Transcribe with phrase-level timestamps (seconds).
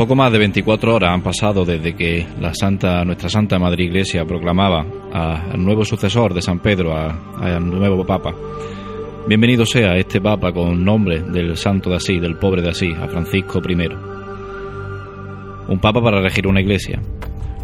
[0.00, 4.24] Poco más de 24 horas han pasado desde que la Santa, nuestra Santa Madre Iglesia
[4.24, 4.82] proclamaba
[5.12, 8.34] al nuevo sucesor de San Pedro, al nuevo Papa.
[9.28, 13.08] Bienvenido sea este Papa con nombre del Santo de Asís, del pobre de Asís, a
[13.08, 13.90] Francisco I.
[15.68, 16.98] Un Papa para regir una iglesia,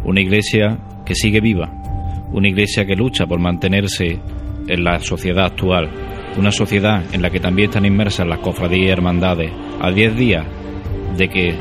[0.03, 0.77] una iglesia
[1.07, 1.71] que sigue viva,
[2.33, 4.19] una iglesia que lucha por mantenerse
[4.67, 5.89] en la sociedad actual,
[6.37, 9.51] una sociedad en la que también están inmersas las cofradías y hermandades,
[9.81, 10.45] a 10 días
[11.17, 11.55] de que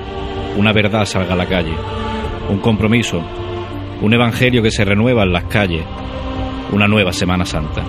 [0.57, 1.75] una verdad salga a la calle,
[2.49, 3.23] un compromiso,
[4.01, 5.85] un evangelio que se renueva en las calles,
[6.73, 7.83] una nueva Semana Santa.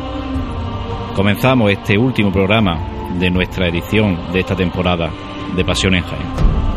[1.16, 2.78] Comenzamos este último programa
[3.20, 5.10] de nuestra edición de esta temporada
[5.56, 6.77] de Pasión en Jaén.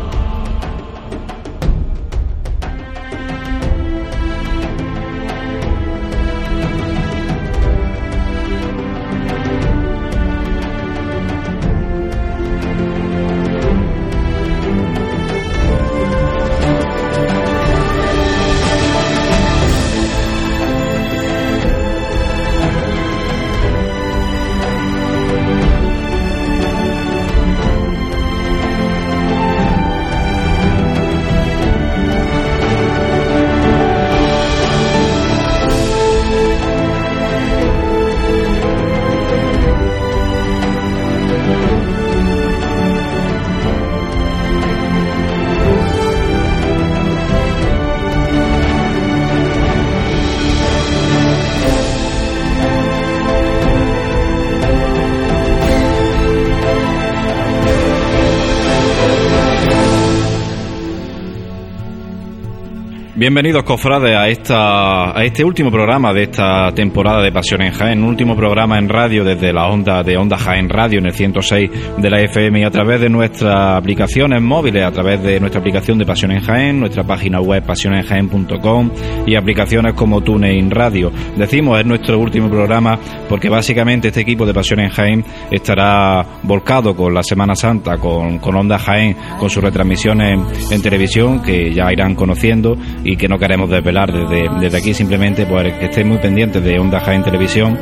[63.21, 68.01] Bienvenidos, cofrades, a, esta, a este último programa de esta temporada de Pasión en Jaén,
[68.01, 71.69] un último programa en radio desde la onda de Onda Jaén Radio en el 106
[71.99, 75.99] de la FM y a través de nuestras aplicaciones móviles, a través de nuestra aplicación
[75.99, 78.89] de Pasión en Jaén, nuestra página web pasionenjaén.com
[79.27, 81.11] y aplicaciones como TuneIn Radio.
[81.37, 82.97] Decimos, es nuestro último programa
[83.29, 88.39] porque básicamente este equipo de Pasión en Jaén estará volcado con la Semana Santa, con,
[88.39, 92.75] con Onda Jaén, con sus retransmisiones en televisión que ya irán conociendo
[93.15, 96.99] que no queremos desvelar desde, desde aquí simplemente pues que estén muy pendientes de Onda
[96.99, 97.77] Jaén Televisión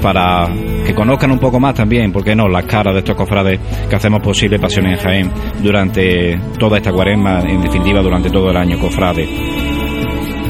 [0.00, 0.48] para
[0.86, 3.96] que conozcan un poco más también, ¿por qué no?, las caras de estos cofrades que
[3.96, 5.30] hacemos posible Pasión en Jaén
[5.62, 9.71] durante toda esta cuaresma, en definitiva durante todo el año, cofrades.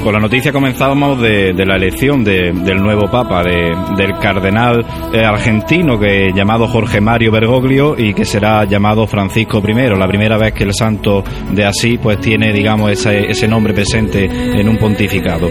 [0.03, 6.33] Con la noticia comenzábamos de, la elección del nuevo Papa, del cardenal eh, argentino que
[6.35, 10.75] llamado Jorge Mario Bergoglio y que será llamado Francisco I, la primera vez que el
[10.75, 15.49] santo de Asís pues tiene digamos ese, ese nombre presente en un pontificado.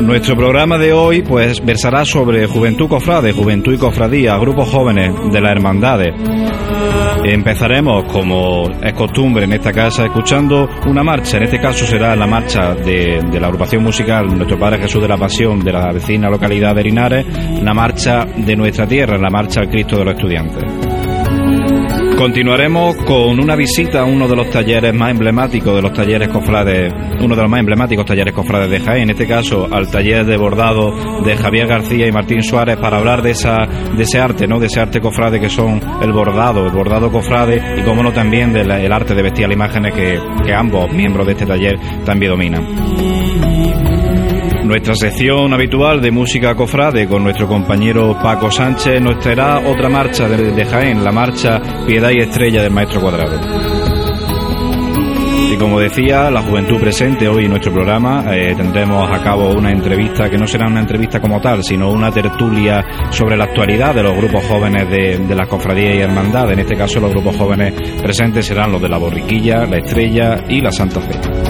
[0.00, 5.40] Nuestro programa de hoy pues versará sobre Juventud Cofrade, Juventud y Cofradía, grupos jóvenes de
[5.40, 6.12] las hermandades.
[7.28, 11.38] Empezaremos, como es costumbre en esta casa, escuchando una marcha.
[11.38, 15.16] En este caso será la marcha de, la agrupación musical Nuestro Padre Jesús de la
[15.16, 17.26] Pasión de la vecina localidad de Linares,
[17.62, 20.95] la marcha de nuestra tierra, la marcha al Cristo de los Estudiantes.
[22.16, 26.90] Continuaremos con una visita a uno de los talleres más emblemáticos de los talleres cofrades,
[27.20, 30.38] uno de los más emblemáticos talleres cofrades de Jaén, en este caso al taller de
[30.38, 34.58] bordado de Javier García y Martín Suárez para hablar de esa de ese arte, ¿no?
[34.58, 38.50] De ese arte cofrade que son el bordado, el bordado cofrade y como no también
[38.50, 43.15] del arte de vestir imágenes que, que ambos miembros de este taller también dominan.
[44.66, 50.28] Nuestra sección habitual de música cofrade con nuestro compañero Paco Sánchez nos traerá otra marcha
[50.28, 53.38] de, Jaén, la marcha Piedad y Estrella del Maestro Cuadrado.
[55.52, 59.70] Y como decía, la juventud presente hoy en nuestro programa eh, tendremos a cabo una
[59.70, 64.02] entrevista que no será una entrevista como tal, sino una tertulia sobre la actualidad de
[64.02, 66.54] los grupos jóvenes de, de las cofradías y hermandades.
[66.54, 67.72] En este caso, los grupos jóvenes
[68.02, 71.45] presentes serán los de la Borriquilla, la Estrella y la Santa Fe.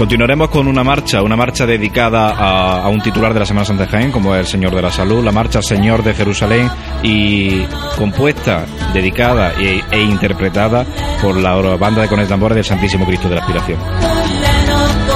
[0.00, 3.90] Continuaremos con una marcha, una marcha dedicada a, un titular de la Semana Santa de
[3.90, 6.70] Jaén, como es el Señor de la Salud, la marcha Señor de Jerusalén,
[7.02, 7.66] y
[7.98, 8.64] compuesta,
[8.94, 10.86] dedicada e, e interpretada
[11.20, 13.78] por la banda de Con Tambores del Santísimo Cristo de la Aspiración.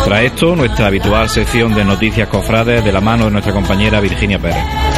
[0.04, 4.38] Tras esto, nuestra habitual sección de noticias cofrades de la mano de nuestra compañera Virginia
[4.38, 4.93] Pérez.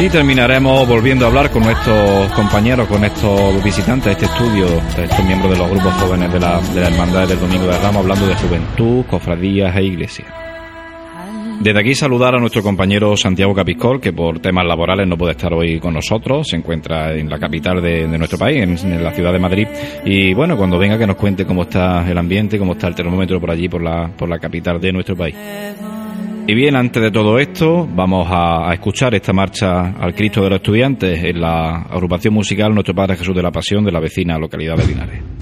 [0.00, 4.66] Y terminaremos volviendo a hablar con nuestros compañeros, con estos visitantes de este estudio,
[4.96, 8.02] estos miembros de los grupos jóvenes de la, de la Hermandad del Domingo de Ramos,
[8.02, 10.28] hablando de juventud, cofradías e iglesias.
[11.60, 15.52] Desde aquí saludar a nuestro compañero Santiago Capiscol, que por temas laborales no puede estar
[15.52, 19.32] hoy con nosotros, se encuentra en la capital de, nuestro país, en, en, la ciudad
[19.32, 19.66] de Madrid.
[20.04, 23.40] Y bueno, cuando venga que nos cuente cómo está el ambiente, cómo está el termómetro
[23.40, 25.34] por allí, por la, por la capital de nuestro país.
[26.50, 30.56] Y bien, antes de todo esto, vamos a, escuchar esta marcha al Cristo de los
[30.56, 34.74] Estudiantes en la agrupación musical Nuestro Padre Jesús de la Pasión de la vecina localidad
[34.78, 35.37] de Linares.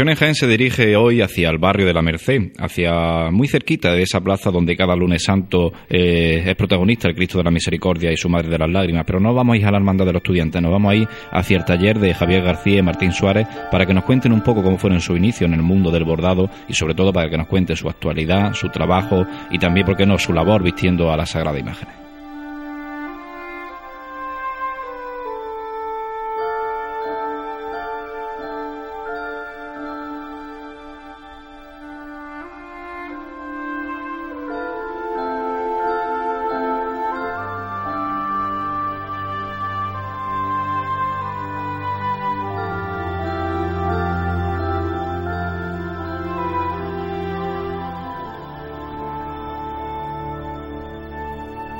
[0.00, 4.02] En Jaén se dirige hoy hacia el barrio de la Merced, hacia muy cerquita de
[4.02, 8.16] esa plaza donde cada lunes santo eh, es protagonista el Cristo de la Misericordia y
[8.16, 9.04] su Madre de las Lágrimas.
[9.06, 11.08] Pero no vamos a ir a la hermandad de los estudiantes, nos vamos a ir
[11.30, 14.62] hacia el taller de Javier García y Martín Suárez para que nos cuenten un poco
[14.62, 17.46] cómo fueron su inicio en el mundo del bordado y sobre todo para que nos
[17.46, 21.26] cuenten su actualidad, su trabajo y también, por qué no, su labor vistiendo a la
[21.26, 22.09] Sagrada Imagen.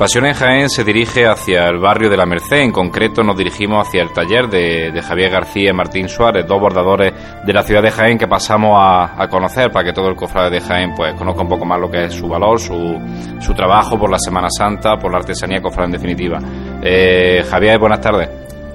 [0.01, 3.87] Pasión en Jaén se dirige hacia el barrio de la Merced, en concreto nos dirigimos
[3.87, 7.13] hacia el taller de, Javier García y Martín Suárez, dos bordadores
[7.45, 10.61] de la ciudad de Jaén que pasamos a, conocer para que todo el cofrade de
[10.63, 12.99] Jaén pues conozca un poco más lo que es su valor, su,
[13.41, 16.39] su trabajo por la Semana Santa, por la artesanía cofrade en definitiva.
[16.83, 18.31] Eh, Javier, buenas tardes.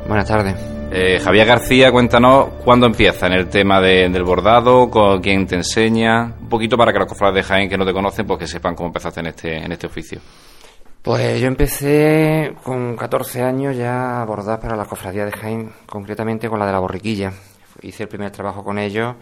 [0.08, 0.54] Buenas tardes.
[0.92, 6.36] Eh, Javier García, cuéntanos cuándo empieza en el tema del bordado, con quién te enseña,
[6.40, 8.76] un poquito para que los cofrades de Jaén que no te conocen, pues que sepan
[8.76, 10.20] cómo empezaste en este, en este oficio.
[11.06, 16.50] Pues yo empecé con 14 años ya a bordar para la cofradía de Jaén, concretamente
[16.50, 17.32] con la de la borriquilla.
[17.84, 19.16] Hice el primer trabajo con ellos,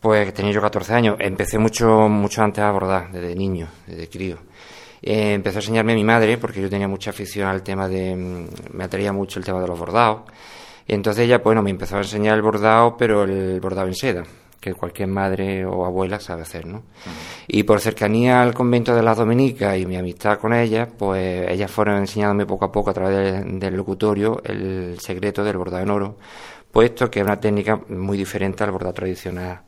[0.00, 1.16] pues tenía yo 14 años.
[1.20, 4.38] Empecé mucho, mucho antes a bordar, desde niño, desde crío.
[5.02, 8.16] Eh, empezó a enseñarme mi madre, porque yo tenía mucha afición al tema de...
[8.16, 10.22] Mm, me atraía mucho el tema de los bordados.
[10.86, 14.24] Y entonces ella, bueno, me empezó a enseñar el bordado, pero el bordado en seda
[14.64, 16.84] que cualquier madre o abuela sabe hacer, ¿no?
[17.46, 21.70] Y por cercanía al convento de las Dominicas y mi amistad con ellas, pues ellas
[21.70, 26.16] fueron enseñándome poco a poco a través del, locutorio el secreto del bordado en oro,
[26.72, 29.60] puesto que es una técnica muy diferente al bordado tradicional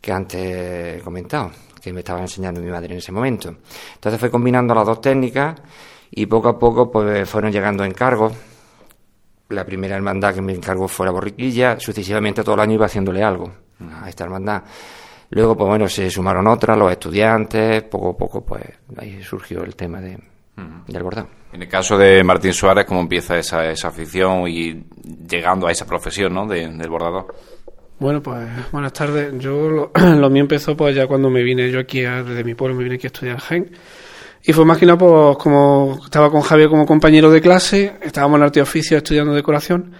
[0.00, 1.50] que antes he comentado,
[1.82, 3.56] que me estaba enseñando mi madre en ese momento.
[3.94, 5.60] Entonces fue combinando las dos técnicas
[6.12, 8.32] y poco a poco pues fueron llegando encargos.
[9.48, 13.24] La primera hermandad que me encargó fue la borriquilla, sucesivamente todo el año iba haciéndole
[13.24, 14.62] algo a esta hermandad.
[15.30, 18.62] Luego, pues bueno, se sumaron otras, los estudiantes, poco a poco, pues
[18.96, 20.18] ahí surgió el tema de,
[20.86, 21.28] del bordado.
[21.52, 24.84] En el caso de Martín Suárez, ¿cómo empieza esa, esa afición y
[25.28, 26.46] llegando a esa profesión ¿no?
[26.46, 27.34] del bordador?
[27.98, 29.32] Bueno, pues buenas tardes.
[29.38, 32.54] Yo lo, lo, mío empezó pues ya cuando me vine yo aquí a, desde mi
[32.54, 33.70] pueblo, me vine aquí a estudiar Gen.
[34.44, 38.38] Y fue más que nada pues como estaba con Javier como compañero de clase, estábamos
[38.38, 39.92] en arte oficio estudiando decoración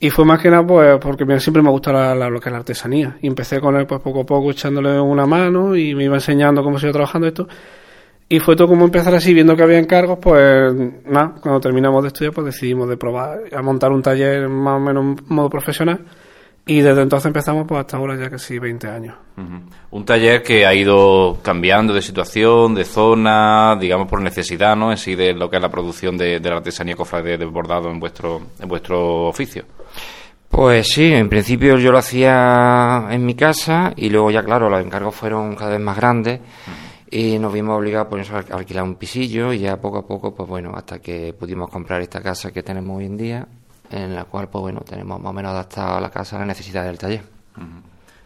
[0.00, 2.58] y fue más que nada pues porque siempre me gusta la, lo que es la
[2.58, 3.16] artesanía.
[3.20, 6.62] Y empecé con él pues poco a poco echándole una mano y me iba enseñando
[6.62, 7.48] cómo se iba trabajando esto.
[8.28, 10.74] Y fue todo como empezar así, viendo que había encargos, pues
[11.06, 14.80] nada, cuando terminamos de estudiar pues decidimos de probar a montar un taller más o
[14.80, 16.00] menos en modo profesional
[16.68, 19.16] y desde entonces empezamos pues hasta ahora ya casi 20 años.
[19.90, 24.90] Un taller que ha ido cambiando de situación, de zona, digamos por necesidad, ¿no?
[24.90, 27.98] En sí de lo que es la producción de, la artesanía cofrade de bordado en
[27.98, 29.64] vuestro, en vuestro oficio.
[30.50, 34.84] Pues sí, en principio yo lo hacía en mi casa y luego ya claro, los
[34.84, 36.40] encargos fueron cada vez más grandes
[37.10, 40.34] y nos vimos obligados por eso a alquilar un pisillo y ya poco a poco,
[40.34, 43.48] pues bueno, hasta que pudimos comprar esta casa que tenemos hoy en día
[43.90, 46.84] en la cual, pues bueno, tenemos más o menos adaptado la casa a la necesidad
[46.84, 47.22] del taller.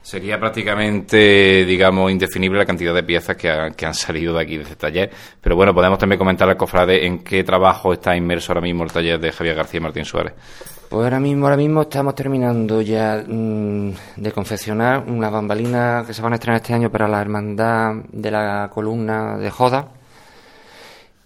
[0.02, 4.75] Sería prácticamente, digamos, indefinible la cantidad de piezas que, han salido de aquí, de este
[4.75, 5.11] taller.
[5.40, 8.90] Pero bueno, podemos también comentar al cofrade en qué trabajo está inmerso ahora mismo el
[8.90, 10.35] taller de Javier García y Martín Suárez.
[10.88, 16.21] Pues ahora mismo, ahora mismo estamos terminando ya mm, de confeccionar una bambalina que se
[16.21, 19.88] van a estrenar este año para la hermandad de la columna de Joda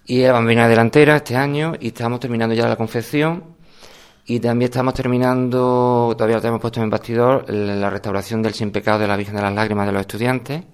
[0.04, 3.55] y la bambalina delantera este año y estamos terminando ya la confección
[4.28, 8.98] y también estamos terminando, todavía lo tenemos puesto en bastidor, la restauración del Sin Pecado
[8.98, 10.64] de la Virgen de las Lágrimas de los estudiantes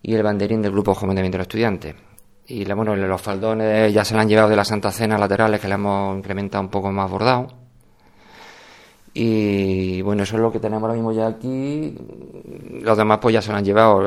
[0.00, 1.94] y el banderín del Grupo Joven de los Estudiantes.
[2.46, 5.68] Y bueno, los faldones ya se le han llevado de la Santa Cena laterales que
[5.68, 7.46] le hemos incrementado un poco más bordado.
[9.12, 11.94] Y bueno, eso es lo que tenemos ahora mismo ya aquí.
[12.80, 14.02] Los demás pues ya se lo han llevado.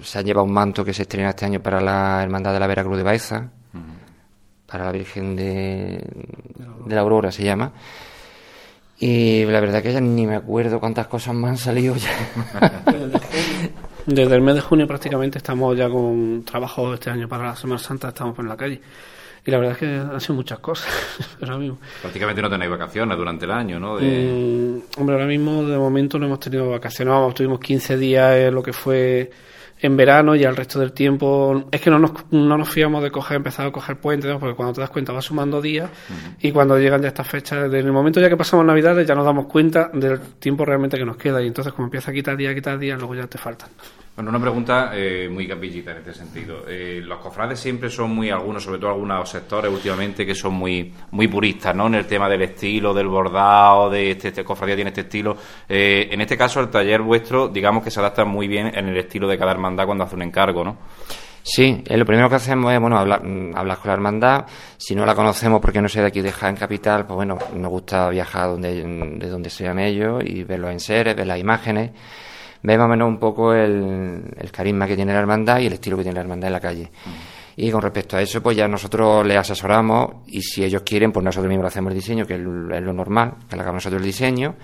[0.00, 2.66] Se ha llevado un manto que se estrena este año para la Hermandad de la
[2.66, 3.52] Vera Cruz de Baeza
[4.70, 6.04] para la Virgen de,
[6.86, 7.72] la Aurora se llama.
[9.00, 12.10] Y la verdad que ya ni me acuerdo cuántas cosas más han salido ya.
[14.06, 17.78] Desde el mes de junio prácticamente estamos ya con trabajo este año para la Semana
[17.78, 18.80] Santa, estamos por la calle.
[19.46, 20.88] Y la verdad es que han sido muchas cosas
[21.40, 21.78] ahora mismo.
[22.02, 23.94] Prácticamente no tenéis vacaciones durante el año, ¿no?
[23.94, 27.14] Mm, hombre, ahora mismo de momento no hemos tenido vacaciones.
[27.14, 29.30] Vamos, tuvimos 15 días en lo que fue
[29.80, 33.10] en verano y al resto del tiempo es que no nos, no nos fiamos de
[33.10, 35.90] coger, empezar a coger puentes, porque cuando te das cuenta vas sumando días
[36.40, 39.24] y cuando llegan ya estas fechas, en el momento ya que pasamos Navidades ya nos
[39.24, 41.42] damos cuenta del tiempo realmente que nos queda.
[41.42, 43.70] Y entonces como empieza a quitar día, a quitar día, luego ya te faltan.
[44.18, 46.64] Bueno, una pregunta eh, muy capillita en este sentido.
[46.66, 50.92] Eh, los cofrades siempre son muy, algunos, sobre todo algunos sectores últimamente, que son muy
[51.12, 51.86] muy puristas, ¿no?
[51.86, 55.36] En el tema del estilo, del bordado, de este, este cofradía tiene este estilo.
[55.68, 58.96] Eh, en este caso, el taller vuestro, digamos que se adapta muy bien en el
[58.96, 60.78] estilo de cada hermandad cuando hace un encargo, ¿no?
[61.44, 64.46] Sí, lo primero que hacemos es, bueno, hablar, mm, hablar con la hermandad.
[64.76, 67.70] Si no la conocemos porque no sé de aquí de Jaén Capital, pues bueno, nos
[67.70, 71.92] gusta viajar donde, de donde sean ellos y verlos en seres, ver las imágenes
[72.62, 75.96] ve más o menos un poco el, carisma que tiene la hermandad y el estilo
[75.96, 76.90] que tiene la hermandad en la calle.
[77.56, 81.24] Y con respecto a eso, pues ya nosotros les asesoramos y si ellos quieren, pues
[81.24, 84.54] nosotros mismos hacemos el diseño, que es lo normal, que le hagamos nosotros el diseño.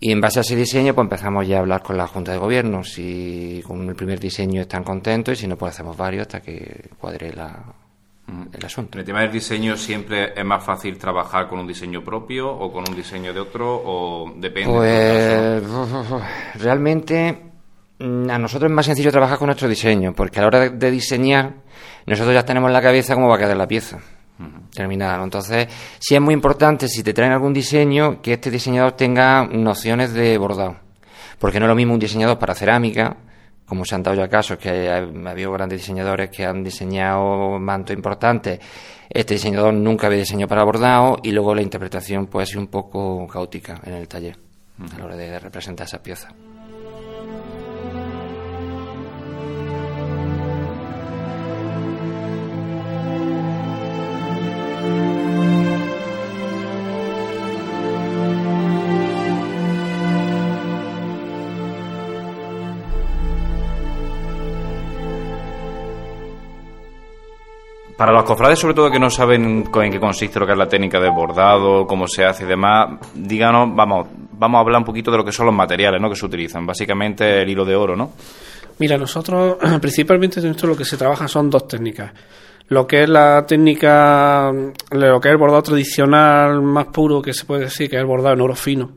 [0.00, 2.38] Y en base a ese diseño, pues empezamos ya a hablar con la Junta de
[2.38, 2.82] Gobierno.
[2.82, 6.88] Si con el primer diseño están contentos y si no, pues hacemos varios hasta que
[6.98, 7.62] cuadre la,
[8.26, 8.96] el asunto.
[8.96, 12.72] En el tema del diseño siempre es más fácil trabajar con un diseño propio o
[12.72, 14.72] con un diseño de otro o depende.
[14.72, 17.38] Pues realmente
[17.98, 20.90] mm, a nosotros es más sencillo trabajar con nuestro diseño porque a la hora de,
[20.90, 21.52] diseñar
[22.06, 23.98] nosotros ya tenemos en la cabeza cómo va a quedar la pieza.
[24.74, 25.68] Terminada, Entonces,
[26.00, 30.36] sí es muy importante, si te traen algún diseño, que este diseñador tenga nociones de
[30.36, 30.76] bordado.
[31.38, 33.16] Porque no es lo mismo un diseñador para cerámica
[33.66, 37.94] como se han dado ya casos que ha, habido grandes diseñadores que han diseñado mantos
[37.96, 38.60] importantes,
[39.08, 43.26] este diseñador nunca había diseñado para bordado y luego la interpretación puede ser un poco
[43.26, 44.36] caótica en el taller
[44.78, 46.34] a la hora de representar esas piezas.
[67.96, 70.68] Para los cofrades, sobre todo que no saben en qué consiste lo que es la
[70.68, 75.12] técnica de bordado, cómo se hace y demás, díganos, vamos, vamos a hablar un poquito
[75.12, 76.10] de lo que son los materiales ¿no?
[76.10, 76.66] que se utilizan.
[76.66, 78.10] Básicamente el hilo de oro, ¿no?
[78.78, 82.12] Mira, nosotros principalmente en esto lo que se trabaja son dos técnicas
[82.68, 84.50] lo que es la técnica,
[84.90, 88.06] lo que es el bordado tradicional más puro que se puede decir, que es el
[88.06, 88.92] bordado en oro fino,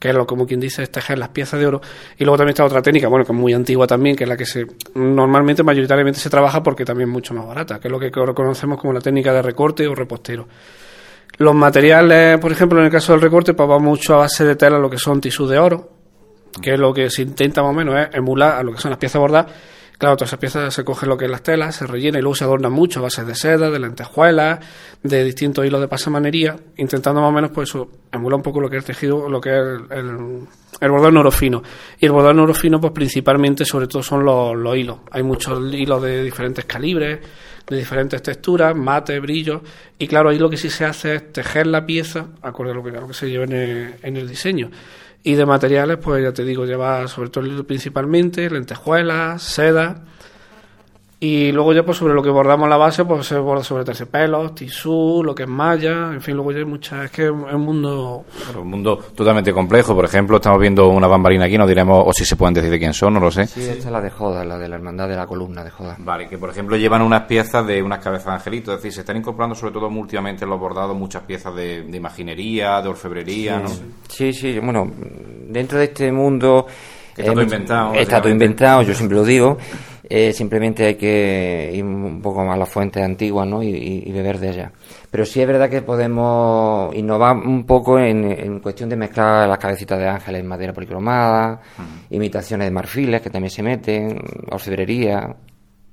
[0.00, 1.82] que es lo como quien dice es tejer las piezas de oro.
[2.16, 4.36] Y luego también está otra técnica, bueno, que es muy antigua también, que es la
[4.36, 8.00] que se normalmente, mayoritariamente se trabaja porque también es mucho más barata, que es lo
[8.00, 10.48] que conocemos como la técnica de recorte o repostero.
[11.36, 14.56] Los materiales, por ejemplo, en el caso del recorte, pues va mucho a base de
[14.56, 15.90] tela lo que son tisú de oro,
[16.62, 18.90] que es lo que se intenta más o menos es emular a lo que son
[18.90, 19.52] las piezas bordadas
[20.02, 22.34] Claro, todas esas piezas se cogen lo que es las telas, se rellena y luego
[22.34, 24.58] se adornan mucho a base de seda, de lentejuelas,
[25.00, 28.78] de distintos hilos de pasamanería, intentando más o menos pues eso, un poco lo que
[28.78, 30.48] es el tejido, lo que es el,
[30.80, 31.62] el, bordado en oro fino.
[32.00, 34.98] Y el bordado en oro fino, pues principalmente, sobre todo, son los, hilos.
[35.12, 37.20] Hay muchos hilos de diferentes calibres,
[37.64, 39.62] de diferentes texturas, mate, brillo,
[40.00, 42.82] y claro, ahí lo que sí se hace es tejer la pieza, acorde a lo
[42.82, 44.68] que, que se lleva en el diseño.
[45.22, 50.04] Y de materiales, pues ya te digo, lleva sobre todo principalmente lentejuelas, seda
[51.22, 54.56] y luego ya pues sobre lo que bordamos la base, pues se borda sobre terciopelos,
[54.56, 57.60] tisú, lo que es malla, en fin, luego ya hay muchas, es que es un
[57.60, 58.24] mundo...
[58.60, 62.24] un mundo totalmente complejo, por ejemplo, estamos viendo una bambalina aquí, no diremos, o si
[62.24, 63.46] se pueden decir de quién son, no lo sé.
[63.46, 65.94] Sí, esta es la de Joda, la de la hermandad de la columna de Joda.
[66.00, 69.00] Vale, que por ejemplo llevan unas piezas de unas cabezas de angelito, es decir, se
[69.02, 73.68] están incorporando sobre todo últimamente en los bordados muchas piezas de, imaginería, de orfebrería, ¿no?
[74.08, 74.90] Sí, sí, bueno,
[75.46, 76.66] dentro de este mundo...
[77.16, 77.94] Está todo inventado.
[77.94, 79.58] Está todo inventado, yo siempre lo digo.
[80.14, 83.62] Eh, simplemente hay que ir un poco a las fuentes antiguas ¿no?
[83.62, 84.72] y, beber de ellas.
[85.10, 89.98] Pero sí es verdad que podemos innovar un poco en, cuestión de mezclar las cabecitas
[89.98, 91.62] de ángeles en madera policromada,
[92.10, 94.20] imitaciones de marfiles que también se meten,
[94.50, 95.34] orfebrería.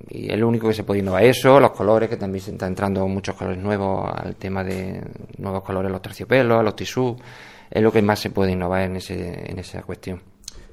[0.10, 1.23] Y es lo único que se puede innovar.
[1.23, 5.01] Eso, los colores, que también se están entrando muchos colores nuevos al tema de
[5.38, 7.15] nuevos colores, los terciopelos, los tisús.
[7.71, 10.21] Es lo que más se puede innovar en, ese, en esa cuestión.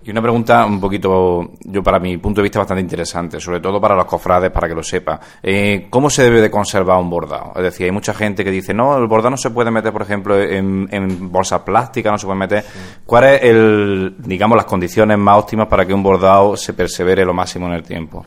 [0.07, 3.81] Y una pregunta un poquito, yo para mi punto de vista bastante interesante, sobre todo
[3.81, 5.19] para los cofrades, para que lo sepa.
[5.42, 7.51] Eh, ¿Cómo se debe de conservar un bordado?
[7.57, 10.03] Es decir, hay mucha gente que dice, no, el bordado no se puede meter, por
[10.03, 12.64] ejemplo, en, en bolsas plásticas, no se puede meter.
[13.05, 17.35] ¿Cuál es el, digamos, las condiciones más óptimas para que un bordado se persevere lo
[17.35, 18.25] máximo en el tiempo?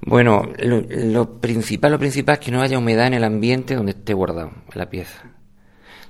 [0.00, 3.92] Bueno, lo, lo principal, lo principal es que no haya humedad en el ambiente donde
[3.92, 5.27] esté guardado la pieza.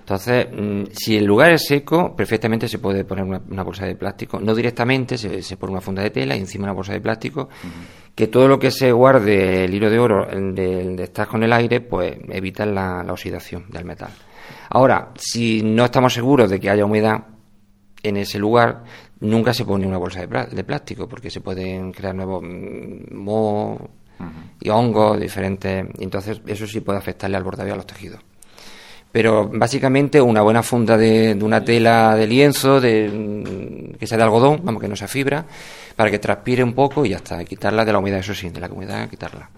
[0.09, 4.41] Entonces, mm, si el lugar es seco, perfectamente se puede poner una, bolsa de plástico,
[4.41, 7.51] no directamente, se, pone una funda de tela y encima una bolsa de plástico,
[8.15, 11.53] que todo lo que se guarde el hilo de oro de, de estar con el
[11.53, 14.09] aire, pues evita la, oxidación del metal.
[14.71, 17.27] Ahora, si no estamos seguros de que haya humedad
[18.03, 18.85] en ese lugar,
[19.21, 23.81] Nunca se pone una bolsa de, plástico porque se pueden crear nuevos mm, mohos
[24.61, 25.87] y hongos diferentes.
[25.99, 28.21] entonces eso sí puede afectarle al bordado y a los tejidos.
[29.19, 34.23] Pero básicamente una buena funda de, una tela de lienzo de, mm, que sea de
[34.23, 35.45] algodón, vamos, que no sea fibra,
[35.97, 37.45] para que transpire un poco y ya está.
[37.45, 39.51] Quitarla de la humedad, eso sí, de la humedad, quitarla.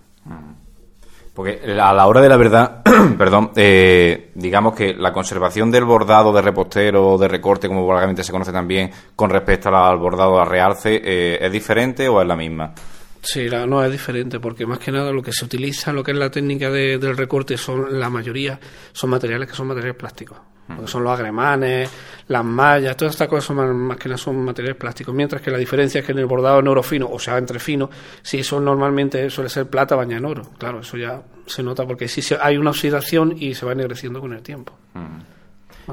[1.34, 2.80] Porque a la hora de la verdad,
[3.18, 8.24] perdón, eh, digamos que la conservación del bordado de repostero o de recorte, como vulgarmente
[8.24, 12.34] se conoce también, con respecto al bordado a realce, eh, ¿es diferente o es la
[12.34, 12.72] misma?
[13.22, 16.16] Sí, no es diferente, porque más que nada lo que se utiliza, lo que es
[16.16, 18.58] la técnica del recorte, son la mayoría
[18.92, 20.38] son materiales que son materiales plásticos.
[20.86, 21.90] son los agremanes,
[22.28, 25.14] las mallas, todas estas cosas son más, que nada son materiales plásticos.
[25.14, 27.58] Mientras que la diferencia es que en el bordado en oro fino, o sea, entre
[27.58, 27.90] fino,
[28.22, 30.50] sí, eso normalmente suele ser plata bañada en oro.
[30.58, 34.32] Claro, eso ya se nota porque sí hay una oxidación y se va ennegreciendo con
[34.32, 34.78] el tiempo.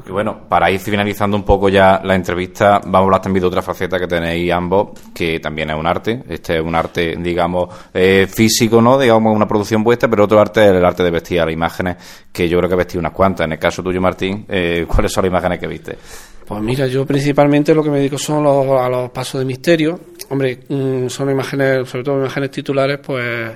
[0.05, 3.47] Y bueno, para ir finalizando un poco ya la entrevista, vamos a hablar también de
[3.47, 6.23] otra faceta que tenéis ambos, que también es un arte.
[6.27, 8.99] Este es un arte, digamos, eh, físico, ¿no?
[8.99, 11.97] Digamos, una producción vuestra, pero otro arte es el arte de vestir las imágenes,
[12.31, 13.45] que yo creo que vestí unas cuantas.
[13.45, 15.97] En el caso tuyo, Martín, eh, ¿cuáles son las imágenes que viste?
[16.45, 19.99] Pues mira, yo principalmente lo que me dedico son a los pasos de misterio.
[20.29, 23.51] Hombre, mm, son imágenes, sobre todo imágenes titulares, pues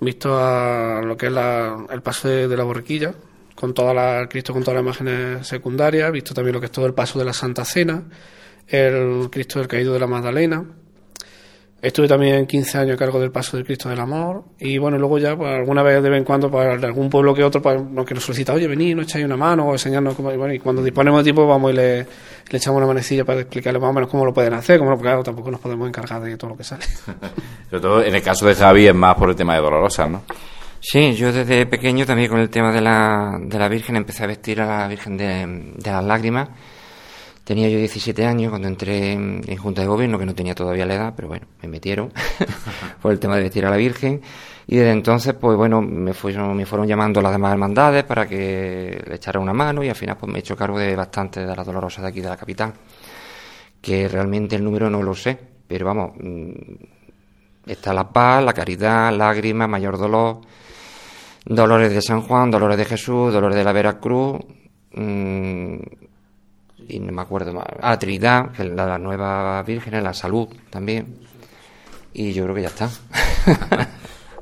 [0.00, 1.32] visto a lo que es
[1.90, 3.12] el paso de la borriquilla,
[3.58, 6.86] con toda la, Cristo con todas las imágenes secundarias, visto también lo que es todo
[6.86, 8.04] el paso de la Santa Cena,
[8.68, 10.64] el Cristo del Caído de la Magdalena.
[11.82, 15.18] Estuve también 15 años a cargo del paso del Cristo del Amor y bueno, luego
[15.18, 17.80] ya pues, alguna vez de vez en cuando para pues, algún pueblo que otro pues,
[18.06, 20.60] que nos solicita, oye, venid, nos echáis una mano o enseñarnos cómo, y, bueno, y
[20.60, 22.06] cuando disponemos de tiempo vamos y le,
[22.52, 25.50] echamos una manecilla para explicarles más o menos cómo lo pueden hacer, cómo claro, tampoco
[25.50, 26.84] nos podemos encargar de todo lo que sale.
[27.70, 30.22] Sobre todo en el caso de Javi es más por el tema de Dolorosa, ¿no?
[30.80, 34.26] Sí, yo desde pequeño también con el tema de la, de la Virgen empecé a
[34.28, 36.48] vestir a la Virgen de, las Lágrimas.
[37.42, 40.94] Tenía yo 17 años cuando entré en, Junta de Gobierno, que no tenía todavía la
[40.94, 42.12] edad, pero bueno, me metieron
[43.02, 44.20] por el tema de vestir a la Virgen.
[44.68, 49.14] Y desde entonces, pues bueno, me, me fueron llamando las demás hermandades para que le
[49.16, 51.66] echara una mano y al final pues me he hecho cargo de bastante de las
[51.66, 52.72] dolorosas de aquí de la capital.
[53.80, 56.52] Que realmente el número no lo sé, pero vamos, mm,
[57.66, 60.40] está la paz, la caridad, lágrimas, mayor dolor
[61.44, 64.40] Dolores de San Juan, Dolores de Jesús, Dolores de la Veracruz,
[64.92, 65.76] mmm,
[66.88, 67.66] y no me acuerdo más.
[67.80, 71.18] Ah, Trinidad, es la, nueva Virgen, la Salud también.
[72.14, 72.90] Y yo creo que ya está.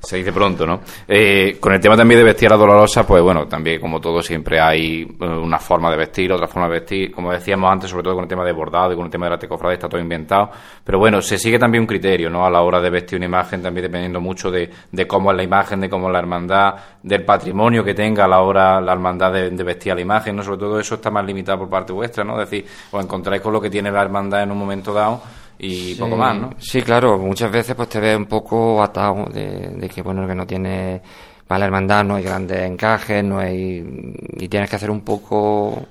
[0.06, 0.82] Se dice pronto, ¿no?
[1.08, 4.60] Eh, con el tema también de vestir a dolorosa, pues bueno, también como todo siempre
[4.60, 7.10] hay eh, una forma de vestir, otra forma de vestir.
[7.10, 9.30] Como decíamos antes, sobre todo con el tema de bordado y con el tema de
[9.30, 10.48] la tecofrade está todo inventado.
[10.84, 12.46] Pero bueno, se sigue también un criterio, ¿no?
[12.46, 14.70] A la hora de vestir una imagen, también dependiendo mucho de,
[15.08, 18.42] cómo es la imagen, de cómo es la hermandad, del patrimonio que tenga a la
[18.42, 20.44] hora la hermandad de, vestir a la imagen, ¿no?
[20.44, 22.40] Sobre todo eso está más limitado por parte vuestra, ¿no?
[22.40, 25.20] Es decir, os encontráis con lo que tiene la hermandad en un momento dado
[25.58, 26.50] y poco más, ¿no?
[26.58, 30.46] Sí, claro, muchas veces pues te ves un poco atado de, que, bueno, que no
[30.46, 31.00] tiene,
[31.46, 35.86] para la hermandad no hay grandes encajes, no hay, y tienes que hacer un poco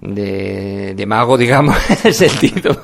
[0.00, 2.82] de, de mago, digamos, en el sentido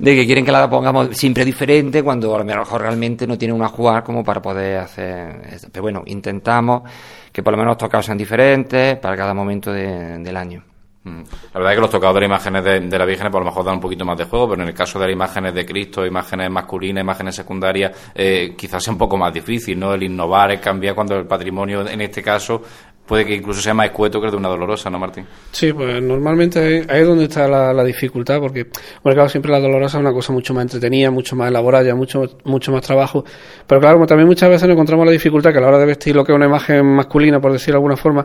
[0.00, 3.52] de que quieren que la pongamos siempre diferente cuando a lo mejor realmente no tiene
[3.52, 6.82] una jugar como para poder hacer, pero bueno, intentamos
[7.30, 10.69] que por lo menos los tocados sean diferentes para cada momento del año.
[11.02, 11.22] Mm.
[11.54, 13.64] La verdad es que los tocados de imágenes de, la Virgen, por pues lo mejor
[13.64, 16.04] dan un poquito más de juego, pero en el caso de las imágenes de Cristo,
[16.04, 19.94] imágenes masculinas, imágenes secundarias, eh, quizás sea un poco más difícil, ¿no?
[19.94, 22.62] El innovar, el cambiar cuando el patrimonio, en este caso,
[23.10, 25.26] puede que incluso sea más escueto que el de una dolorosa, ¿no, Martín?
[25.50, 28.68] Sí, pues normalmente ahí, es donde está la, dificultad, porque,
[29.02, 32.22] bueno, claro, siempre la dolorosa es una cosa mucho más entretenida, mucho más elaborada, mucho,
[32.44, 33.24] mucho más trabajo,
[33.66, 36.14] pero claro, también muchas veces nos encontramos la dificultad que a la hora de vestir
[36.14, 38.24] lo que es una imagen masculina, por decirlo de alguna forma,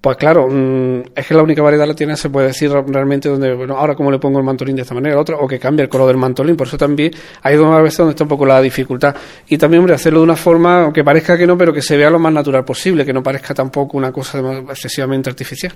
[0.00, 3.54] pues claro, mm, es que la única variedad la tiene, se puede decir realmente donde,
[3.54, 5.88] bueno, ahora cómo le pongo el mantolín de esta manera, otra, o que cambie el
[5.88, 9.16] color del mantolín, por eso también hay dos veces donde está un poco la dificultad.
[9.48, 12.10] Y también, hombre, hacerlo de una forma, que parezca que no, pero que se vea
[12.10, 14.38] lo más natural posible, que no parezca tampoco una cosa
[14.70, 15.72] excesivamente artificial.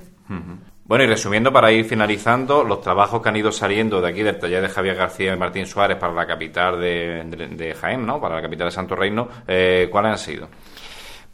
[0.84, 4.38] Bueno, y resumiendo, para ir finalizando, los trabajos que han ido saliendo de aquí, del
[4.38, 8.20] taller de Javier García y Martín Suárez para la capital de, Jaén, ¿no?
[8.20, 10.48] Para la capital de Santo Reino, eh, ¿cuáles han sido?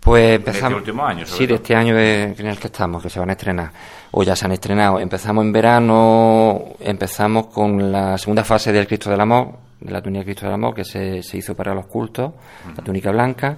[0.05, 0.71] Pues empezamos.
[0.71, 3.31] De este último año, Sí, de este año en el que estamos, que se van
[3.31, 3.71] a estrenar.
[4.11, 5.01] O ya se han estrenado.
[5.01, 10.25] Empezamos en verano, empezamos con la segunda fase del Cristo del Amor, de la túnica
[10.25, 12.33] Cristo del Amor, que se, se hizo para los cultos,
[12.77, 13.57] la túnica blanca.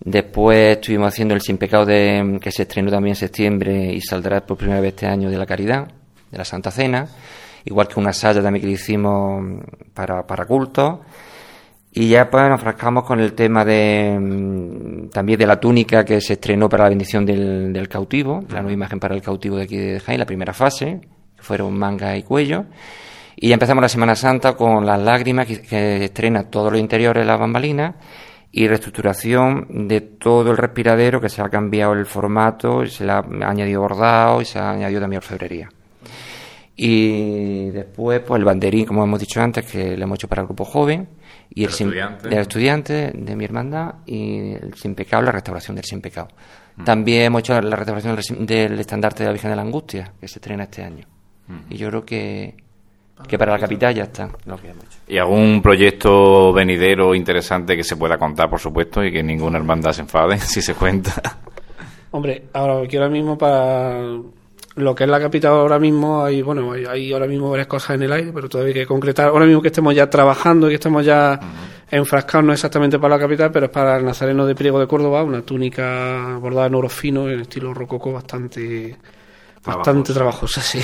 [0.00, 4.44] Después estuvimos haciendo el Sin Pecado, de, que se estrenó también en septiembre y saldrá
[4.44, 5.86] por primera vez este año de la Caridad,
[6.28, 7.06] de la Santa Cena.
[7.64, 9.62] Igual que una saya también que hicimos
[9.94, 10.98] para, para cultos.
[12.00, 16.20] Y ya pues nos frascamos con el tema de mm, también de la túnica que
[16.20, 19.76] se estrenó para la bendición del, cautivo, la nueva imagen para el cautivo de aquí
[19.76, 21.00] de Jaén, la primera fase,
[21.34, 22.66] que fueron manga y cuello.
[23.34, 27.40] Y empezamos la Semana Santa con Las Lágrimas, que, estrena todos los interiores de las
[27.40, 27.96] bambalinas,
[28.52, 33.24] y reestructuración de todo el respiradero, que se ha cambiado el formato, se le ha
[33.42, 35.68] añadido bordado y se ha añadido también orfebrería.
[36.76, 40.46] Y después, pues el banderín, como hemos dicho antes, que lo hemos hecho para el
[40.46, 41.08] grupo joven,
[41.50, 42.28] y el, estudiante.
[42.28, 46.28] del estudiante de mi hermandad, y el sin pecado, la restauración del sin pecado.
[46.76, 46.84] Mm.
[46.84, 50.38] También hemos hecho la restauración del estandarte de la Virgen de la Angustia, que se
[50.38, 51.06] estrena este año.
[51.46, 51.72] Mm.
[51.72, 52.54] Y yo creo que,
[53.26, 54.98] que para la capital ya está lo que hemos hecho.
[55.08, 59.92] ¿Y algún proyecto venidero interesante que se pueda contar, por supuesto, y que ninguna hermandad
[59.92, 61.38] se enfade si se cuenta?
[62.10, 64.00] Hombre, ahora que ahora mismo para
[64.78, 68.02] lo que es la capital ahora mismo hay bueno hay, ahora mismo varias cosas en
[68.02, 70.74] el aire pero todavía hay que concretar ahora mismo que estemos ya trabajando y que
[70.76, 71.38] estemos ya
[71.90, 75.22] enfrascados no exactamente para la capital pero es para el Nazareno de Priego de Córdoba
[75.22, 78.96] una túnica bordada en oro fino en estilo rococó bastante
[79.64, 80.80] bastante trabajosa sí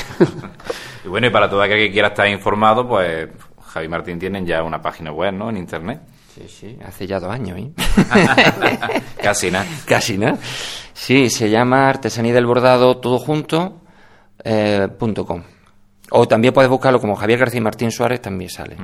[1.04, 3.28] y bueno y para todo aquel que quiera estar informado pues
[3.66, 6.00] Javi Martín tienen ya una página web no en internet
[6.35, 7.70] Sí, sí, hace ya dos años, ¿eh?
[9.22, 9.64] Casi nada.
[9.87, 10.37] Casi nada.
[10.92, 13.83] Sí, se llama Artesanía del Bordado todo junto,
[14.44, 14.88] eh,
[15.26, 15.42] .com.
[16.11, 18.76] O también puedes buscarlo como Javier García y Martín Suárez, también sale.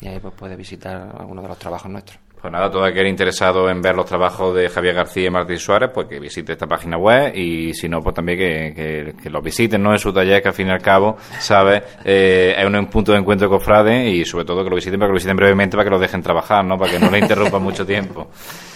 [0.00, 2.18] Y ahí pues puedes visitar algunos de los trabajos nuestros.
[2.42, 5.90] Pues nada, todo aquel interesado en ver los trabajos de Javier García y Martín Suárez,
[5.94, 9.80] pues que visite esta página web y si no, pues también que, que, los visiten,
[9.80, 9.92] ¿no?
[9.92, 11.84] En su taller, que al fin y al cabo, ¿sabes?
[12.04, 15.06] Eh, es un, punto de encuentro con Frade y sobre todo que lo visiten, para
[15.06, 16.76] que lo visiten brevemente, para que lo dejen trabajar, ¿no?
[16.76, 18.28] Para que no le interrumpan mucho tiempo.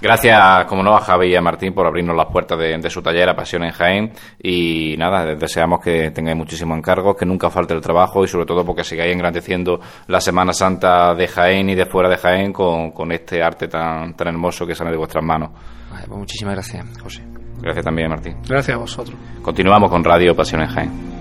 [0.00, 3.28] Gracias, como no, a Javi y a Martín por abrirnos las puertas de, su taller
[3.28, 4.12] a Pasión en Jaén.
[4.42, 8.64] Y nada, deseamos que tengáis muchísimos encargos, que nunca falte el trabajo y sobre todo
[8.64, 13.42] porque sigáis engrandeciendo la Semana Santa de Jaén y de fuera de Jaén con, este
[13.42, 15.50] arte tan, tan hermoso que sale de vuestras manos.
[15.90, 17.22] Pues muchísimas gracias, José.
[17.60, 18.36] Gracias también, Martín.
[18.48, 19.16] Gracias a vosotros.
[19.42, 21.19] Continuamos con Radio Pasión en Jaén.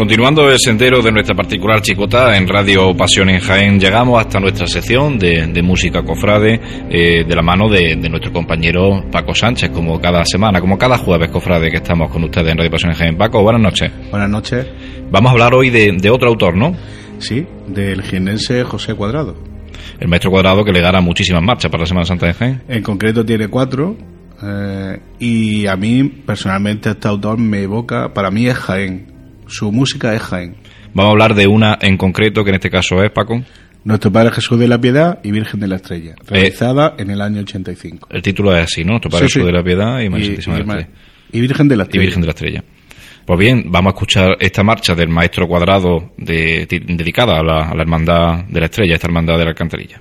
[0.00, 4.66] Continuando el sendero de nuestra particular chicota en Radio Pasión en Jaén, llegamos hasta nuestra
[4.66, 6.58] sección de, música cofrade
[6.88, 11.30] eh, de la mano de, nuestro compañero Paco Sánchez, como cada semana, como cada jueves
[11.30, 13.18] cofrade que estamos con ustedes en Radio Pasión en Jaén.
[13.18, 13.92] Paco, buenas noches.
[14.10, 14.66] Buenas noches.
[15.10, 16.74] Vamos a hablar hoy de, otro autor, ¿no?
[17.18, 19.36] Sí, del jienense José Cuadrado.
[19.98, 22.62] El maestro Cuadrado que le gana muchísimas marchas para la Semana Santa de Jaén.
[22.68, 23.98] En concreto tiene cuatro,
[24.42, 29.09] eh, y a mí personalmente este autor me evoca, para mí es Jaén,
[29.50, 30.56] su música es Jaén.
[30.94, 33.42] Vamos a hablar de una en concreto, que en este caso es, Paco.
[33.84, 37.20] Nuestro Padre Jesús de la Piedad y Virgen de la Estrella, eh, realizada en el
[37.20, 38.08] año 85.
[38.10, 38.92] El título es así, ¿no?
[38.92, 40.88] Nuestro Padre Jesús de la Piedad y de la Estrella.
[41.32, 42.02] Y Virgen de la Estrella.
[42.02, 42.64] Y Virgen de la Estrella.
[43.24, 47.82] Pues bien, vamos a escuchar esta marcha del Maestro Cuadrado dedicada a la, a la
[47.82, 50.00] Hermandad de la Estrella, esta Hermandad de la Alcantarilla.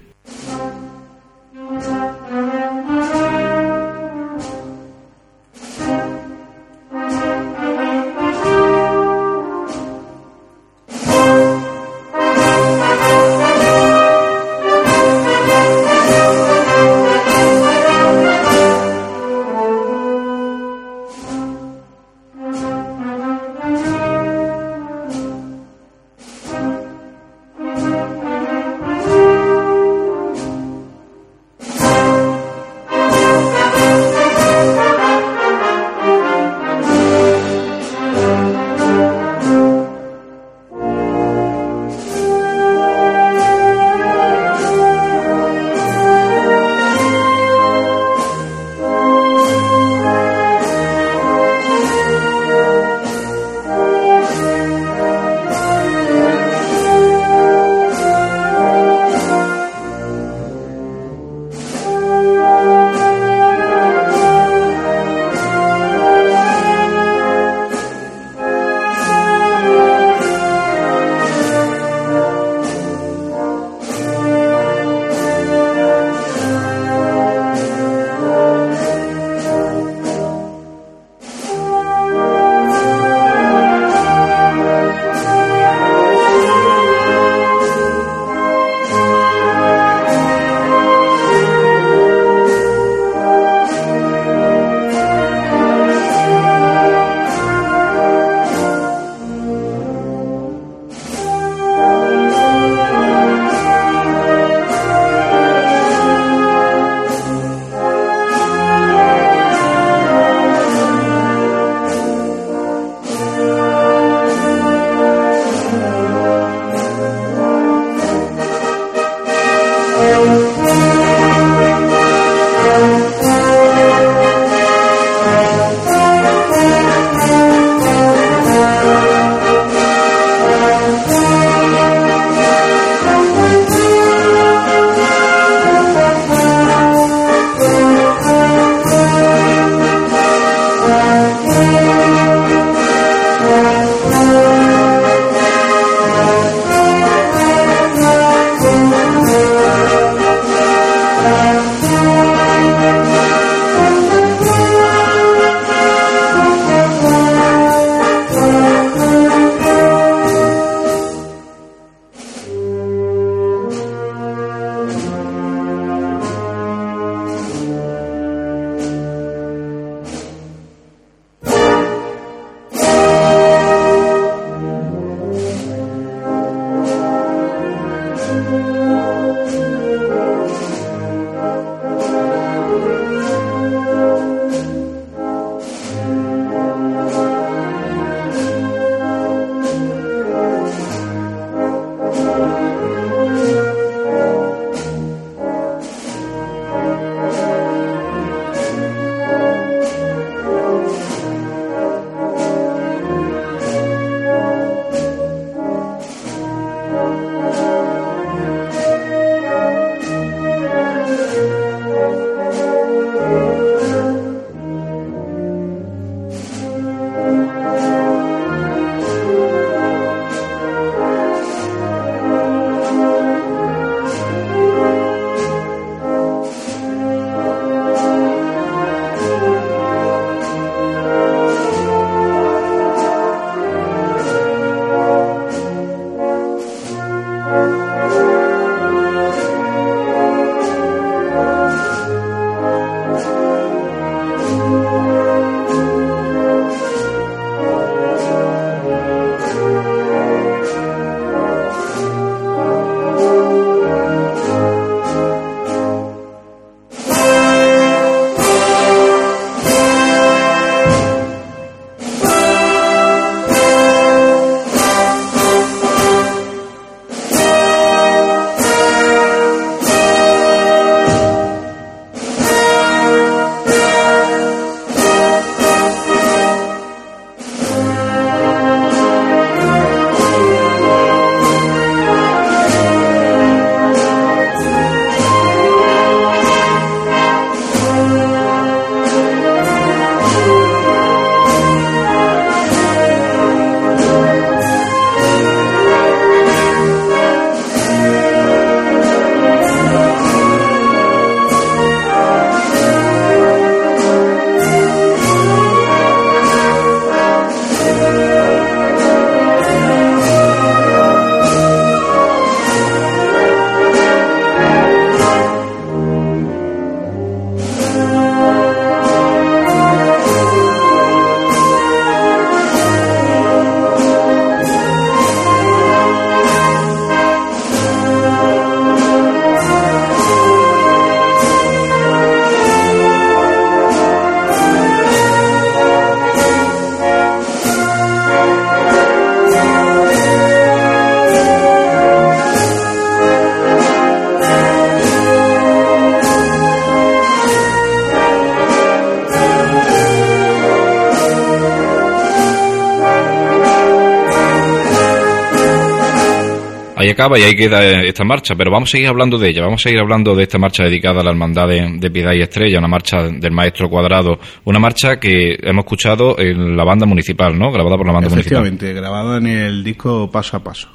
[357.20, 359.84] Acaba y ahí queda esta marcha, pero vamos a seguir hablando de ella, vamos a
[359.84, 363.24] seguir hablando de esta marcha dedicada a la Hermandad de, Piedad y Estrella, una marcha
[363.24, 367.72] del Maestro Cuadrado, una marcha que hemos escuchado en la banda municipal, ¿no?
[367.72, 368.62] Grabada por la banda municipal.
[368.62, 370.90] Efectivamente, grabada en el disco Paso a Paso.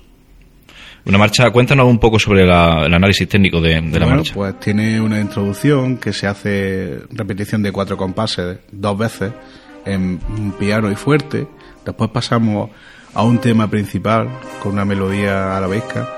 [1.04, 4.32] Una marcha, cuéntanos un poco sobre el análisis técnico de, la marcha.
[4.32, 9.32] Pues tiene una introducción que se hace repetición de cuatro compases dos veces
[9.84, 10.18] en
[10.58, 11.46] piano y fuerte.
[11.84, 12.70] Después pasamos
[13.12, 14.28] a un tema principal
[14.62, 16.13] con una melodía arabesca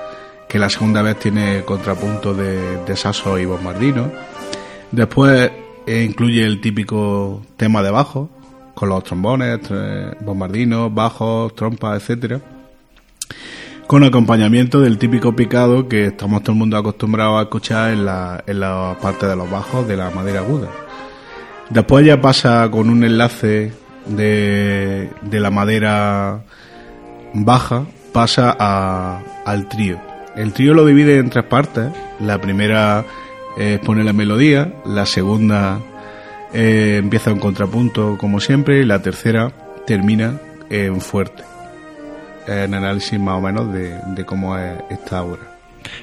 [0.57, 4.11] que la segunda vez tiene contrapunto de, de y bombardino.
[4.90, 5.52] Después
[5.86, 8.30] eh, incluye el típico tema de bajo
[8.74, 9.61] con los trombones,
[10.22, 12.40] bombardinos, bajos, trompas, etcétera,
[13.86, 18.42] con acompañamiento del típico picado que estamos todo el mundo acostumbrado a escuchar en la,
[18.46, 20.68] en la parte de los bajos de la madera aguda.
[21.68, 23.74] Después ya pasa con un enlace
[24.07, 26.44] de, de la madera
[27.34, 27.84] baja
[28.14, 30.16] pasa al trío.
[30.37, 31.91] El trío lo divide en tres partes.
[32.20, 33.05] La primera
[33.57, 35.80] eh, pone la melodía, la segunda
[36.53, 39.51] eh, empieza un contrapunto como siempre y la tercera
[39.87, 41.43] termina en fuerte.
[42.47, 45.55] En análisis más o menos de, de cómo es esta obra.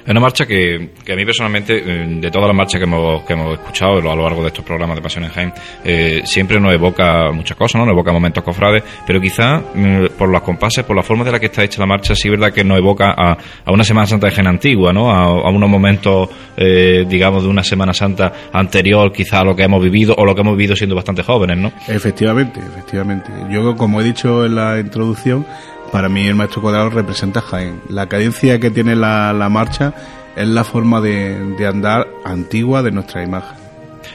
[0.04, 3.22] Es una marcha que, que, a mí personalmente, eh, de todas las marchas que hemos,
[3.24, 5.52] que hemos escuchado a lo largo de estos programas de Pasión en Jaén,
[5.84, 7.86] eh, siempre nos evoca muchas cosas, ¿no?
[7.86, 11.40] Nos evoca momentos cofrades, pero quizá mm, por los compases, por la forma de la
[11.40, 14.06] que está hecha la marcha, sí es verdad que nos evoca a, a una Semana
[14.06, 15.10] Santa de Jaén antigua, ¿no?
[15.10, 19.82] A, unos momentos, eh, digamos, de una Semana Santa anterior quizá a lo que hemos
[19.82, 21.72] vivido o lo que hemos vivido siendo bastante jóvenes, ¿no?
[21.88, 23.30] Efectivamente, efectivamente.
[23.50, 25.46] Yo, como he dicho en la introducción,
[25.94, 27.80] para mí el maestro cuadrado representa Jaén.
[27.88, 29.94] La cadencia que tiene la, marcha
[30.34, 33.56] es la forma de, de andar antigua de nuestra imagen.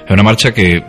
[0.05, 0.84] Es una marcha que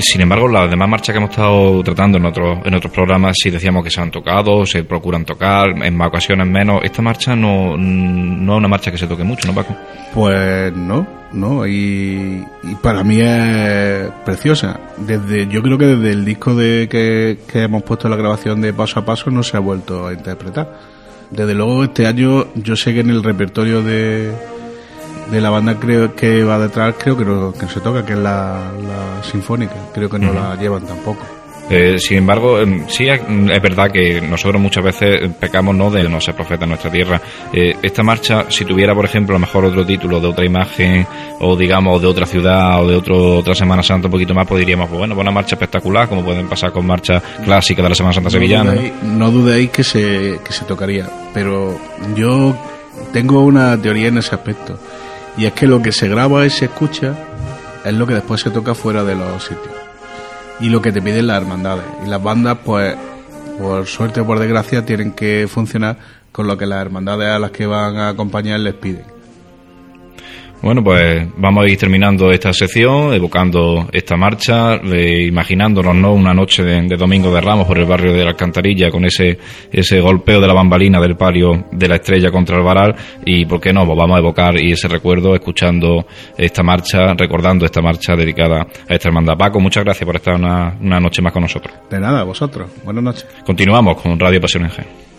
[0.00, 3.50] sin embargo, las demás marchas que hemos estado tratando en otros, en otros programas sí
[3.50, 6.80] decíamos que se han tocado, se procuran tocar, en más ocasiones menos.
[6.82, 9.76] Esta marcha no, no es una marcha que se toque mucho, ¿no, Paco?
[10.14, 12.44] Pues no, no, y,
[12.82, 14.80] para mí es preciosa.
[14.96, 18.72] Desde, yo creo que desde el disco de que, que hemos puesto la grabación de
[18.72, 20.78] paso a paso no se ha vuelto a interpretar.
[21.30, 24.32] Desde luego este año yo sé que en el repertorio de,
[25.30, 28.18] de la banda creo que va detrás creo que no, que se toca que es
[28.18, 28.72] la,
[29.22, 31.24] sinfónica creo que no la llevan tampoco
[31.72, 36.08] Eh, sin embargo, em, sí es, es verdad que nosotros muchas veces pecamos no de
[36.08, 37.22] no ser profeta en nuestra tierra.
[37.52, 41.06] Eh, esta marcha, si tuviera, por ejemplo, a lo mejor otro título de otra imagen,
[41.38, 44.58] o digamos de otra ciudad, o de otro, otra Semana Santa un poquito más, pues
[44.58, 47.94] diríamos, pues bueno, pues una marcha espectacular, como pueden pasar con marchas clásicas de la
[47.94, 48.72] Semana Santa sevillana.
[48.72, 51.78] dudéis, no dudéis que se, que se tocaría, pero
[52.16, 52.56] yo
[53.12, 54.76] tengo una teoría en ese aspecto.
[55.36, 57.14] Y es que lo que se graba y se escucha
[57.84, 59.74] es lo que después se toca fuera de los sitios.
[60.60, 61.84] Y lo que te piden las hermandades.
[62.04, 62.94] Y las bandas, pues,
[63.58, 65.96] por suerte o por desgracia, tienen que funcionar
[66.32, 69.19] con lo que las hermandades a las que van a acompañar les piden.
[70.62, 76.12] Bueno, pues vamos a ir terminando esta sección, evocando esta marcha, eh, imaginándonos ¿no?
[76.12, 79.38] una noche de, de Domingo de Ramos por el barrio de la Alcantarilla con ese,
[79.72, 82.94] ese golpeo de la bambalina del palio de la estrella contra el varal
[83.24, 83.86] y, ¿por qué no?
[83.86, 86.06] Pues vamos a evocar y ese recuerdo escuchando
[86.36, 89.38] esta marcha, recordando esta marcha dedicada a esta hermandad.
[89.38, 91.74] Paco, muchas gracias por estar una, una noche más con nosotros.
[91.88, 92.70] De nada, vosotros.
[92.84, 93.26] Buenas noches.
[93.46, 95.09] Continuamos con Radio Pasión en Jaén.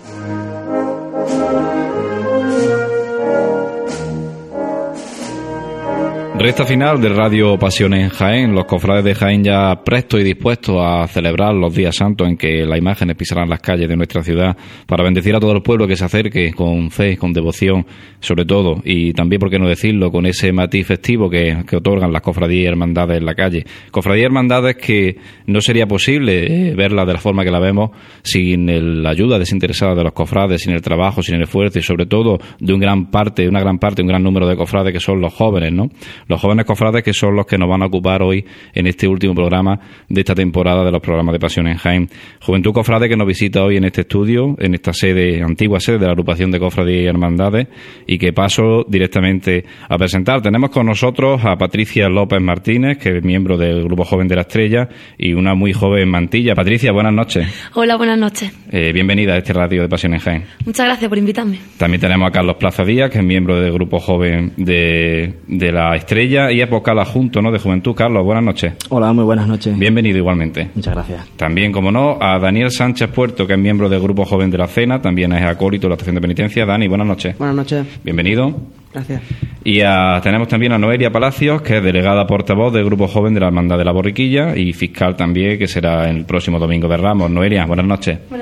[6.43, 8.55] Recta final de Radio Pasión en Jaén.
[8.55, 12.65] Los cofrades de Jaén ya prestos y dispuestos a celebrar los días santos en que
[12.65, 15.95] las imágenes pisarán las calles de nuestra ciudad para bendecir a todo el pueblo que
[15.95, 17.85] se acerque con fe, con devoción,
[18.21, 22.11] sobre todo, y también, por qué no decirlo, con ese matiz festivo que, que otorgan
[22.11, 23.63] las cofradías y hermandades en la calle.
[23.91, 27.91] Cofradías y hermandades que no sería posible eh, verlas de la forma que la vemos
[28.23, 31.83] sin el- la ayuda desinteresada de los cofrades, sin el trabajo, sin el esfuerzo y
[31.83, 34.99] sobre todo de un gran parte, una gran parte, un gran número de cofrades que
[34.99, 35.87] son los jóvenes, ¿no?
[36.31, 39.35] Los jóvenes cofrades que son los que nos van a ocupar hoy en este último
[39.35, 39.77] programa
[40.07, 42.07] de esta temporada de los programas de Pasión en Jaén.
[42.39, 46.05] Juventud Cofrade que nos visita hoy en este estudio, en esta sede, antigua sede de
[46.05, 47.67] la agrupación de cofradías y hermandades
[48.07, 50.41] y que paso directamente a presentar.
[50.41, 54.43] Tenemos con nosotros a Patricia López Martínez, que es miembro del Grupo Joven de la
[54.43, 56.55] Estrella y una muy joven mantilla.
[56.55, 57.45] Patricia, buenas noches.
[57.73, 58.57] Hola, buenas noches.
[58.71, 60.45] Eh, bienvenida a este radio de Pasión en Jaén.
[60.65, 61.59] Muchas gracias por invitarme.
[61.75, 65.93] También tenemos a Carlos Plaza Díaz, que es miembro del grupo joven de, de la
[65.97, 67.51] Estrella y es vocal adjunto ¿no?
[67.51, 67.95] de Juventud.
[67.95, 68.73] Carlos, buenas noches.
[68.89, 69.77] Hola, muy buenas noches.
[69.77, 70.69] Bienvenido igualmente.
[70.75, 71.27] Muchas gracias.
[71.35, 74.67] También, como no, a Daniel Sánchez Puerto, que es miembro del grupo joven de la
[74.67, 76.65] Cena, también es acólito de la estación de penitencia.
[76.65, 77.37] Dani, buenas noches.
[77.37, 77.85] Buenas noches.
[78.03, 78.53] Bienvenido.
[78.93, 79.21] Gracias.
[79.63, 83.39] Y a- tenemos también a Noelia Palacios, que es delegada portavoz del Grupo Joven de
[83.39, 87.31] la Hermandad de la Borriquilla y fiscal también, que será el próximo domingo de Ramos.
[87.31, 88.19] Noelia, buenas noches.
[88.29, 88.40] Buenas noches.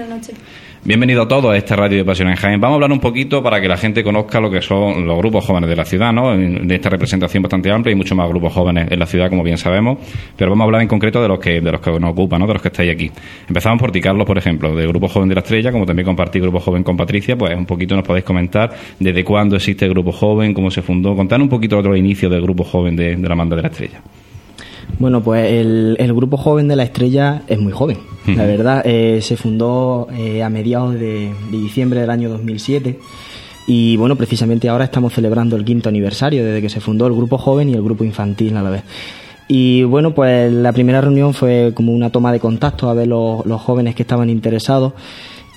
[0.82, 2.62] Bienvenido a todos a esta radio de Pasión en Jaén.
[2.62, 5.46] Vamos a hablar un poquito para que la gente conozca lo que son los grupos
[5.46, 6.38] jóvenes de la ciudad, ¿no?
[6.38, 9.58] De esta representación bastante amplia y muchos más grupos jóvenes en la ciudad, como bien
[9.58, 9.98] sabemos.
[10.38, 12.48] Pero vamos a hablar en concreto de los que de los que nos ocupan, ¿no?
[12.48, 13.12] De los que estáis aquí.
[13.46, 16.40] Empezamos por ti, Carlos, por ejemplo, del Grupo Joven de la Estrella, como también compartí
[16.40, 20.14] Grupo Joven con Patricia, pues un poquito nos podéis comentar desde cuándo existe el Grupo
[20.14, 23.36] Joven, cómo se fundó, contar un poquito otro inicio del Grupo Joven de, de la
[23.36, 24.02] Manda de la Estrella.
[24.98, 27.98] Bueno, pues el, el grupo joven de la estrella es muy joven.
[28.26, 33.00] La verdad, eh, se fundó eh, a mediados de, de diciembre del año 2007
[33.66, 37.38] y bueno, precisamente ahora estamos celebrando el quinto aniversario desde que se fundó el grupo
[37.38, 38.84] joven y el grupo infantil a la vez.
[39.48, 43.46] Y bueno, pues la primera reunión fue como una toma de contacto a ver los,
[43.46, 44.94] los jóvenes que estaban interesados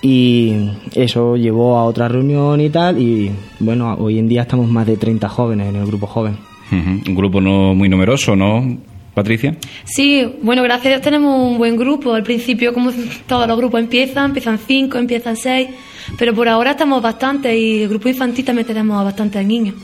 [0.02, 0.54] y
[0.94, 3.30] eso llevó a otra reunión y tal y
[3.60, 6.36] bueno, hoy en día estamos más de 30 jóvenes en el grupo joven.
[6.70, 8.64] Un grupo no muy numeroso, ¿no,
[9.14, 9.54] Patricia?
[9.84, 12.14] Sí, bueno, gracias a Dios tenemos un buen grupo.
[12.14, 12.90] Al principio, como
[13.26, 15.68] todos los grupos empiezan, empiezan cinco, empiezan seis,
[16.18, 19.74] pero por ahora estamos bastante y el grupo infantil también tenemos a bastantes niños.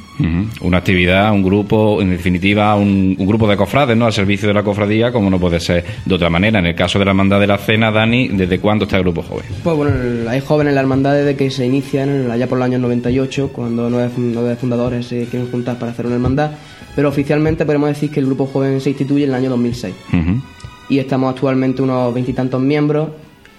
[0.63, 4.07] Una actividad, un grupo, en definitiva, un, un grupo de cofrades, ¿no?
[4.07, 6.59] Al servicio de la cofradía, como no puede ser de otra manera.
[6.59, 9.23] En el caso de la hermandad de la cena, Dani, ¿desde cuándo está el grupo
[9.23, 9.45] joven?
[9.63, 9.93] Pues bueno,
[10.29, 13.89] hay jóvenes en la hermandad desde que se inician allá por los años 98, cuando
[13.89, 16.51] nueve, nueve fundadores se quieren juntar para hacer una hermandad,
[16.99, 19.95] pero oficialmente podemos decir que el grupo joven se instituye en el año 2006.
[20.09, 20.43] Ujú.
[20.89, 23.11] Y estamos actualmente unos veintitantos miembros,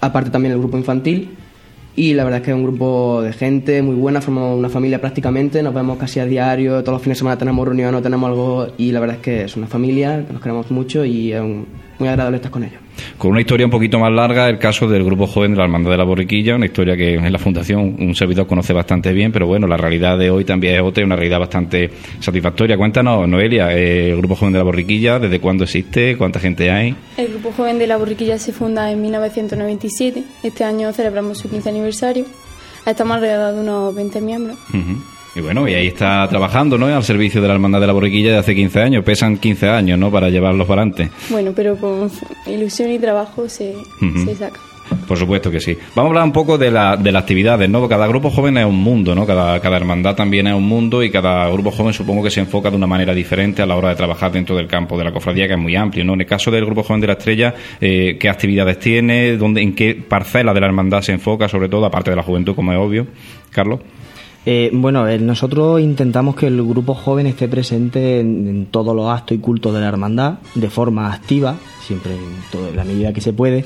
[0.02, 1.30] aparte también el grupo infantil,
[1.96, 5.00] y la verdad es que es un grupo de gente muy buena, formamos una familia
[5.00, 8.68] prácticamente, nos vemos casi a diario, todos los fines de semana tenemos reuniones, tenemos algo,
[8.78, 11.66] y la verdad es que es una familia, que nos queremos mucho y es un-
[12.00, 12.80] muy agradable estar con ellos.
[13.18, 15.92] Con una historia un poquito más larga, el caso del grupo joven de la Hermandad
[15.92, 19.46] de la Borriquilla, una historia que en la Fundación un servidor conoce bastante bien, pero
[19.48, 21.90] bueno, la realidad de hoy también es otra, y una realidad bastante
[22.20, 22.78] satisfactoria.
[22.78, 26.18] Cuéntanos, Noelia, eh, el grupo joven de la Borriquilla, ¿desde cuándo existe?
[26.18, 26.96] ¿Cuánta gente hay?
[27.18, 30.24] El Grupo Joven de la Borriquilla se funda en 1997.
[30.44, 32.26] Este año celebramos su 15 aniversario.
[32.86, 34.58] Estamos alrededor de unos 20 miembros.
[35.40, 36.88] Y bueno, y ahí está trabajando, ¿no?
[36.88, 39.06] Al servicio de la Hermandad de la Borriquilla de hace 15 años.
[39.06, 40.12] Pesan 15 años, ¿no?
[40.12, 41.10] Para llevarlos para adelante.
[41.30, 42.12] Bueno, pero con
[42.46, 43.74] ilusión y trabajo se,
[44.26, 44.60] se saca.
[45.08, 45.78] Por supuesto que sí.
[45.96, 47.88] Vamos a hablar un poco de, la, de las actividades, ¿no?
[47.88, 49.26] Cada grupo joven es un mundo, ¿no?
[49.26, 52.70] Cada, cada hermandad también es un mundo y cada grupo joven supongo que se enfoca
[52.70, 55.48] de una manera diferente a la hora de trabajar dentro del campo de la cofradía,
[55.48, 56.16] que es muy amplio, ¿no?
[56.16, 59.38] En el caso del grupo joven de la estrella, eh, ¿qué actividades tiene?
[59.38, 62.56] ¿Dónde, ¿En qué parcela de la hermandad se enfoca, sobre todo, aparte de la juventud,
[62.56, 63.08] como es obvio?
[63.52, 63.80] Carlos.
[64.46, 69.40] Eh, bueno, nosotros intentamos que el grupo joven esté presente en, todos los actos y
[69.40, 73.66] cultos de la hermandad de forma activa, siempre en, la medida que se puede,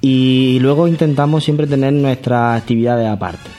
[0.00, 3.50] y luego intentamos siempre tener nuestras actividades aparte.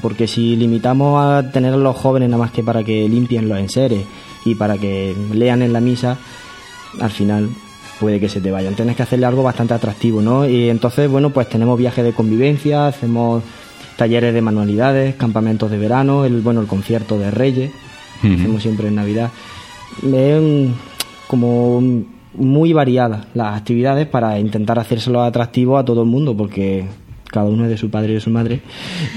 [0.00, 3.58] Porque si limitamos a tener a los jóvenes nada más que para que limpien los
[3.58, 4.04] enseres
[4.44, 6.18] y para que lean en la misa,
[7.00, 7.48] al final
[7.98, 8.74] puede que se te vayan.
[8.74, 10.48] Tienes que hacerle algo bastante atractivo, ¿no?
[10.48, 13.42] Y entonces, bueno, pues tenemos viajes de convivencia, hacemos
[13.96, 17.70] talleres de manualidades, campamentos de verano, el bueno el concierto de Reyes,
[18.22, 19.30] que hacemos siempre en Navidad.
[20.02, 20.70] Es
[21.26, 21.82] como
[22.34, 26.86] muy variadas las actividades para intentar hacérselo atractivo a todo el mundo, porque
[27.30, 28.60] cada uno es de su padre y de su madre,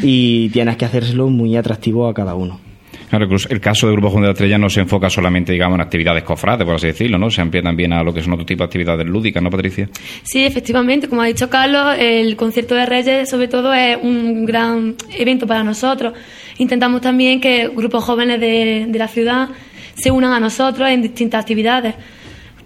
[0.01, 2.68] y tienes que hacérselo muy atractivo a cada uno.
[3.09, 5.81] Claro, el caso del Grupo Juan de la Estrella no se enfoca solamente, digamos, en
[5.81, 7.31] actividades cofrades, por así decirlo, ¿no?
[7.31, 9.89] Se amplía también a lo que son otro tipo de actividades lúdicas, ¿no, Patricia?
[10.21, 14.95] Sí, efectivamente, como ha dicho Carlos, el concierto de Reyes, sobre todo, es un gran
[15.17, 16.13] evento para nosotros.
[16.59, 19.49] Intentamos también que grupos jóvenes de, de la ciudad
[19.95, 21.95] se unan a nosotros en distintas actividades.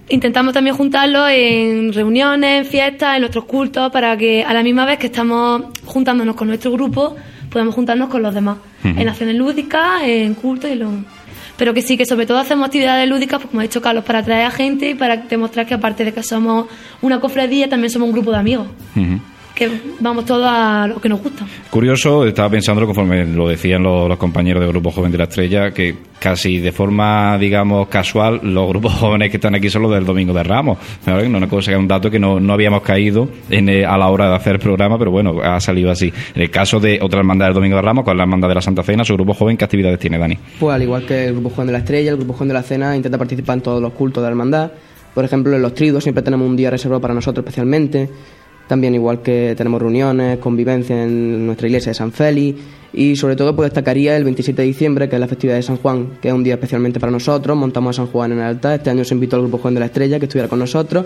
[0.10, 4.86] Intentamos también juntarlos en reuniones, en fiestas, en nuestros cultos, para que a la misma
[4.86, 7.16] vez que estamos juntándonos con nuestro grupo,
[7.54, 8.58] podamos juntarnos con los demás.
[8.84, 10.89] En acciones lúdicas, en cultos y lo...
[11.56, 14.20] Pero que sí, que sobre todo hacemos actividades lúdicas, pues, como ha dicho Carlos, para
[14.20, 16.66] atraer a gente y para demostrar que aparte de que somos
[17.01, 18.68] una cofradía, también somos un grupo de amigos
[19.54, 21.45] que vamos todos a lo que nos gusta.
[21.70, 25.95] Curioso, estaba pensando conforme lo decían los, compañeros del Grupo Joven de la Estrella, que
[26.20, 30.34] casi de forma, digamos, casual, los grupos jóvenes que están aquí son los del Domingo
[30.34, 30.78] de Ramos.
[31.06, 34.08] Una cosa que es un dato que no, no habíamos caído en, eh, a la
[34.08, 36.12] hora de hacer el programa, pero bueno, ha salido así.
[36.34, 38.62] En el caso de otra hermandad del Domingo de Ramos, con la hermandad de la
[38.62, 40.38] Santa Cena, su grupo joven, ¿qué actividades tiene, Dani?
[40.60, 42.64] Pues al igual que el Grupo Joven de la Estrella, el Grupo Joven de la
[42.64, 44.72] Cena intenta participar en todos los cultos de la hermandad.
[45.14, 48.10] Por ejemplo, en los tridos siempre tenemos un día reservado para nosotros especialmente.
[48.68, 52.59] También igual que tenemos reuniones, convivencia en nuestra iglesia de San Félix
[52.93, 55.78] y sobre todo pues destacaría el 27 de diciembre, que es la festividad de San
[55.78, 57.57] Juan, que es un día especialmente para nosotros.
[57.57, 58.76] Montamos a San Juan en el altar.
[58.76, 61.05] Este año se invitó al grupo Juan de la Estrella que estuviera con nosotros.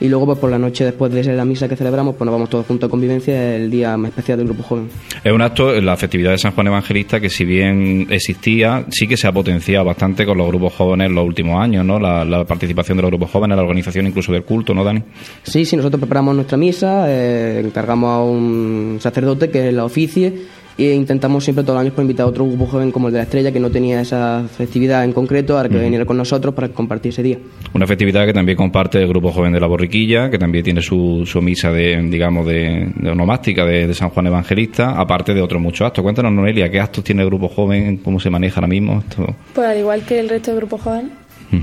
[0.00, 2.48] Y luego pues por la noche después de la misa que celebramos, pues nos vamos
[2.48, 4.88] todos juntos a convivencia, el día más especial del grupo joven.
[5.24, 9.16] Es un acto, la festividad de San Juan Evangelista, que si bien existía, sí que
[9.16, 11.98] se ha potenciado bastante con los grupos jóvenes en los últimos años, ¿no?
[11.98, 15.02] La, participación de los grupos jóvenes, la organización incluso del culto, ¿no, Dani?
[15.42, 20.32] Sí, sí, nosotros preparamos nuestra misa, eh, encargamos a un sacerdote que la oficie
[20.78, 23.18] y intentamos siempre todos los años por invitar a otro grupo joven como el de
[23.18, 26.68] la Estrella que no tenía esa festividad en concreto, ahora que viniera con nosotros para
[26.68, 27.38] compartir ese día.
[27.74, 31.24] Una festividad que también comparte el grupo joven de la Borriquilla, que también tiene su,
[31.26, 35.84] su misa de, digamos, de, de onomástica de, San Juan Evangelista, aparte de otros muchos
[35.84, 36.02] actos.
[36.02, 37.96] Cuéntanos, Noelia, ¿qué actos tiene el grupo joven?
[37.96, 39.34] ¿Cómo se maneja ahora mismo esto?
[39.54, 41.10] Pues al igual que el resto del grupo joven,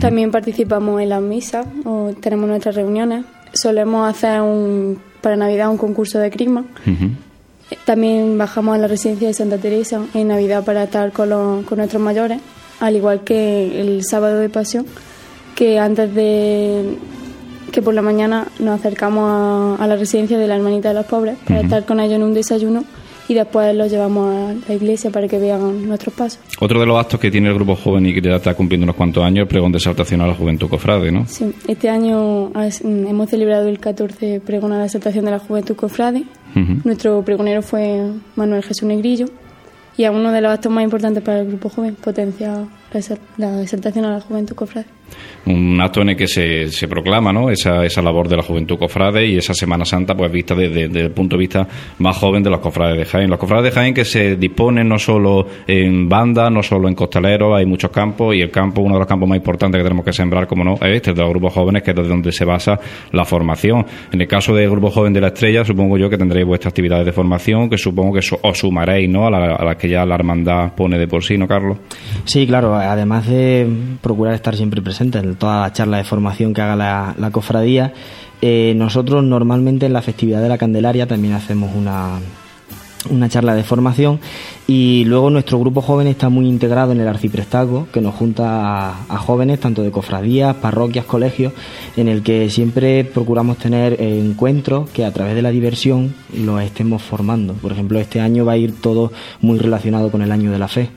[0.01, 3.23] también participamos en las misas o tenemos nuestras reuniones.
[3.53, 6.65] Solemos hacer un, para Navidad un concurso de crisma.
[7.85, 12.01] También bajamos a la residencia de Santa Teresa en Navidad para estar con, con nuestros
[12.01, 12.39] mayores,
[12.79, 14.85] al igual que el sábado de pasión,
[15.55, 16.97] que antes de
[17.71, 21.37] que por la mañana nos acercamos a, la residencia de la hermanita de los pobres
[21.45, 22.85] para estar con ellos en un desayuno
[23.27, 26.39] y después los llevamos a la iglesia para que vean nuestros pasos.
[26.59, 28.95] Otro de los actos que tiene el grupo joven y que ya está cumpliendo unos
[28.95, 31.25] cuantos años es el pregón de exaltación a la juventud cofrade, ¿no?
[31.27, 36.23] Sí, este año hemos celebrado el 14 pregón a la exaltación de la juventud cofrade.
[36.83, 39.25] Nuestro pregonero fue Manuel Jesús Negrillo
[39.97, 42.65] y es uno de los actos más importantes para el grupo joven, potencia
[43.37, 44.87] la exaltación a la juventud cofrade
[45.45, 47.49] un acto en el que se, se proclama ¿no?
[47.49, 51.11] esa, esa labor de la juventud cofrade y esa Semana Santa pues vista desde, el
[51.11, 51.67] punto de vista
[51.99, 53.29] más joven de los cofrades de Jaén.
[53.29, 57.55] Los cofrades de Jaén que se disponen no solo en banda, no solo en costaleros,
[57.55, 60.13] hay muchos campos y el campo, uno de los campos más importantes que tenemos que
[60.13, 62.79] sembrar, como no, es este, de los grupos jóvenes, que es desde donde se basa
[63.11, 63.85] la formación.
[64.11, 67.05] En el caso del grupo joven de la estrella, supongo yo que tendréis vuestras actividades
[67.05, 69.27] de formación, que supongo que os sumaréis ¿no?
[69.27, 71.77] a las la que ya la hermandad pone de por sí, ¿no, Carlos?
[72.25, 73.67] Sí, claro, además de
[74.01, 76.75] procurar estar siempre presente en toda la charla de formación que haga
[77.17, 77.93] la, cofradía.
[78.41, 82.19] Eh, nosotros normalmente en la festividad de la Candelaria también hacemos una,
[83.09, 84.19] una charla de formación
[84.67, 89.17] y luego nuestro grupo joven está muy integrado en el arciprestago que nos junta a,
[89.17, 91.53] jóvenes tanto de cofradías, parroquias, colegios
[91.95, 97.01] en el que siempre procuramos tener encuentros que a través de la diversión los estemos
[97.01, 97.53] formando.
[97.53, 100.67] Por ejemplo, este año va a ir todo muy relacionado con el año de la
[100.67, 100.89] fe.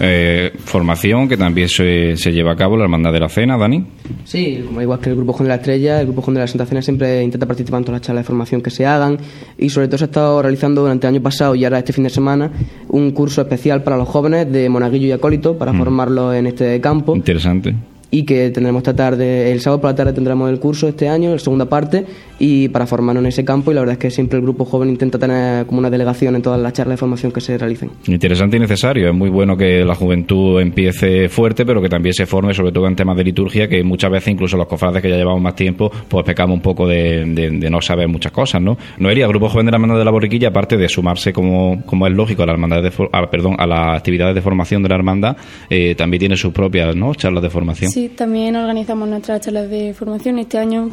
[0.00, 3.86] Eh, formación que también se, se, lleva a cabo la Hermandad de la Cena, Dani.
[4.24, 6.50] Sí, como igual que el Grupo Joven de la Estrella, el Grupo Joven de las
[6.50, 9.18] Sentaciones siempre intenta participar en todas las charlas de formación que se hagan
[9.56, 12.04] y sobre todo se ha estado realizando durante el año pasado y ahora este fin
[12.04, 12.50] de semana
[12.88, 15.78] un curso especial para los jóvenes de monaguillo y acólito para mm.
[15.78, 17.14] formarlos en este campo.
[17.14, 17.74] Interesante
[18.14, 21.32] y que tendremos esta tarde, el sábado por la tarde tendremos el curso este año,
[21.32, 22.06] la segunda parte,
[22.38, 24.88] y para formarnos en ese campo y la verdad es que siempre el grupo joven
[24.88, 27.90] intenta tener como una delegación en todas las charlas de formación que se realicen.
[28.06, 32.26] Interesante y necesario, es muy bueno que la juventud empiece fuerte, pero que también se
[32.26, 35.16] forme sobre todo en temas de liturgia, que muchas veces incluso los cofrades que ya
[35.16, 37.24] llevamos más tiempo, pues pecamos un poco de,
[37.70, 38.76] no saber muchas cosas, ¿no?
[38.98, 42.06] Noelia, el grupo joven de la hermandad de la borriquilla, aparte de sumarse como, como
[42.06, 42.90] es lógico a la hermandad de,
[43.30, 45.36] perdón, a las actividades de formación de la hermandad,
[45.70, 47.14] eh, también tiene sus propias ¿no?
[47.14, 47.90] charlas de formación.
[47.90, 50.38] Sí, también organizamos nuestras charlas de formación.
[50.38, 50.90] Este año en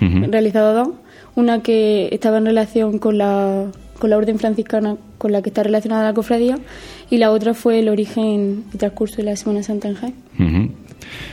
[0.00, 0.88] realizado dos.
[1.34, 3.66] Una que estaba en relación con la,
[3.98, 6.58] con la orden franciscana con la que está relacionada la cofradía
[7.10, 10.85] y la otra fue el origen y transcurso de la Semana Santa en Jaén.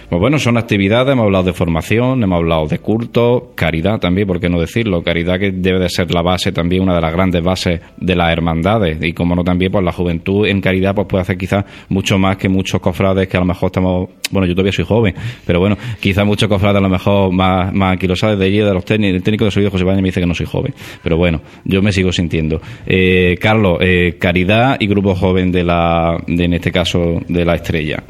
[0.10, 4.40] Pues bueno, son actividades, hemos hablado de formación, hemos hablado de culto, caridad también, ¿por
[4.40, 5.02] qué no decirlo?
[5.02, 8.32] Caridad que debe de ser la base también, una de las grandes bases de las
[8.32, 8.98] hermandades.
[9.02, 12.38] Y como no también, pues la juventud en caridad pues puede hacer quizás mucho más
[12.38, 15.16] que muchos cofrades que a lo mejor estamos, bueno, yo todavía soy joven,
[15.46, 18.86] pero bueno, quizás muchos cofrades a lo mejor más, más sabes de allí, de los
[18.86, 21.42] técnicos, el técnico de sonido José Baña me dice que no soy joven, pero bueno,
[21.66, 22.62] yo me sigo sintiendo.
[22.86, 27.56] Eh, Carlos, eh, caridad y grupo joven de la, de, en este caso, de la
[27.56, 28.04] estrella.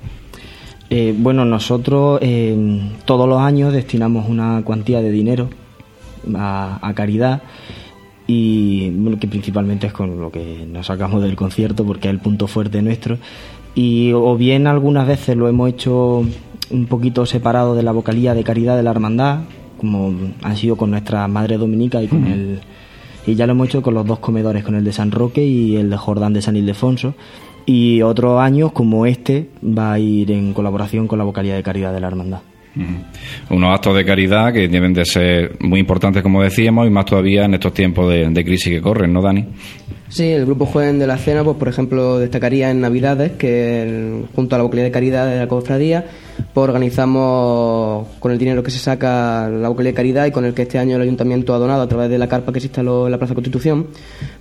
[0.96, 2.56] Eh, bueno, nosotros eh,
[3.06, 5.50] todos los años destinamos una cuantía de dinero
[6.36, 7.42] a, caridad
[8.28, 12.46] y que principalmente es con lo que nos sacamos del concierto porque es el punto
[12.46, 13.18] fuerte nuestro.
[13.74, 16.28] Y o bien algunas veces lo hemos hecho
[16.70, 19.40] un poquito separado de la vocalía de caridad de la hermandad
[19.80, 20.14] como
[20.44, 22.60] han sido con nuestra madre dominica y con el
[23.26, 25.76] y ya lo hemos hecho con los dos comedores con el de San Roque y
[25.76, 27.16] el de Jordán de San Ildefonso
[27.66, 31.94] y otros años como este va a ir en colaboración con la vocalía de caridad
[31.94, 32.42] de la hermandad.
[33.52, 37.46] Unos actos de caridad que deben de ser muy importantes, como decíamos, y más todavía
[37.46, 39.46] en estos tiempos de, crisis que corren, ¿no, Dani?
[40.10, 44.56] Sí, el grupo Joven de la Cena, pues por ejemplo, destacaría en Navidades que junto
[44.56, 46.06] a la vocalía de caridad de la cofradía,
[46.54, 50.54] pues organizamos con el dinero que se saca la vocalía de caridad y con el
[50.54, 53.06] que este año el ayuntamiento ha donado a través de la carpa que se instaló
[53.06, 53.88] en la Plaza Constitución,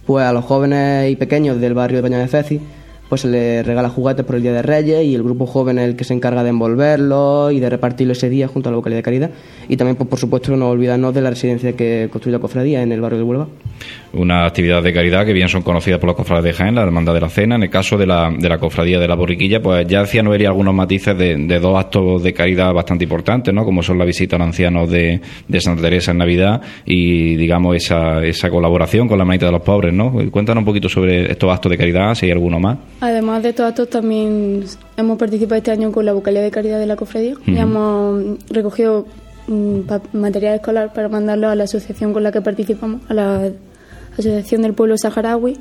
[0.06, 2.60] pues a los jóvenes y pequeños del barrio de Peña de Feci
[3.12, 5.86] pues se le regala juguetes por el Día de Reyes y el grupo joven es
[5.86, 9.00] el que se encarga de envolverlo y de repartirlo ese día junto a la localidad
[9.00, 9.30] de Caridad.
[9.68, 12.90] Y también, pues, por supuesto, no olvidarnos de la residencia que construye la cofradía en
[12.90, 13.48] el barrio de Huelva.
[14.14, 17.12] Una actividad de caridad que bien son conocidas por los cofrades de Jaén, la Hermandad
[17.12, 17.56] de la Cena.
[17.56, 20.48] En el caso de la, de la cofradía de la Borriquilla, pues ya hacía Noelia
[20.48, 23.66] algunos matices de, dos actos de caridad bastante importantes, ¿no?
[23.66, 27.76] Como son la visita a los ancianos de, de Santa Teresa en Navidad y, digamos,
[27.76, 30.12] esa, esa colaboración con la manita de los pobres, ¿no?
[30.30, 32.78] Cuéntanos un poquito sobre estos actos de caridad, si hay alguno más.
[33.02, 34.64] Además de estos actos, también
[34.96, 39.06] hemos participado este año con la vocalía de caridad de la cofradía y hemos recogido
[39.48, 39.80] mm,
[40.12, 43.50] material escolar para mandarlo a la asociación con la que participamos, a la
[44.12, 45.58] Asociación del Pueblo Saharaui.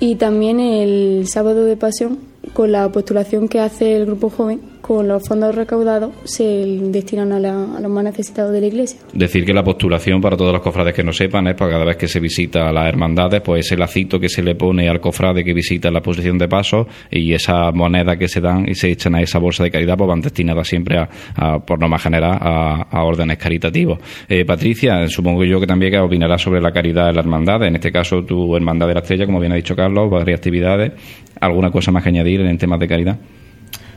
[0.00, 2.18] Y también el sábado de pasión,
[2.52, 7.40] con la postulación que hace el grupo joven, con los fondos recaudados se destinan a,
[7.80, 9.00] los más necesitados de la iglesia.
[9.12, 11.96] Decir que la postulación, para todos los cofrades que no sepan, es para cada vez
[11.96, 15.42] que se visita a las hermandades, pues el lacito que se le pone al cofrade
[15.42, 19.16] que visita la posición de paso y esa moneda que se dan y se echan
[19.16, 23.38] a esa bolsa de caridad, pues van destinadas siempre, a, por norma general, a, órdenes
[23.38, 23.98] caritativos.
[24.28, 27.74] Eh, Patricia, supongo yo que también que opinarás sobre la caridad de la hermandad, en
[27.74, 30.92] este caso tu hermandad de la estrella, como bien ha dicho Carlos, varias actividades.
[31.40, 33.18] ¿Alguna cosa más que añadir en temas de caridad?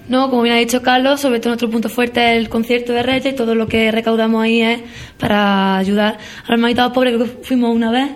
[0.09, 3.03] No, como bien ha dicho Carlos, sobre todo nuestro punto fuerte es el concierto de
[3.03, 4.81] Reyes y todo lo que recaudamos ahí es
[5.19, 8.09] para ayudar a los hermanitos pobres que fuimos una vez.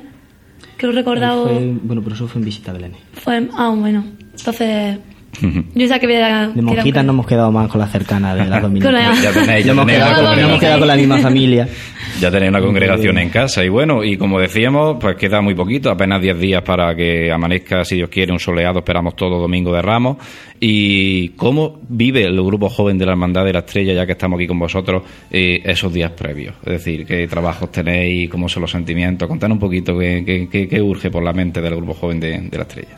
[0.77, 1.45] Que lo he recordado.
[1.45, 2.93] bueno, pero eso fue en visita a Belén.
[3.13, 4.03] Fue, ah, bueno.
[4.35, 4.97] Entonces,
[5.41, 9.13] yo que De monjitas no hemos quedado más con la cercana de la dominicana.
[9.21, 11.67] ya tenéis, ya hemos, quedado, con la misma familia.
[12.19, 13.65] Ya tenéis una congregación en casa.
[13.65, 17.83] Y bueno, y como decíamos, pues queda muy poquito, apenas 10 días para que amanezca,
[17.83, 18.79] si Dios quiere, un soleado.
[18.79, 20.17] Esperamos todo domingo de Ramos.
[20.59, 24.37] ¿Y cómo vive el grupo joven de la Hermandad de la Estrella, ya que estamos
[24.37, 26.53] aquí con vosotros, eh, esos días previos?
[26.63, 28.29] Es decir, ¿qué trabajos tenéis?
[28.29, 29.27] ¿Cómo son los sentimientos?
[29.27, 32.95] Contanos un poquito qué, qué, urge por la mente del grupo joven de la Estrella.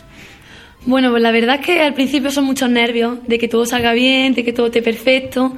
[0.85, 3.93] Bueno, pues la verdad es que al principio son muchos nervios de que todo salga
[3.93, 5.55] bien, de que todo esté perfecto.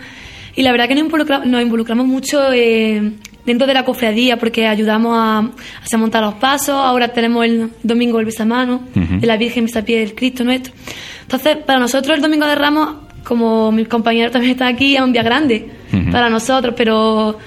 [0.56, 3.12] Y la verdad que nos involucramos, mucho eh,
[3.46, 6.76] dentro de la cofradía porque ayudamos a, a montar los pasos.
[6.76, 10.74] Ahora tenemos el domingo el besamano de la Virgen pie del Cristo nuestro.
[11.22, 15.12] Entonces, para nosotros el domingo de Ramos, como mis compañeros también están aquí, es un
[15.12, 15.70] día grande
[16.12, 17.38] para nosotros, pero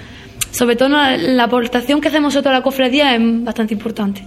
[0.51, 4.23] sobre todo la, aportación que hacemos nosotros a la cofradía es bastante importante.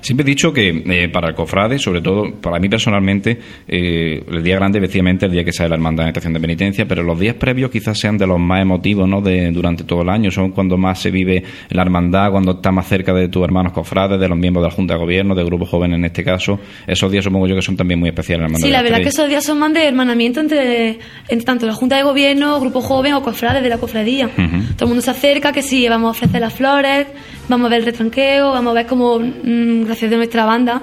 [0.00, 4.42] Siempre he dicho que eh, para el cofrade, sobre todo para mí personalmente, eh, el
[4.42, 7.18] día grande, efectivamente, el día que sale la hermandad en estación de penitencia, pero los
[7.18, 9.20] días previos quizás sean de los más emotivos ¿no?
[9.20, 10.30] de, durante todo el año.
[10.30, 14.18] Son cuando más se vive la hermandad, cuando está más cerca de tus hermanos cofrades,
[14.20, 16.58] de los miembros de la Junta de Gobierno, de grupos jóvenes en este caso.
[16.86, 18.50] Esos días supongo yo que son también muy especiales.
[18.60, 21.74] sí, la, verdad es que esos días son más de hermanamiento entre, entre tanto la
[21.74, 24.28] Junta de Gobierno, grupo joven o cofrades de la cofradía.
[24.28, 27.06] Todo el mundo se acerca, que sí, vamos a ofrecer las flores,
[27.48, 30.82] vamos a ver el retranqueo, vamos a ver cómo, mm, gracias a nuestra banda,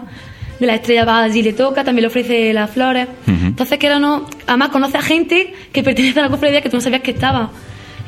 [0.59, 3.07] de la estrella va allí le toca, también le ofrece las flores.
[3.27, 6.77] Entonces, que era no, además conoce a gente que pertenece a la cofradía que tú
[6.77, 7.51] no sabías que estaba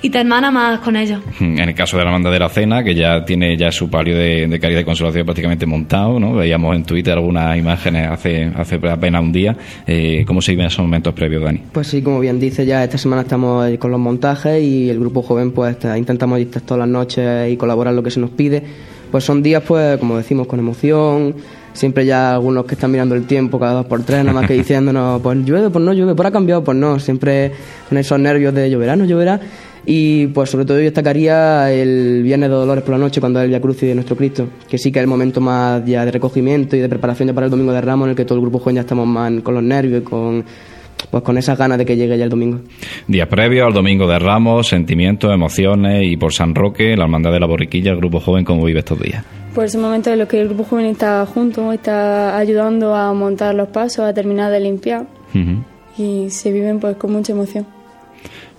[0.06, 1.20] y te hermana más con ellos.
[1.40, 4.16] En el caso de la banda de la cena, que ya tiene ya su palio
[4.16, 6.36] de, caridad y consolación prácticamente montado, ¿no?
[6.36, 9.58] Veíamos en Twitter algunas imágenes hace, hace apenas un día.
[9.88, 11.62] Eh, ¿Cómo se viven esos momentos previos, Dani?
[11.72, 15.24] Pues sí, como bien dice, ya esta semana estamos con los montajes y el grupo
[15.24, 18.64] joven pues intentamos estar todas las noches y colaborar lo que se nos pide.
[19.16, 21.36] Pues son días, pues, como decimos, con emoción,
[21.72, 24.54] siempre ya algunos que están mirando el tiempo cada dos por tres, nada más que
[24.58, 27.54] diciéndonos, pues llueve, pues no llueve, por ha cambiado, pues no, siempre
[27.88, 29.40] con esos nervios de lloverá, no lloverá.
[29.86, 33.46] Y pues sobre todo yo destacaría el Viernes de Dolores por la noche, cuando es
[33.46, 36.12] el Via Crucis de nuestro Cristo, que sí que es el momento más ya de
[36.12, 38.42] recogimiento y de preparación ya para el Domingo de Ramos, en el que todo el
[38.42, 40.44] grupo joven ya estamos más con los nervios y con
[41.10, 42.60] pues con esas ganas de que llegue ya el domingo.
[43.08, 47.40] Días previos al Domingo de Ramos, sentimientos, emociones y por San Roque, la Hermandad de
[47.40, 49.24] la Borriquilla, el Grupo Joven, ¿cómo vive estos días?
[49.54, 53.14] Pues es un momento en el que el Grupo Joven está junto, está ayudando a
[53.14, 55.06] montar los pasos, a terminar de limpiar
[55.98, 57.66] y se viven pues con mucha emoción.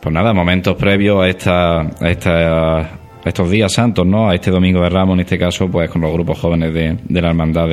[0.01, 4.29] Pues nada, momentos previos a esta, a esta estos días santos, ¿no?
[4.29, 7.21] A este Domingo de Ramos, en este caso, pues con los grupos jóvenes de, de
[7.21, 7.67] la hermandad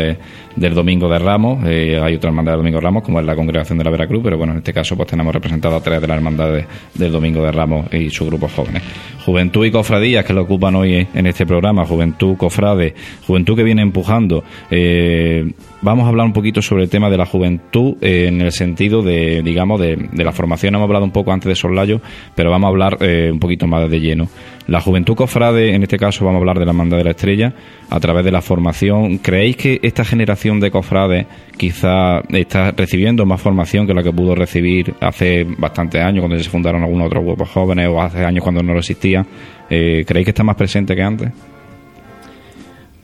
[0.56, 1.64] del Domingo de Ramos.
[1.68, 4.22] Eh, hay otra hermandad del Domingo de Ramos, como es la Congregación de la Veracruz,
[4.24, 7.44] pero bueno, en este caso, pues tenemos representados a tres de las hermandades del Domingo
[7.44, 8.82] de Ramos y sus grupos jóvenes.
[9.24, 12.96] Juventud y cofradías que lo ocupan hoy en este programa, Juventud, Cofrade,
[13.28, 14.44] Juventud que viene empujando.
[14.72, 18.52] Eh, vamos a hablar un poquito sobre el tema de la juventud eh, en el
[18.52, 20.74] sentido de, digamos, de, de, la formación.
[20.74, 22.02] Hemos hablado un poco antes de Sollayo,
[22.36, 24.28] pero vamos a hablar un poquito más de lleno.
[24.68, 27.54] La juventud cofrade, en este caso vamos a hablar de la Hermandad de la Estrella,
[27.90, 29.18] a través de la formación.
[29.18, 31.26] ¿Creéis que esta generación de cofrades
[31.58, 36.50] quizá está recibiendo más formación que la que pudo recibir hace bastantes años, cuando se
[36.50, 39.26] fundaron algunos otros grupos jóvenes, o hace años cuando no lo existía?
[39.70, 41.30] Eh, ¿Creéis que está más presente que antes?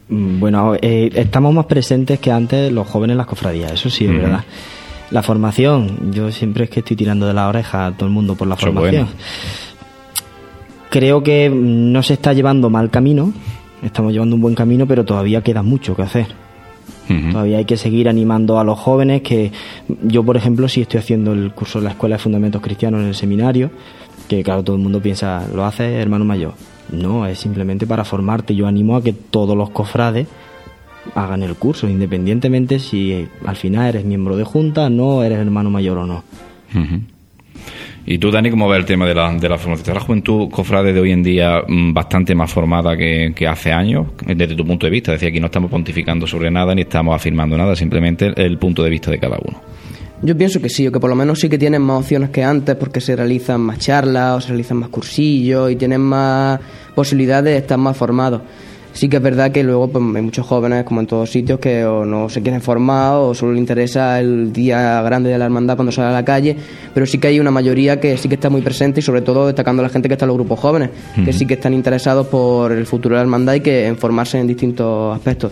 [0.08, 4.06] Mm, bueno, eh, estamos más presentes que antes los jóvenes en las cofradías, eso sí
[4.06, 4.46] es verdad.
[5.12, 8.36] La formación, yo siempre es que estoy tirando de la oreja a todo el mundo
[8.36, 9.08] por la formación.
[10.90, 13.32] Creo que no se está llevando mal camino,
[13.84, 16.28] estamos llevando un buen camino, pero todavía queda mucho que hacer.
[17.32, 19.52] Todavía hay que seguir animando a los jóvenes que
[20.04, 23.08] yo, por ejemplo, sí estoy haciendo el curso de la Escuela de Fundamentos Cristianos en
[23.08, 23.72] el seminario,
[24.28, 26.54] que claro, todo el mundo piensa, lo hace hermano mayor.
[26.92, 28.56] No, es simplemente para formarte.
[28.56, 30.28] Yo animo a que todos los cofrades
[31.16, 35.98] hagan el curso, independientemente si al final eres miembro de junta, no eres hermano mayor
[35.98, 36.24] o no.
[38.12, 39.94] ¿Y tú, Dani, cómo ves el tema de la, de la formación?
[39.94, 44.08] ¿La juventud cofrade de hoy en día mm, bastante más formada que, que, hace años,
[44.26, 45.14] desde tu punto de vista?
[45.14, 48.82] Es decir, aquí no estamos pontificando sobre nada ni estamos afirmando nada, simplemente el punto
[48.82, 49.62] de vista de cada uno.
[50.24, 52.44] Yo pienso que sí, o que por lo menos sí que tienen más opciones que
[52.44, 56.60] antes porque se realizan más charlas o se realizan más cursillos y tienen más
[56.96, 58.42] posibilidades de estar más formados.
[58.94, 61.86] Sí que es verdad que luego pues, hay muchos jóvenes, como en todos sitios, que
[61.86, 65.76] o no se quieren formar o solo les interesa el día grande de la hermandad
[65.76, 66.56] cuando sale a la calle,
[66.94, 69.48] pero sí que hay una mayoría que sí que está muy presente y sobre todo
[69.48, 70.90] destacando a la gente que está en los grupos jóvenes,
[71.24, 74.40] que sí que están interesados por el futuro de la hermandad y que en formarse
[74.40, 75.52] en distintos aspectos.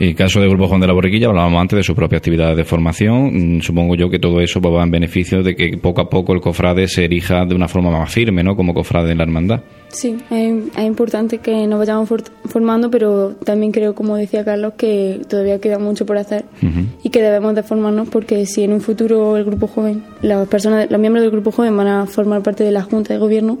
[0.00, 2.54] En el caso del Grupo Juan de la Borriquilla, hablábamos antes de su propia actividad
[2.54, 3.56] de formación.
[3.56, 6.32] Mm, supongo yo que todo eso pues, va en beneficio de que poco a poco
[6.32, 8.54] el cofrade se erija de una forma más firme, ¿no?
[8.54, 9.60] Como cofrade en la hermandad.
[9.88, 12.08] Sí, es, importante que nos vayamos
[12.44, 16.44] formando, pero también creo, como decía Carlos, que todavía queda mucho por hacer
[17.02, 20.90] y que debemos de formarnos porque si en un futuro el grupo joven, las personas,
[20.90, 23.58] los miembros del grupo joven van a formar parte de la Junta de Gobierno,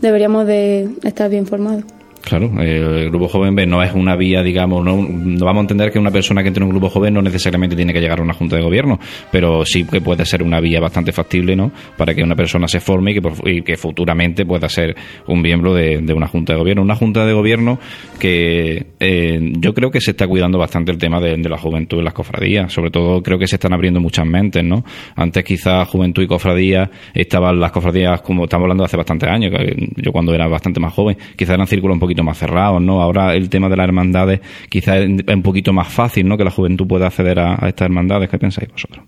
[0.00, 1.84] deberíamos de estar bien formados.
[2.22, 5.98] Claro, el grupo joven no es una vía, digamos, no, no, vamos a entender que
[5.98, 8.32] una persona que entre en un grupo joven no necesariamente tiene que llegar a una
[8.32, 9.00] junta de gobierno,
[9.30, 11.72] pero sí que puede ser una vía bastante factible, ¿no?
[11.96, 14.94] Para que una persona se forme y que, que futuramente pueda ser
[15.26, 16.82] un miembro de, una junta de gobierno.
[16.82, 17.78] Una junta de gobierno
[18.18, 22.04] que eh, yo creo que se está cuidando bastante el tema de, la juventud y
[22.04, 22.72] las cofradías.
[22.72, 24.84] Sobre todo creo que se están abriendo muchas mentes, ¿no?
[25.16, 29.52] Antes quizás juventud y cofradías estaban las cofradías, como estamos hablando de hace bastantes años,
[29.96, 33.00] yo cuando era bastante más joven, quizás eran círculos un poquito más cerrados, ¿no?
[33.00, 36.36] Ahora el tema de las hermandades quizás es un poquito más fácil, ¿no?
[36.36, 38.28] Que la juventud pueda acceder a, estas hermandades.
[38.28, 39.04] ¿Qué pensáis vosotros?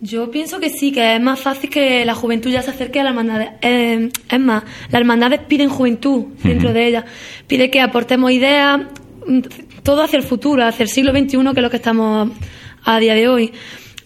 [0.00, 3.04] Yo pienso que sí, que es más fácil que la juventud ya se acerque a
[3.04, 3.46] la hermandad.
[3.60, 7.04] Eh, es más, las hermandades piden juventud dentro de ellas.
[7.46, 8.80] Pide que aportemos ideas,
[9.26, 9.40] mm,
[9.82, 12.30] todo hacia el futuro, hacia el siglo XXI, que es lo que estamos
[12.84, 13.52] a día de hoy.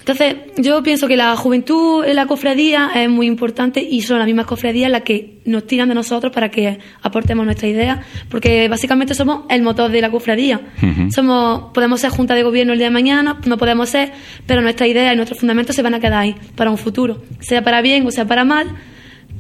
[0.06, 4.26] Entonces, yo pienso que la juventud en la cofradía es muy importante y son las
[4.26, 9.14] mismas cofradías las que nos tiran de nosotros para que aportemos nuestra idea, porque básicamente
[9.14, 10.60] somos el motor de la cofradía.
[11.08, 14.12] Somos, podemos ser junta de gobierno el día de mañana, no podemos ser,
[14.46, 17.64] pero nuestra idea y nuestros fundamentos se van a quedar ahí para un futuro, sea
[17.64, 18.66] para bien o sea para mal,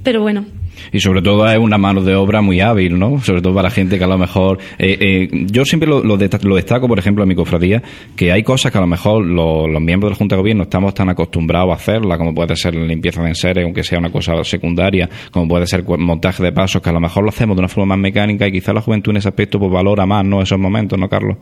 [0.02, 0.46] pero bueno,
[0.92, 3.20] y sobre todo es una mano de obra muy hábil, ¿no?
[3.20, 4.58] Sobre todo para la gente que a lo mejor...
[4.78, 7.82] Eh, eh, yo siempre lo, lo, destaco, por ejemplo, en mi cofradía,
[8.16, 10.94] que hay cosas que a lo mejor los, miembros de la Junta de Gobierno estamos
[10.94, 14.42] tan acostumbrados a hacerla, como puede ser la limpieza de enseres, aunque sea una cosa
[14.44, 17.68] secundaria, como puede ser montaje de pasos, que a lo mejor lo hacemos de una
[17.68, 20.42] forma más mecánica y quizás la juventud en ese aspecto pues valora más, ¿no?
[20.42, 21.36] Esos momentos, ¿no, Carlos?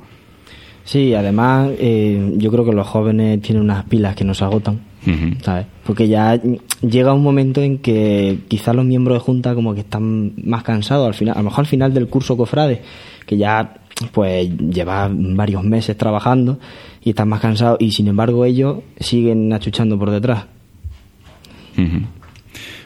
[0.85, 4.81] Sí, además eh, yo creo que los jóvenes tienen unas pilas que no se agotan,
[5.43, 5.67] ¿sabes?
[5.85, 6.41] Porque ya
[6.81, 11.07] llega un momento en que quizás los miembros de junta como que están más cansados
[11.07, 12.83] al final, a lo mejor al final del curso cofrade,
[13.27, 13.75] que ya
[14.11, 16.59] pues lleva varios meses trabajando
[17.03, 20.47] y están más cansados y sin embargo ellos siguen achuchando por detrás.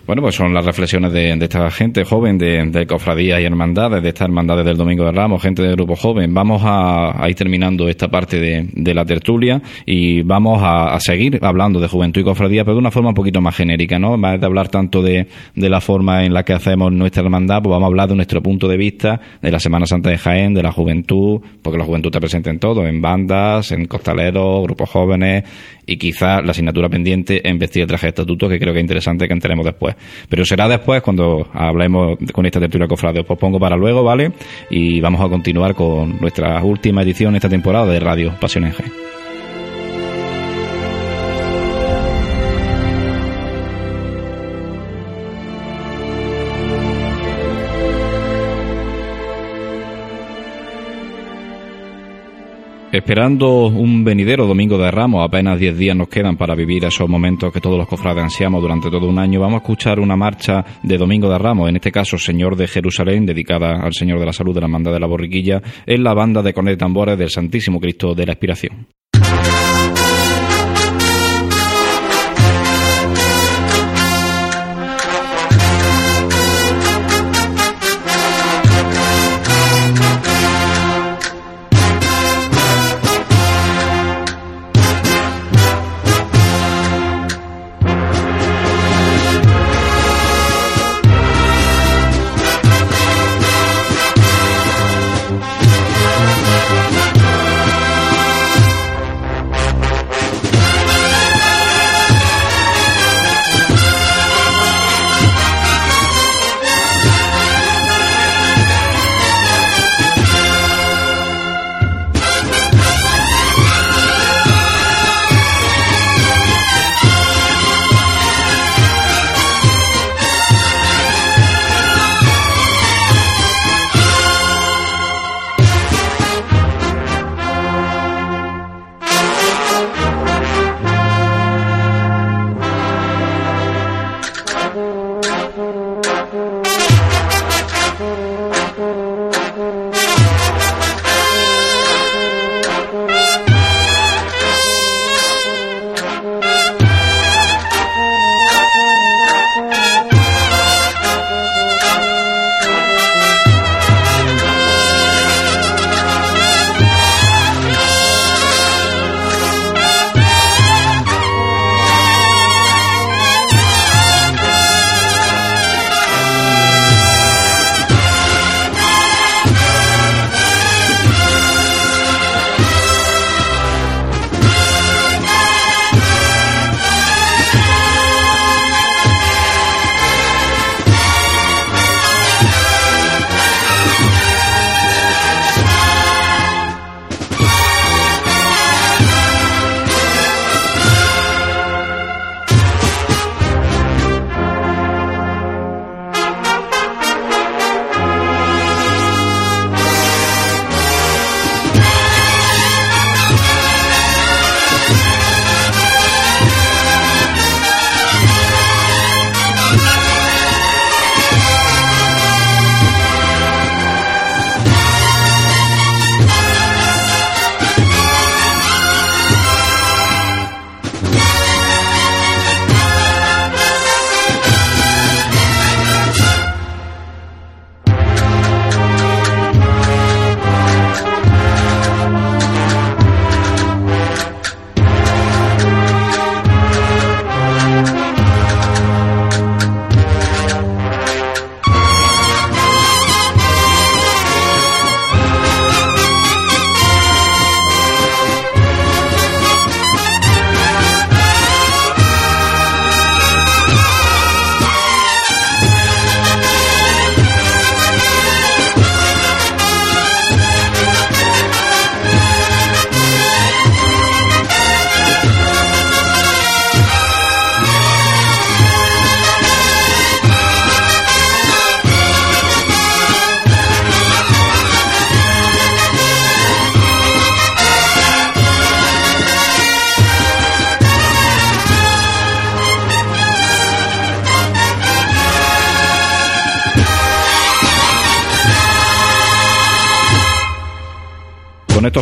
[0.06, 4.10] Bueno, pues son las reflexiones de, esta gente joven de, de, cofradías y hermandades, de
[4.10, 6.32] estas hermandades del Domingo de Ramos, gente del grupo joven.
[6.32, 11.88] Vamos a, ir terminando esta parte de, la tertulia y vamos a, seguir hablando de
[11.88, 14.16] juventud y cofradía, pero de una forma un poquito más genérica, ¿no?
[14.16, 15.26] Vez de hablar tanto de,
[15.56, 18.68] la forma en la que hacemos nuestra hermandad, pues vamos a hablar de nuestro punto
[18.68, 22.20] de vista de la Semana Santa de Jaén, de la juventud, porque la juventud está
[22.20, 25.42] presente en todo, en bandas, en costaleros, grupos jóvenes
[25.86, 28.84] y quizás la asignatura pendiente en vestir el traje de estatuto, que creo que es
[28.84, 29.94] interesante que entremos después.
[30.28, 33.24] Pero será después cuando hablemos con esta tertulia cofrade.
[33.26, 34.32] Os pongo para luego, ¿vale?
[34.70, 39.15] Y vamos a continuar con nuestra última edición esta temporada de Radio Pasión en G.
[52.96, 57.52] Esperando un venidero domingo de Ramos, apenas 10 días nos quedan para vivir esos momentos
[57.52, 59.38] que todos los cofrades ansiamos durante todo un año.
[59.38, 63.26] Vamos a escuchar una marcha de Domingo de Ramos, en este caso Señor de Jerusalén,
[63.26, 66.40] dedicada al Señor de la Salud de la Manda de la Borriquilla, en la banda
[66.40, 68.86] de cornet de tambores del Santísimo Cristo de la Expiración.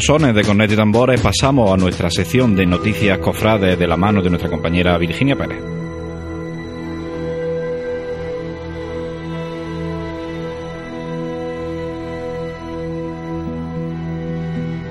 [0.06, 4.28] Sones de cornet y pasamos a nuestra sección de noticias cofrades de la mano de
[4.28, 5.62] nuestra compañera Virginia Pérez.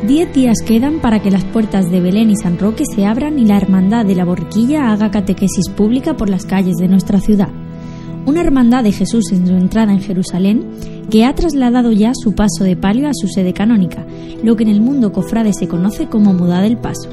[0.08, 3.46] Diez días quedan para que las puertas de Belén y San Roque se abran y
[3.46, 7.50] la Hermandad de la Borriquilla haga catequesis pública por las calles de nuestra ciudad.
[8.26, 10.66] Una hermandad de Jesús en su entrada en Jerusalén
[11.12, 14.03] que ha trasladado ya su paso de palio a su sede canónica,
[14.44, 17.10] lo que en el mundo cofrade se conoce como Muda del Paso.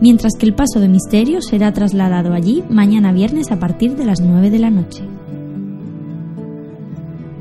[0.00, 4.20] Mientras que el paso de misterio será trasladado allí mañana viernes a partir de las
[4.20, 5.04] 9 de la noche.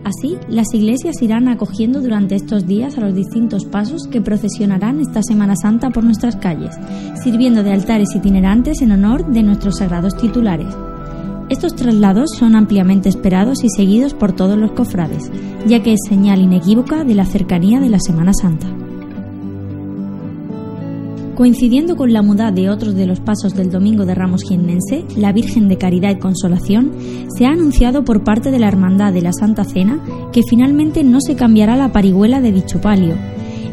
[0.04, 5.24] Así, las iglesias irán acogiendo durante estos días a los distintos pasos que procesionarán esta
[5.24, 6.76] Semana Santa por nuestras calles,
[7.24, 10.68] sirviendo de altares itinerantes en honor de nuestros sagrados titulares.
[11.50, 15.32] Estos traslados son ampliamente esperados y seguidos por todos los cofrades,
[15.66, 18.83] ya que es señal inequívoca de la cercanía de la Semana Santa.
[21.36, 25.32] Coincidiendo con la muda de otros de los pasos del Domingo de Ramos Jiennense, la
[25.32, 26.92] Virgen de Caridad y Consolación,
[27.36, 30.00] se ha anunciado por parte de la Hermandad de la Santa Cena
[30.32, 33.16] que finalmente no se cambiará la parihuela de dicho palio.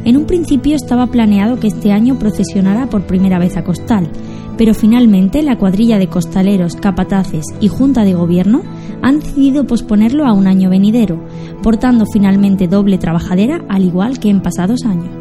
[0.07, 4.09] En un principio estaba planeado que este año procesionara por primera vez a Costal,
[4.57, 8.63] pero finalmente la cuadrilla de costaleros, capataces y Junta de Gobierno
[9.03, 11.23] han decidido posponerlo a un año venidero,
[11.63, 15.20] portando finalmente doble trabajadera al igual que en pasados años.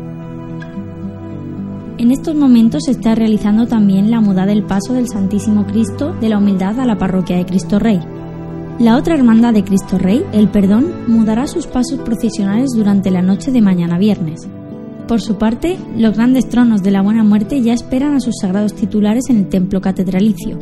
[2.00, 6.30] En estos momentos se está realizando también la muda del paso del Santísimo Cristo de
[6.30, 8.00] la Humildad a la parroquia de Cristo Rey.
[8.80, 13.52] La otra hermandad de Cristo Rey, el Perdón, mudará sus pasos procesionales durante la noche
[13.52, 14.48] de mañana viernes.
[15.10, 18.76] Por su parte, los grandes tronos de la Buena Muerte ya esperan a sus sagrados
[18.76, 20.58] titulares en el templo catedralicio.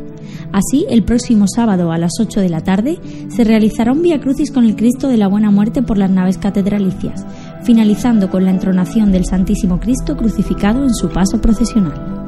[0.52, 4.50] Así, el próximo sábado a las 8 de la tarde se realizará un Via Crucis
[4.50, 7.24] con el Cristo de la Buena Muerte por las naves catedralicias,
[7.62, 12.18] finalizando con la entronación del Santísimo Cristo crucificado en su paso procesional.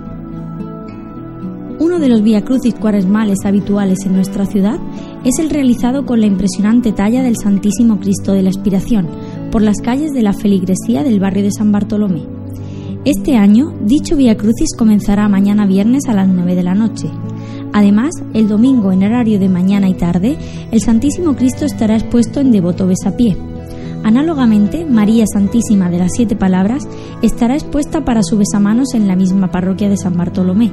[1.78, 4.78] Uno de los Via Crucis cuaresmales habituales en nuestra ciudad
[5.24, 9.09] es el realizado con la impresionante talla del Santísimo Cristo de la Expiración
[9.51, 12.22] por las calles de la feligresía del barrio de San Bartolomé.
[13.07, 17.09] Este año, dicho Via Crucis comenzará mañana viernes a las 9 de la noche.
[17.72, 20.37] Además, el domingo en horario de mañana y tarde,
[20.70, 23.49] el Santísimo Cristo estará expuesto en devoto besapié.
[24.03, 26.88] Análogamente, María Santísima de las Siete Palabras
[27.22, 30.72] estará expuesta para su besamanos en la misma parroquia de San Bartolomé,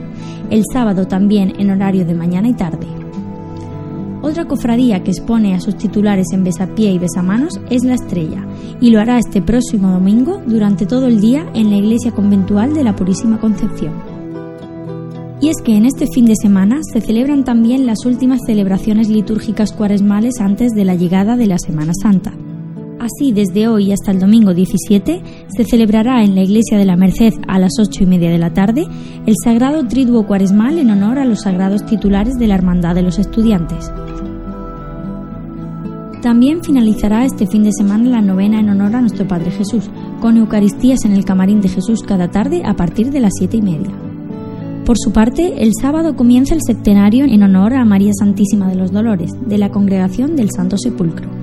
[0.49, 2.87] el sábado también en horario de mañana y tarde.
[4.21, 8.45] Otra cofradía que expone a sus titulares en besapié y besamanos es la Estrella,
[8.81, 12.83] y lo hará este próximo domingo durante todo el día en la iglesia conventual de
[12.83, 13.93] la Purísima Concepción.
[15.39, 19.71] Y es que en este fin de semana se celebran también las últimas celebraciones litúrgicas
[19.71, 22.33] cuaresmales antes de la llegada de la Semana Santa.
[22.99, 25.21] Así, desde hoy hasta el domingo 17,
[25.55, 28.53] se celebrará en la Iglesia de la Merced a las ocho y media de la
[28.53, 28.87] tarde
[29.27, 33.19] el Sagrado Triduo Cuaresmal en honor a los sagrados titulares de la Hermandad de los
[33.19, 33.91] Estudiantes.
[36.23, 40.37] También finalizará este fin de semana la novena en honor a nuestro Padre Jesús, con
[40.37, 43.91] Eucaristías en el Camarín de Jesús cada tarde a partir de las siete y media.
[44.85, 48.91] Por su parte, el sábado comienza el septenario en honor a María Santísima de los
[48.91, 51.36] Dolores, de la Congregación del Santo Sepulcro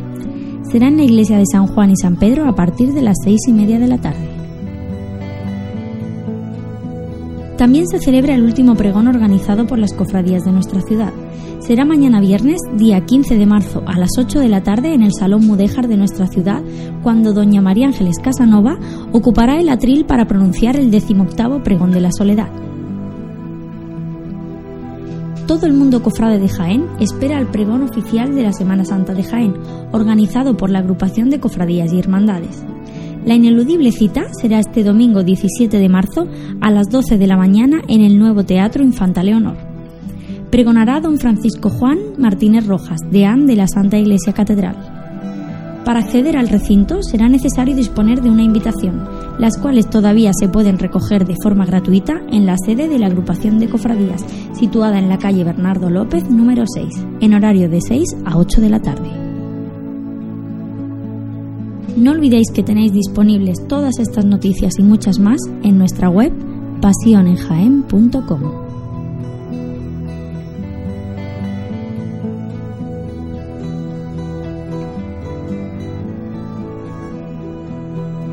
[0.74, 3.42] será en la iglesia de San Juan y San Pedro a partir de las seis
[3.46, 4.28] y media de la tarde.
[7.56, 11.12] También se celebra el último pregón organizado por las cofradías de nuestra ciudad.
[11.60, 15.12] Será mañana viernes, día 15 de marzo, a las 8 de la tarde en el
[15.16, 16.60] Salón Mudéjar de nuestra ciudad,
[17.04, 18.76] cuando doña María Ángeles Casanova
[19.12, 22.48] ocupará el atril para pronunciar el decimoctavo pregón de la soledad
[25.46, 29.24] todo el mundo cofrade de Jaén espera el pregón oficial de la Semana Santa de
[29.24, 29.54] Jaén,
[29.92, 32.62] organizado por la agrupación de cofradías y hermandades.
[33.26, 36.26] La ineludible cita será este domingo 17 de marzo
[36.60, 39.56] a las 12 de la mañana en el nuevo Teatro Infanta Leonor.
[40.50, 44.76] Pregonará don Francisco Juan Martínez Rojas, deán de la Santa Iglesia Catedral.
[45.84, 49.04] Para acceder al recinto será necesario disponer de una invitación,
[49.38, 53.58] las cuales todavía se pueden recoger de forma gratuita en la sede de la agrupación
[53.58, 58.38] de cofradías, situada en la calle Bernardo López número 6, en horario de 6 a
[58.38, 59.10] 8 de la tarde.
[61.96, 66.32] No olvidéis que tenéis disponibles todas estas noticias y muchas más en nuestra web
[66.80, 68.63] pasionenjaen.com.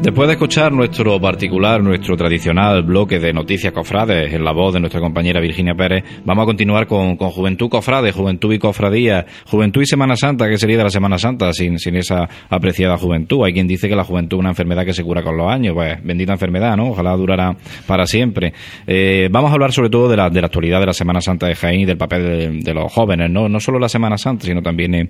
[0.02, 4.80] Después de escuchar nuestro particular, nuestro tradicional bloque de noticias cofrades en la voz de
[4.80, 9.84] nuestra compañera Virginia Pérez, vamos a continuar con, con Juventud Cofrade, Juventud y Cofradía, Juventud
[9.84, 13.46] y Semana Santa, que sería de la Semana Santa sin, sin esa apreciada juventud.
[13.46, 15.76] Hay quien dice que la juventud es una enfermedad que se cura con los años,
[15.76, 16.90] pues bendita enfermedad, ¿no?
[16.90, 18.54] Ojalá durara para siempre.
[18.88, 21.46] Eh, vamos a hablar sobre todo de la, de la actualidad de la Semana Santa
[21.46, 23.48] de Jaén y del papel de, los jóvenes, ¿no?
[23.48, 25.10] No solo la Semana Santa, sino también en,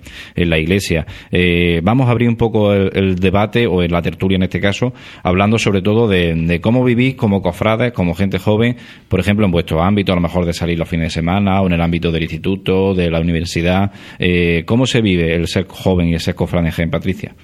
[0.50, 1.06] la Iglesia.
[1.30, 4.81] Eh, vamos a abrir un poco el debate, o en la tertulia en este caso,
[5.22, 8.76] hablando sobre todo de, cómo vivís como cofrades, como gente joven,
[9.08, 11.66] por ejemplo, en vuestro ámbito, a lo mejor de salir los fines de semana o
[11.66, 13.92] en el ámbito del instituto, de la universidad.
[14.18, 17.34] Eh, ¿Cómo se vive el ser joven y el ser cofrade en Patricia?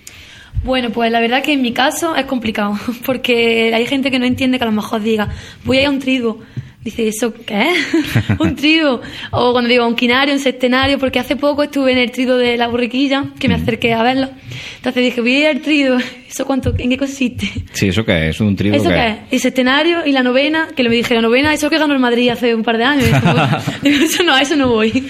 [0.64, 4.26] Bueno, pues la verdad que en mi caso es complicado, porque hay gente que no
[4.26, 5.28] entiende que a lo mejor diga,
[5.64, 6.40] voy a ir a un trigo,
[6.84, 7.72] Dice, ¿eso qué
[8.38, 9.00] un trigo.
[9.32, 12.56] O cuando digo un quinario, un centenario, porque hace poco estuve en el trigo de
[12.56, 14.30] la borriquilla, que me acerqué a verlo.
[14.76, 15.96] Entonces dije, voy al trigo.
[16.28, 17.50] ¿Eso cuánto, en qué consiste?
[17.72, 18.36] Sí, ¿eso qué es?
[18.36, 19.16] ¿Es un trigo ¿Eso qué, es?
[19.32, 22.30] El centenario y la novena, que le dije, la novena, eso que ganó el Madrid
[22.30, 23.06] hace un par de años.
[23.82, 25.04] digo, eso no, a eso no voy.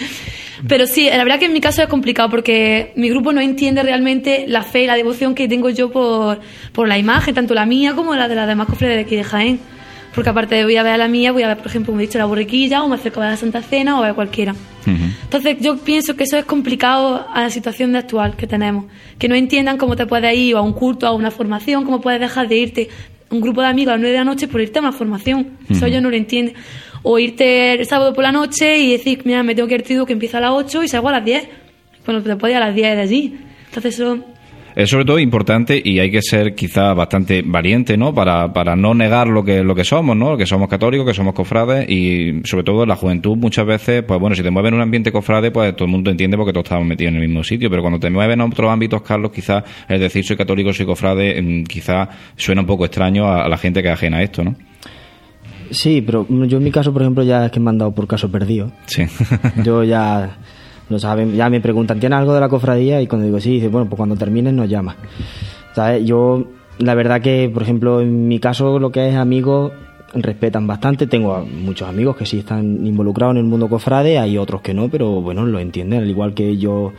[0.67, 3.83] Pero sí, la verdad que en mi caso es complicado porque mi grupo no entiende
[3.83, 6.41] realmente la fe y la devoción que tengo yo por,
[6.73, 9.23] por la imagen, tanto la mía como la de las demás cofres de aquí de
[9.23, 9.61] Jaén
[10.15, 12.01] porque aparte de voy a ver a la mía, voy a ver, por ejemplo, como
[12.01, 14.55] he dicho, la borriquilla, o me acerco a la Santa Cena, o a cualquiera.
[14.87, 18.87] Entonces, yo pienso que eso es complicado a la situación actual que tenemos.
[19.19, 22.21] Que no entiendan cómo te puedes ir a un culto, a una formación, cómo puedes
[22.21, 22.89] dejar de irte
[23.31, 25.59] un grupo de amigos a las 9 de la noche por irte a una formación.
[25.69, 26.53] Eso yo no lo entiendo.
[27.03, 30.13] O irte el sábado por la noche y decir, mira, me tengo que ir que
[30.13, 31.49] empieza a las 8 y salgo a las 10.
[32.07, 33.39] Bueno, te puedes ir a las 10 de allí.
[33.67, 34.25] Entonces, eso
[34.79, 38.15] es sobre todo importante y hay que ser quizá bastante valiente, ¿no?
[38.15, 40.37] Para, para no negar lo que, lo que somos, ¿no?
[40.37, 44.37] Que somos católicos, que somos cofrades y sobre todo la juventud muchas veces, pues bueno,
[44.37, 46.87] si te mueves en un ambiente cofrade, pues todo el mundo entiende porque todos estamos
[46.87, 49.99] metidos en el mismo sitio, pero cuando te mueves en otros ámbitos, Carlos, quizás es
[49.99, 53.89] decir soy católico, soy cofrade, mm, quizás suena un poco extraño a, la gente que
[53.89, 54.55] es ajena a esto, ¿no?
[55.73, 58.07] Sí, pero yo en mi caso, por ejemplo, ya es que me han dado por
[58.07, 58.71] caso perdido.
[58.87, 59.03] Sí.
[59.65, 60.39] yo ya
[60.89, 63.01] no saben, ya me preguntan, ¿tienes algo de la cofradía?
[63.01, 64.97] Y cuando digo sí, dice, bueno, pues cuando termines nos llama.
[65.75, 66.05] ¿Sabes?
[66.05, 66.47] Yo,
[66.79, 69.73] la verdad que, por ejemplo, en mi caso, lo que es amigos,
[70.15, 71.07] respetan bastante.
[71.07, 74.89] Tengo muchos amigos que sí están involucrados en el mundo cofrade, hay otros que no,
[74.89, 76.93] pero bueno, lo entienden, al igual que yo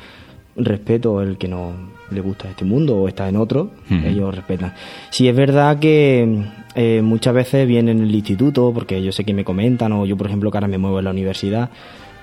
[0.56, 1.74] respeto el que no
[2.11, 4.74] le gusta este mundo o está en otro, ellos respetan.
[5.11, 6.44] Sí es verdad que
[6.76, 10.18] eh, muchas veces vienen en el instituto, porque yo sé que me comentan, o yo
[10.18, 11.70] por ejemplo que ahora me muevo en la universidad,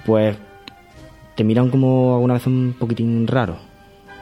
[0.04, 0.36] pues
[1.36, 3.56] te miran como alguna vez un poquitín raro.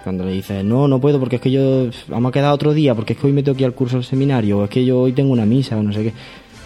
[0.03, 2.95] Cuando le dices, no, no puedo porque es que yo, vamos a quedar otro día,
[2.95, 4.85] porque es que hoy me tengo que ir al curso del seminario, o es que
[4.85, 6.13] yo hoy tengo una misa, o no sé qué.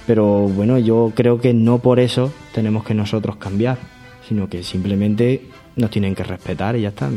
[0.08, 3.78] Pero bueno, yo creo que no por eso tenemos que nosotros cambiar,
[4.26, 5.42] sino que simplemente
[5.76, 7.10] nos tienen que respetar y ya está.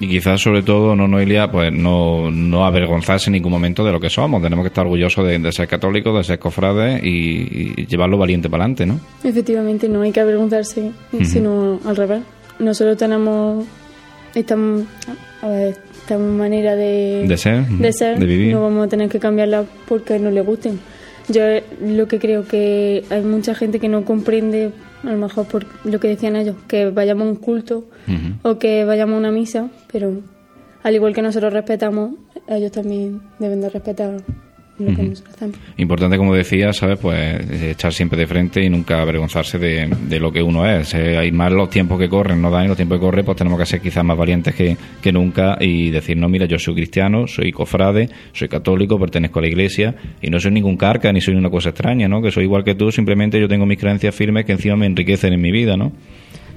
[0.00, 4.00] Y quizás sobre todo, no Noelia, pues no, no avergonzarse en ningún momento de lo
[4.00, 4.42] que somos.
[4.42, 8.86] Tenemos que estar orgullosos de, ser católicos, de ser cofrades y, llevarlo valiente para adelante,
[8.86, 9.00] ¿no?
[9.22, 10.92] Efectivamente, no hay que avergonzarse,
[11.22, 12.22] sino al revés
[12.58, 13.66] nosotros tenemos
[14.34, 14.56] esta,
[15.42, 18.52] esta manera de, de ser, de ser, de vivir.
[18.52, 20.80] No vamos a tener que cambiarla porque no le gusten.
[21.28, 21.42] Yo
[21.84, 24.72] lo que creo que hay mucha gente que no comprende,
[25.04, 27.84] a lo mejor por lo que decían ellos, que vayamos a un culto
[28.42, 30.22] o que vayamos a una misa, pero
[30.82, 32.12] al igual que nosotros respetamos,
[32.48, 33.68] ellos también deben de
[35.76, 36.98] Importante, como decía, ¿sabes?
[36.98, 40.94] Pues echar siempre de frente y nunca avergonzarse de, lo que uno es.
[40.94, 43.36] Eh, hay más los tiempos que corren, no dan y los tiempos que corren, pues
[43.36, 46.74] tenemos que ser quizás más valientes que, que nunca y decir, no, mira, yo soy
[46.74, 51.20] cristiano, soy cofrade, soy católico, pertenezco a la iglesia y no soy ningún carca ni
[51.20, 52.22] soy una cosa extraña, ¿no?
[52.22, 55.32] Que soy igual que tú, simplemente yo tengo mis creencias firmes que encima me enriquecen
[55.32, 55.92] en mi vida, ¿no?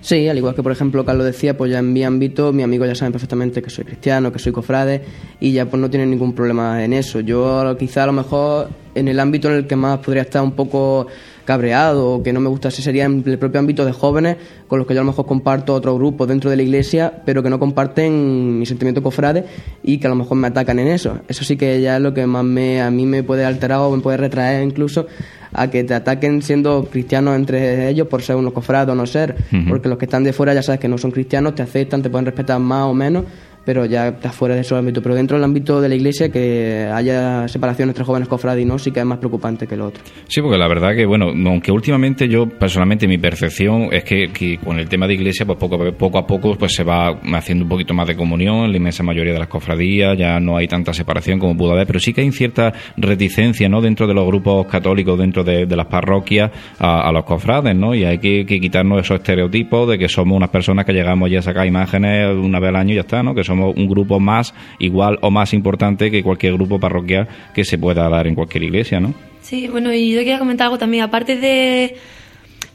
[0.01, 2.85] Sí, al igual que por ejemplo Carlos decía, pues ya en mi ámbito, mi amigo
[2.87, 5.03] ya saben perfectamente que soy cristiano, que soy cofrade
[5.39, 7.19] y ya pues no tienen ningún problema en eso.
[7.19, 10.53] Yo quizá a lo mejor en el ámbito en el que más podría estar un
[10.53, 11.05] poco
[11.45, 14.37] cabreado o que no me gustase sería en el propio ámbito de jóvenes
[14.67, 17.43] con los que yo a lo mejor comparto otro grupo dentro de la iglesia pero
[17.43, 19.45] que no comparten mi sentimiento cofrade
[19.83, 21.19] y que a lo mejor me atacan en eso.
[21.27, 23.95] Eso sí que ya es lo que más me a mí me puede alterar o
[23.95, 25.07] me puede retraer incluso
[25.53, 29.35] a que te ataquen siendo cristianos entre ellos por ser unos cofrados o no ser,
[29.67, 32.09] porque los que están de fuera ya sabes que no son cristianos, te aceptan, te
[32.09, 33.25] pueden respetar más o menos,
[33.65, 35.01] pero ya está fuera de ese ámbito.
[35.01, 38.79] Pero dentro del ámbito de la iglesia, que haya separación entre jóvenes cofrades y no,
[38.79, 40.03] sí que es más preocupante que lo otro.
[40.27, 44.79] Sí, porque la verdad que, bueno, aunque últimamente yo, personalmente, mi percepción es que, con
[44.79, 47.93] el tema de iglesia, pues poco, poco a poco pues se va haciendo un poquito
[47.93, 51.39] más de comunión, en la inmensa mayoría de las cofradías, ya no hay tanta separación
[51.39, 55.17] como pudo haber, pero sí que hay cierta reticencia, ¿no?, dentro de los grupos católicos,
[55.17, 57.95] dentro de, las parroquias, a, los cofrades, ¿no?
[57.95, 61.41] Y hay que, quitarnos esos estereotipos de que somos unas personas que llegamos ya a
[61.41, 63.33] sacar imágenes una vez al año y ya está, ¿no?
[63.33, 67.77] Que somos un grupo más, igual o más importante que cualquier grupo parroquial que se
[67.77, 69.13] pueda dar en cualquier iglesia, ¿no?
[69.41, 71.95] Sí, bueno, y yo quería comentar algo también, aparte de,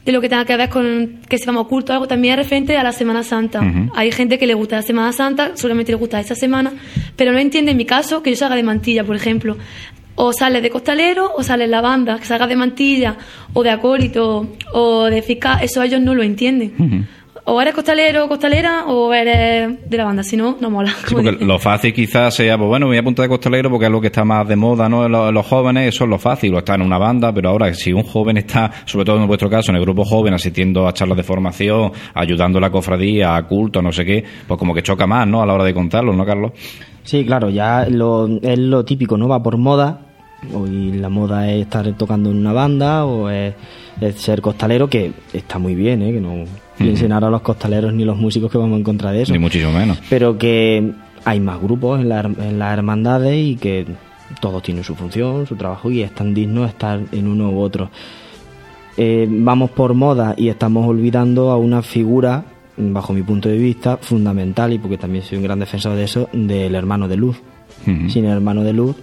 [0.05, 2.77] de lo que tenga que ver con que se llama oculto, algo también es referente
[2.77, 3.61] a la Semana Santa.
[3.95, 6.73] Hay gente que le gusta la Semana Santa, solamente le gusta esa semana,
[7.15, 9.57] pero no entiende en mi caso que yo salga de mantilla, por ejemplo.
[10.19, 13.17] O sale de costalero o sale en la banda, que salga de mantilla
[13.53, 17.07] o de acólito o de fiscal, eso ellos no lo entienden
[17.49, 20.91] o eres costalero o costalera o eres de la banda, si no, no mola.
[21.07, 23.85] Sí, porque lo fácil quizás sea, pues bueno, me voy a apuntar de costalero porque
[23.85, 25.07] es lo que está más de moda, ¿no?
[25.07, 27.93] Los, los jóvenes, eso es lo fácil, o está en una banda, pero ahora si
[27.93, 31.15] un joven está, sobre todo en vuestro caso, en el grupo joven, asistiendo a charlas
[31.15, 35.07] de formación, ayudando a la cofradía, a culto, no sé qué, pues como que choca
[35.07, 35.41] más, ¿no?
[35.41, 36.51] A la hora de contarlo, ¿no, Carlos?
[37.03, 39.29] Sí, claro, ya lo, es lo típico, ¿no?
[39.29, 40.01] Va por moda,
[40.53, 43.53] hoy la moda es estar tocando en una banda o es,
[44.01, 46.11] es ser costalero, que está muy bien, ¿eh?
[46.11, 46.43] Que no
[46.77, 49.33] piensen ahora los costaleros ni los músicos que vamos en contra de eso.
[49.33, 49.99] Ni muchísimo menos.
[50.09, 50.91] Pero que
[51.25, 53.85] hay más grupos en, la, en las hermandades y que
[54.39, 57.89] todos tienen su función, su trabajo y es tan digno estar en uno u otro.
[58.97, 62.43] Eh, vamos por moda y estamos olvidando a una figura,
[62.77, 66.29] bajo mi punto de vista, fundamental, y porque también soy un gran defensor de eso,
[66.33, 67.37] del hermano de luz.
[67.85, 68.95] Sin el hermano de luz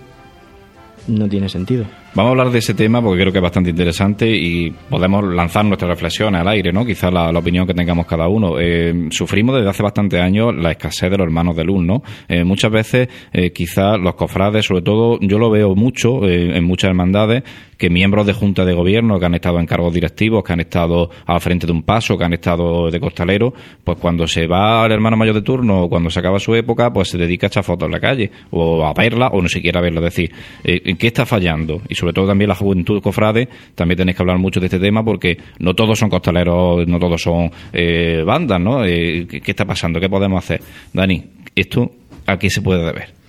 [1.07, 1.85] no tiene sentido.
[2.17, 5.65] Vamos a hablar de ese tema porque creo que es bastante interesante y podemos lanzar
[5.65, 6.87] nuestras reflexiones al aire, ¿no?
[6.87, 8.61] Quizás la, opinión que tengamos cada uno.
[8.61, 12.05] Eh, sufrimos desde hace bastante años la escasez de los hermanos de luz, ¿no?
[12.29, 16.91] Eh, muchas veces, eh, quizás los cofrades, sobre todo, yo lo veo mucho en muchas
[16.91, 17.43] hermandades,
[17.79, 21.11] que miembros de junta de gobierno que han estado en cargos directivos, que han estado
[21.27, 23.53] al frente de un paso, que han estado de costalero,
[23.83, 26.93] pues cuando se va al hermano mayor de turno o cuando se acaba su época,
[26.93, 29.81] pues se dedica a echar fotos en la calle o a verla o no siquiera
[29.81, 30.01] a verla.
[30.01, 30.33] Es decir,
[30.63, 31.83] eh, ¿en qué está fallando?
[31.89, 35.05] Y sobre todo también la juventud cofrade, también tenéis que hablar mucho de este tema
[35.05, 38.85] porque no todos son costaleros, no todos son eh, bandas, ¿no?
[38.85, 40.01] Eh, ¿qué, ¿Qué está pasando?
[40.01, 40.61] ¿Qué podemos hacer?
[40.93, 41.23] Dani,
[41.55, 41.91] ¿esto
[42.27, 43.24] a qué se puede deber?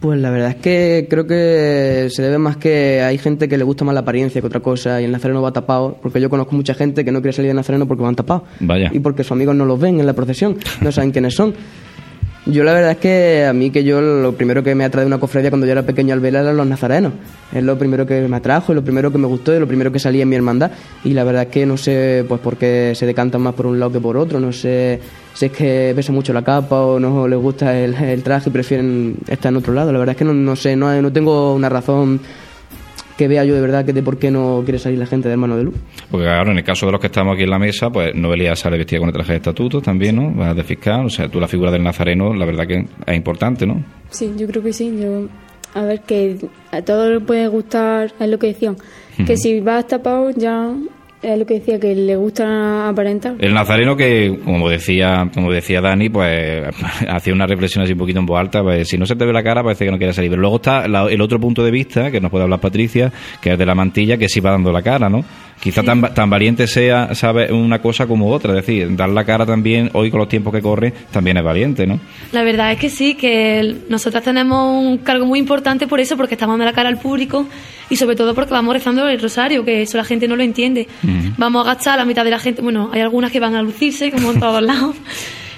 [0.00, 3.64] Pues la verdad es que creo que se debe más que hay gente que le
[3.64, 6.54] gusta más la apariencia que otra cosa y el nazareno va tapado, porque yo conozco
[6.54, 8.44] mucha gente que no quiere salir de nazareno porque van tapados.
[8.60, 8.90] Vaya.
[8.92, 11.54] Y porque sus amigos no los ven en la procesión, no saben quiénes son.
[12.46, 15.06] Yo la verdad es que a mí que yo lo primero que me atrae de
[15.06, 17.14] una cofradía cuando yo era pequeño al verla eran los nazarenos.
[17.54, 19.90] Es lo primero que me atrajo, es lo primero que me gustó y lo primero
[19.90, 20.70] que salía en mi hermandad.
[21.04, 23.80] Y la verdad es que no sé pues por qué se decantan más por un
[23.80, 24.40] lado que por otro.
[24.40, 25.00] No sé
[25.34, 28.52] si es que pesa mucho la capa o no les gusta el, el traje y
[28.52, 29.92] prefieren estar en otro lado.
[29.92, 32.20] La verdad es que no, no sé, no, no tengo una razón
[33.16, 35.34] que vea yo de verdad que de por qué no quiere salir la gente de
[35.34, 35.74] hermano de luz.
[36.10, 38.56] Porque claro, en el caso de los que estamos aquí en la mesa, pues Noelia
[38.56, 40.34] sale vestida con el traje de estatuto también, ¿no?
[40.36, 43.66] Va de fiscal, o sea, tú la figura del nazareno, la verdad que es importante,
[43.66, 43.84] ¿no?
[44.10, 44.96] Sí, yo creo que sí.
[45.00, 45.28] Yo,
[45.74, 46.38] a ver, que
[46.72, 48.76] a todos les puede gustar, es lo que decían,
[49.26, 50.72] que si vas tapado ya
[51.32, 53.34] es lo que decía, que le gusta aparentar.
[53.38, 56.64] El nazareno que, como decía, como decía Dani, pues
[57.08, 59.32] hacía una reflexión así un poquito en voz alta, pues si no se te ve
[59.32, 60.30] la cara parece que no quiere salir.
[60.30, 63.52] Pero luego está la- el otro punto de vista, que nos puede hablar Patricia, que
[63.52, 65.24] es de la mantilla, que sí va dando la cara, ¿no?
[65.64, 69.46] Quizá tan, tan valiente sea, sabe, una cosa como otra, es decir, dar la cara
[69.46, 71.98] también, hoy con los tiempos que corre, también es valiente, ¿no?
[72.32, 76.34] La verdad es que sí, que nosotras tenemos un cargo muy importante por eso, porque
[76.34, 77.48] estamos dando la cara al público
[77.88, 80.86] y sobre todo porque vamos rezando el rosario, que eso la gente no lo entiende.
[81.38, 84.10] Vamos a agachar la mitad de la gente, bueno, hay algunas que van a lucirse,
[84.10, 84.96] como en todos lados,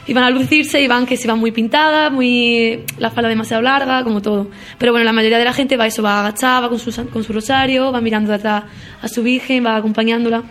[0.06, 3.62] y van a lucirse y van que se van muy pintadas, muy la falda demasiado
[3.62, 4.48] larga, como todo.
[4.78, 7.24] Pero bueno, la mayoría de la gente va eso, va agachada, va con su, con
[7.24, 8.64] su rosario, va mirando detrás
[9.02, 10.42] a su Virgen, va acompañándola.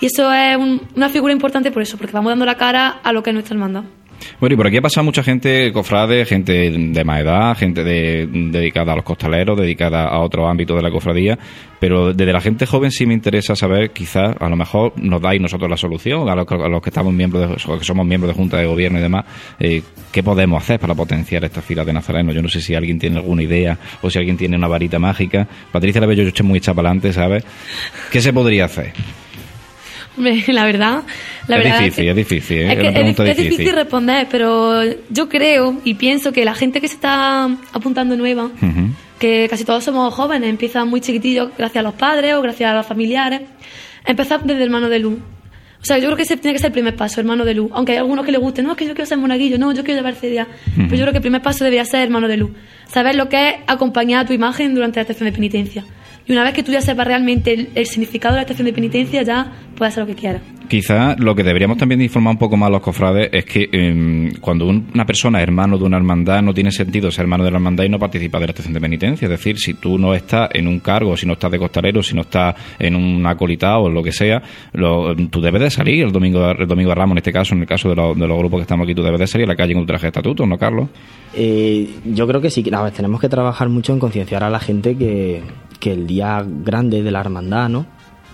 [0.00, 3.12] Y eso es un- una figura importante por eso, porque vamos dando la cara a
[3.12, 3.84] lo que es nuestra hermandad.
[4.40, 8.26] Bueno, y por aquí ha pasado mucha gente, cofrade, gente de más edad, gente de-
[8.26, 11.38] dedicada a los costaleros, dedicada a otros ámbitos de la cofradía,
[11.80, 15.40] pero desde la gente joven sí me interesa saber, quizás, a lo mejor nos dais
[15.40, 18.40] nosotros la solución, a los, a los que estamos miembros, de, que somos miembros de
[18.40, 19.24] Junta de Gobierno y demás,
[19.60, 19.82] eh,
[20.12, 22.34] ¿qué podemos hacer para potenciar estas filas de nazarenos?
[22.34, 25.46] Yo no sé si alguien tiene alguna idea o si alguien tiene una varita mágica.
[25.72, 27.44] Patricia la veo yo estoy muy hecha para adelante, ¿sabes?
[28.10, 28.92] ¿Qué se podría hacer?
[30.16, 31.02] La verdad,
[31.48, 32.72] la Es verdad difícil, que- es difícil, ¿eh?
[32.72, 33.50] Es, que una es, difícil.
[33.50, 38.50] difícil responder, pero yo creo y pienso que la gente que se está apuntando nueva,
[39.18, 42.74] que casi todos somos jóvenes, empiezan muy chiquitillos gracias a los padres o gracias a
[42.74, 43.42] los familiares,
[44.06, 45.18] empezar desde hermano de luz.
[45.82, 47.70] O sea, yo creo que ese tiene que ser el primer paso, hermano de luz.
[47.74, 49.84] Aunque hay algunos que les guste, no, es que yo quiero ser monaguillo, no, yo
[49.84, 50.46] quiero llevar CDA.
[50.76, 52.52] Pero yo creo que el primer paso debería ser hermano de luz.
[52.86, 55.84] Saber lo que es acompañar a tu imagen durante la estación de penitencia.
[56.26, 59.22] Y una vez que tú ya sepas realmente el, significado de la estación de penitencia,
[59.22, 60.42] ya puedes hacer lo que quieras.
[60.68, 64.32] Quizá lo que deberíamos también informar un poco más a los cofrades es que em,
[64.40, 67.58] cuando una persona es hermano de una hermandad no tiene sentido ser hermano de la
[67.58, 69.26] hermandad y no participa de la estación de penitencia.
[69.26, 72.14] Es decir, si tú no estás en un cargo, si no estás de costalero, si
[72.14, 74.42] no estás en un acolitado o lo que sea,
[75.30, 77.66] tú debes de salir el domingo, el domingo de Ramos, en este caso, en el
[77.66, 79.78] caso de, los grupos que estamos aquí, tú debes de salir a la calle en
[79.78, 80.88] un traje de estatuto, ¿no, Carlos?
[81.34, 82.62] Eh, yo creo que sí,
[82.96, 85.42] tenemos que trabajar mucho en concienciar a la gente que,
[85.78, 87.86] que el día grande de la hermandad, ¿no?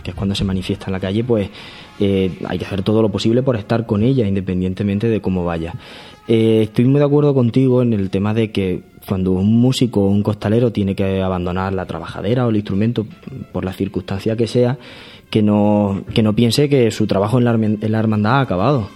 [0.02, 1.50] que es cuando se manifiesta en la calle, pues
[2.00, 5.74] eh, hay que hacer todo lo posible por estar con ella, independientemente de cómo vaya.
[6.26, 10.08] Eh, estoy muy de acuerdo contigo en el tema de que cuando un músico o
[10.08, 13.06] un costalero tiene que abandonar la trabajadera o el instrumento,
[13.52, 14.78] por la circunstancia que sea,
[15.28, 18.88] que no, que no piense que su trabajo en la, en la hermandad ha acabado.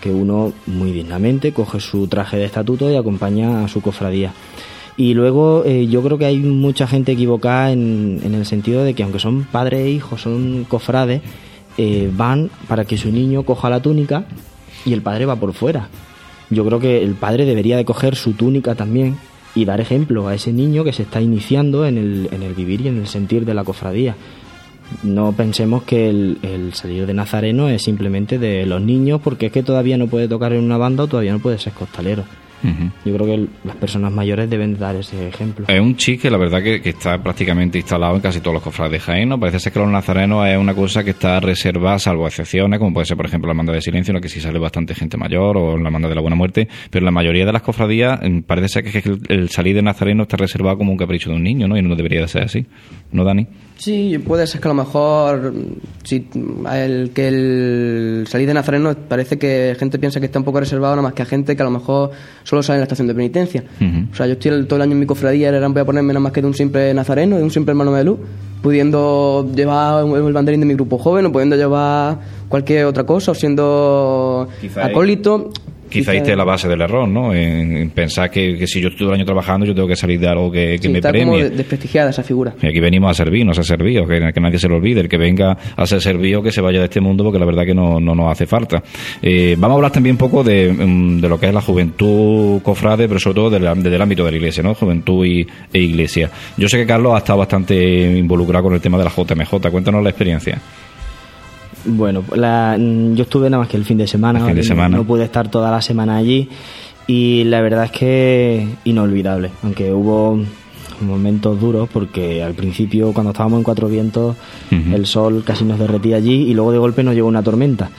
[0.00, 4.32] Que uno muy dignamente coge su traje de estatuto y acompaña a su cofradía.
[4.96, 8.94] Y luego eh, yo creo que hay mucha gente equivocada en, en, el sentido de
[8.94, 11.22] que aunque son padres e hijos, son cofrades,
[11.76, 14.26] eh, van para que su niño coja la túnica
[14.84, 15.88] y el padre va por fuera.
[16.50, 19.16] Yo creo que el padre debería de coger su túnica también
[19.54, 22.82] y dar ejemplo a ese niño que se está iniciando en el, en el vivir
[22.82, 24.16] y en el sentir de la cofradía.
[25.02, 29.52] No pensemos que el, el, salir de Nazareno es simplemente de los niños porque es
[29.52, 32.24] que todavía no puede tocar en una banda o todavía no puede ser costalero.
[33.04, 35.66] Yo creo que las personas mayores deben dar ese ejemplo.
[35.68, 39.00] Es un chique, la verdad, que, está prácticamente instalado en casi todos los cofrades de
[39.00, 39.28] Jaén.
[39.28, 39.38] ¿no?
[39.38, 43.06] Parece ser que los nazarenos es una cosa que está reservada, salvo excepciones, como puede
[43.06, 45.56] ser, por ejemplo, la manda de silencio, en la que sí sale bastante gente mayor,
[45.56, 46.68] o la manda de la buena muerte.
[46.90, 50.36] Pero la mayoría de las cofradías mm, parece ser que el, salir de nazareno está
[50.36, 51.76] reservado como un capricho de un niño, ¿no?
[51.76, 52.66] Y no debería de ser así.
[53.12, 53.46] ¿No, Dani?
[53.76, 55.52] Sí, puede ser que a lo mejor
[56.04, 56.28] si
[56.72, 60.94] el, que el salir de Nazareno parece que gente piensa que está un poco reservado,
[60.94, 62.12] nada más que a gente que a lo mejor
[62.44, 63.64] solo sale en la estación de penitencia.
[64.12, 66.12] O sea, yo estoy todo el año en mi cofradía y ahora voy a ponerme
[66.12, 68.20] nada más que de un simple nazareno, de un simple hermano de luz,
[68.62, 72.18] pudiendo llevar el banderín de mi grupo joven o pudiendo llevar
[72.48, 74.48] cualquier otra cosa, o siendo
[74.80, 75.50] acólito.
[75.88, 77.34] Quizá ahí esté la base del error, ¿no?
[77.34, 80.28] En, pensar que, si yo estoy todo el año trabajando, yo tengo que salir de
[80.28, 81.44] algo que, que me está premie.
[81.44, 82.54] Como desprestigiada esa figura.
[82.62, 85.00] Y aquí venimos a servir, no a ser servido, que, nadie se lo olvide.
[85.00, 87.64] El que venga a ser servido, que se vaya de este mundo, porque la verdad
[87.64, 88.82] que no, no nos hace falta.
[89.22, 92.60] Eh, vamos a hablar también un poco de, mm, de, lo que es la juventud
[92.62, 94.74] cofrade, pero sobre todo desde el ámbito de la iglesia, ¿no?
[94.74, 96.30] Juventud y, e iglesia.
[96.56, 99.70] Yo sé que Carlos ha estado bastante involucrado con el tema de la JMJ.
[99.70, 100.60] Cuéntanos la experiencia.
[101.86, 104.40] Bueno, la, yo estuve nada más que el fin de semana,
[104.96, 106.48] No, pude estar toda la semana allí
[107.06, 110.40] y la verdad es que inolvidable, aunque hubo
[111.00, 114.36] momentos duros porque al principio cuando estábamos en Cuatro Vientos
[114.70, 117.90] el sol casi nos derretía allí y luego de golpe nos llegó una tormenta.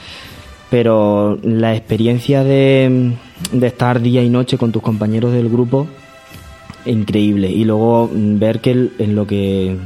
[0.72, 3.14] Pero la experiencia de,
[3.52, 5.88] de estar día y noche con tus compañeros del grupo,
[6.86, 7.49] increíble.
[7.52, 9.78] Y luego ver que en lo que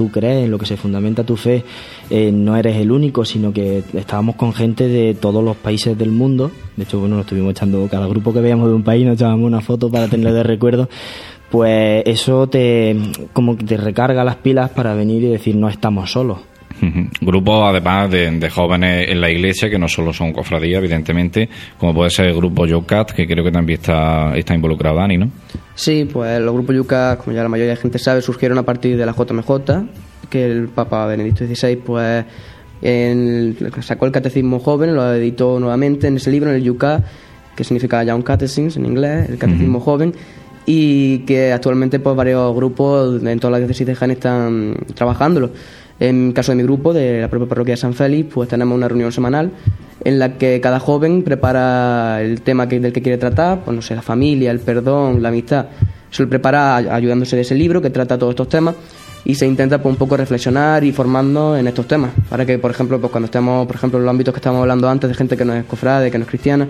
[0.00, 1.62] tú crees, en lo que se fundamenta tu fe,
[2.08, 6.10] eh, no eres el único, sino que estábamos con gente de todos los países del
[6.10, 6.50] mundo.
[6.74, 9.46] De hecho, bueno, nos estuvimos echando, cada grupo que veíamos de un país nos echábamos
[9.46, 10.88] una foto para tenerlo de recuerdo.
[11.50, 12.96] Pues eso te,
[13.34, 16.38] como que te recarga las pilas para venir y decir no estamos solos.
[17.20, 21.48] Grupos además de, jóvenes en la iglesia que no solo son cofradías, evidentemente,
[21.78, 25.30] como puede ser el grupo Yocat, que creo que también está, está involucrado Dani, ¿no?
[25.74, 28.96] Sí, pues los grupos Yucat, como ya la mayoría de gente sabe, surgieron a partir
[28.96, 32.24] de la JMJ, que el Papa Benedicto XVI pues
[33.80, 37.04] sacó el catecismo joven, lo editó nuevamente en ese libro, en el Yucat,
[37.54, 40.14] que significa Young Catechism en inglés, el catecismo joven,
[40.66, 45.50] y que actualmente pues varios grupos en todas las diócesis de Jaén están trabajándolo.
[46.00, 48.88] En caso de mi grupo, de la propia parroquia de San Félix, pues tenemos una
[48.88, 49.50] reunión semanal
[50.02, 53.82] en la que cada joven prepara el tema que, del que quiere tratar, pues no
[53.82, 55.66] sé, la familia, el perdón, la amistad.
[56.10, 58.74] Se lo prepara ayudándose de ese libro que trata todos estos temas
[59.24, 62.70] y se intenta pues, un poco reflexionar y formarnos en estos temas para que por
[62.70, 65.36] ejemplo pues cuando estemos por ejemplo en los ámbitos que estábamos hablando antes de gente
[65.36, 66.66] que no es cofrade que no es cristiana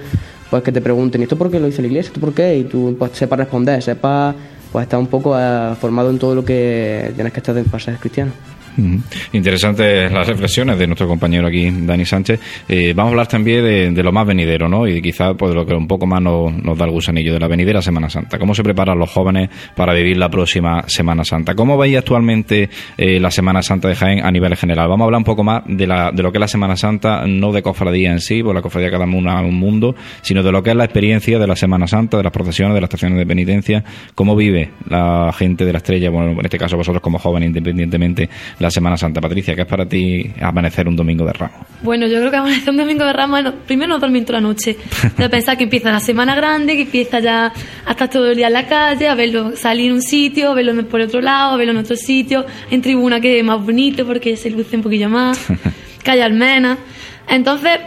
[0.51, 2.09] pues que te pregunten ¿y esto por qué lo dice la iglesia?
[2.09, 2.59] ¿esto por qué?
[2.59, 4.35] y tú pues sepas responder sepas
[4.73, 7.97] pues estar un poco eh, formado en todo lo que tienes que estar para ser
[7.98, 8.32] cristiano
[9.32, 12.40] Interesantes las reflexiones de nuestro compañero aquí, Dani Sánchez.
[12.68, 14.86] Eh, vamos a hablar también de, lo más venidero, ¿no?
[14.86, 17.82] Y quizás pues, lo que un poco más nos, da el gusanillo, de la venidera
[17.82, 18.38] Semana Santa.
[18.38, 21.55] ¿Cómo se preparan los jóvenes para vivir la próxima Semana Santa?
[21.55, 24.88] ¿Cómo veis actualmente eh, la Semana Santa de Jaén a nivel general?
[24.88, 27.52] Vamos a hablar un poco más de, de lo que es la Semana Santa, no
[27.52, 30.70] de cofradía en sí, porque la cofradía cada uno un mundo, sino de lo que
[30.70, 33.84] es la experiencia de la Semana Santa, de las procesiones, de las estaciones de penitencia.
[34.14, 38.28] ¿Cómo vive la gente de la estrella, bueno, en este caso vosotros como jóvenes independientemente,
[38.60, 41.66] la Semana Santa Patricia, ¿qué es para ti amanecer un domingo de Ramos?
[41.82, 44.76] Bueno, yo creo que amanecer un domingo de Ramos, primero no dormir toda la noche,
[45.16, 47.52] de pensar que empieza la semana grande, que empieza ya
[47.86, 50.54] a estar todo el día en la calle, a verlo salir en un sitio, a
[50.54, 54.06] verlo por otro lado, a verlo en otro sitio, en tribuna que es más bonito
[54.06, 55.42] porque se luce un poquillo más,
[56.04, 56.76] calle Almena.
[57.28, 57.78] Entonces,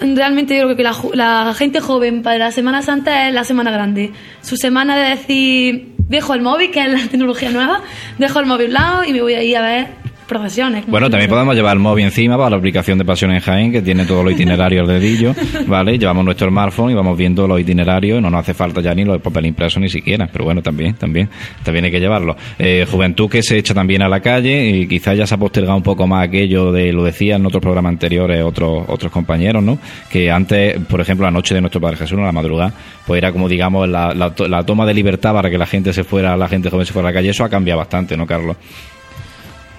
[0.00, 3.70] realmente yo creo que la, la gente joven para la Semana Santa es la Semana
[3.70, 4.12] Grande.
[4.40, 7.82] Su semana de decir, dejo el móvil, que es la tecnología nueva,
[8.16, 10.01] dejo el móvil a un lado y me voy a ir a ver
[10.32, 10.86] procesiones.
[10.86, 13.82] Bueno, también podemos llevar el móvil encima para la aplicación de Pasión en Jaén, que
[13.82, 15.34] tiene todos los itinerarios al dedillo,
[15.66, 15.98] ¿vale?
[15.98, 19.20] Llevamos nuestro smartphone y vamos viendo los itinerarios, no nos hace falta ya ni los
[19.20, 21.28] papel impreso ni siquiera, pero bueno, también, también,
[21.62, 22.36] también hay que llevarlo.
[22.58, 25.76] Eh, juventud que se echa también a la calle y quizás ya se ha postergado
[25.76, 29.78] un poco más aquello de, lo decían en otros programas anteriores otros, otros compañeros, ¿no?
[30.10, 32.72] Que antes, por ejemplo, la noche de nuestro Padre Jesús, no la madrugada,
[33.06, 36.04] pues era como, digamos, la, la, la toma de libertad para que la gente se
[36.04, 38.56] fuera, la gente joven se fuera a la calle, eso ha cambiado bastante, ¿no, Carlos?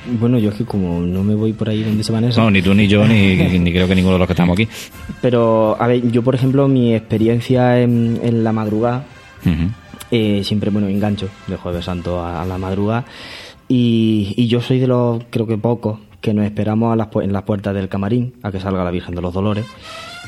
[0.06, 2.38] Bueno, yo es que como no me voy por ahí donde se van esas...
[2.44, 4.68] No, ni tú ni yo, ni, ni creo que ninguno de los que estamos aquí.
[5.22, 9.06] Pero, a ver, yo por ejemplo, mi experiencia en, en la madrugada,
[10.12, 13.06] eh, siempre, bueno, engancho de Jueves Santo a, a la madrugada.
[13.68, 17.34] Y, y yo soy de los, creo que pocos, que nos esperamos a las, en
[17.34, 19.66] las puertas del camarín a que salga la Virgen de los Dolores.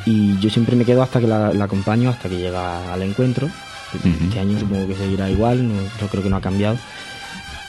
[0.05, 3.47] Y yo siempre me quedo hasta que la, la acompaño, hasta que llega al encuentro.
[3.93, 6.77] Este año supongo que seguirá igual, no, yo creo que no ha cambiado.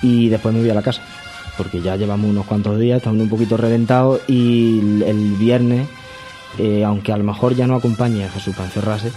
[0.02, 1.02] Y después me voy a la casa,
[1.56, 5.88] porque ya llevamos unos cuantos días, estamos un poquito reventados y el, viernes,
[6.58, 9.10] eh, aunque a lo mejor ya no acompañe a Jesús para encerrarse,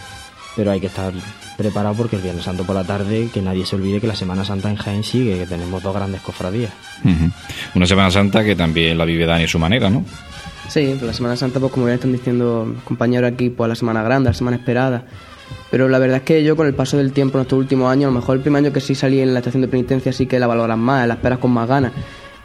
[0.56, 1.14] pero hay que estar
[1.58, 4.46] preparado porque el Viernes Santo por la tarde, que nadie se olvide que la Semana
[4.46, 6.72] Santa en Jaén sigue, que tenemos dos grandes cofradías.
[7.76, 10.06] Una Semana Santa que también la vive Dani a su manera, ¿no?
[10.70, 14.04] Sí, pues la Semana Santa, pues como ya están diciendo compañeros aquí, pues la Semana
[14.04, 15.04] Grande, la Semana Esperada.
[15.72, 18.06] Pero la verdad es que yo con el paso del tiempo en estos últimos años,
[18.10, 20.26] a lo mejor el primer año que sí salí en la estación de penitencia sí
[20.26, 21.92] que la valoran más, la esperas con más ganas.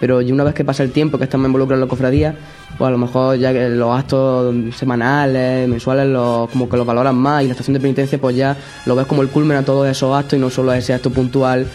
[0.01, 2.35] Pero una vez que pasa el tiempo, que estamos involucrados en la cofradía,
[2.77, 7.17] pues a lo mejor ya que los actos semanales, mensuales, los, como que los valoran
[7.17, 8.57] más y la estación de penitencia pues ya
[8.87, 11.11] lo ves como el culmen a todos esos actos y no solo a ese acto
[11.11, 11.67] puntual.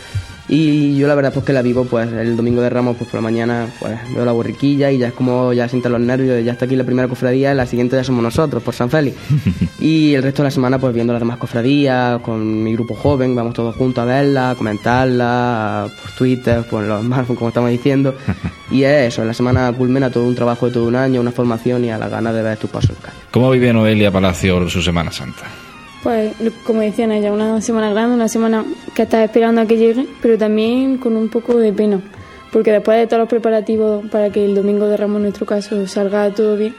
[0.49, 3.19] Y yo la verdad pues que la vivo pues el domingo de Ramos pues por
[3.19, 6.53] la mañana pues veo la borriquilla y ya es como ya sienten los nervios, ya
[6.53, 9.15] está aquí la primera cofradía la siguiente ya somos nosotros por San Félix.
[9.79, 13.35] y el resto de la semana pues viendo las demás cofradías, con mi grupo joven,
[13.35, 18.15] vamos todos juntos a verla, a comentarla, por Twitter, por los smartphones como estamos diciendo.
[18.71, 21.31] y es eso, en la semana culmina todo un trabajo de todo un año, una
[21.31, 22.97] formación y a la ganas de ver tus pasos.
[23.29, 25.68] ¿Cómo vive Noelia Palacio su Semana Santa?
[26.03, 28.63] Pues, como decían ella, una semana grande, una semana
[28.95, 31.99] que estás esperando a que llegue, pero también con un poco de pena,
[32.53, 35.85] porque después de todos los preparativos para que el domingo de Ramos, en nuestro caso,
[35.87, 36.73] salga todo bien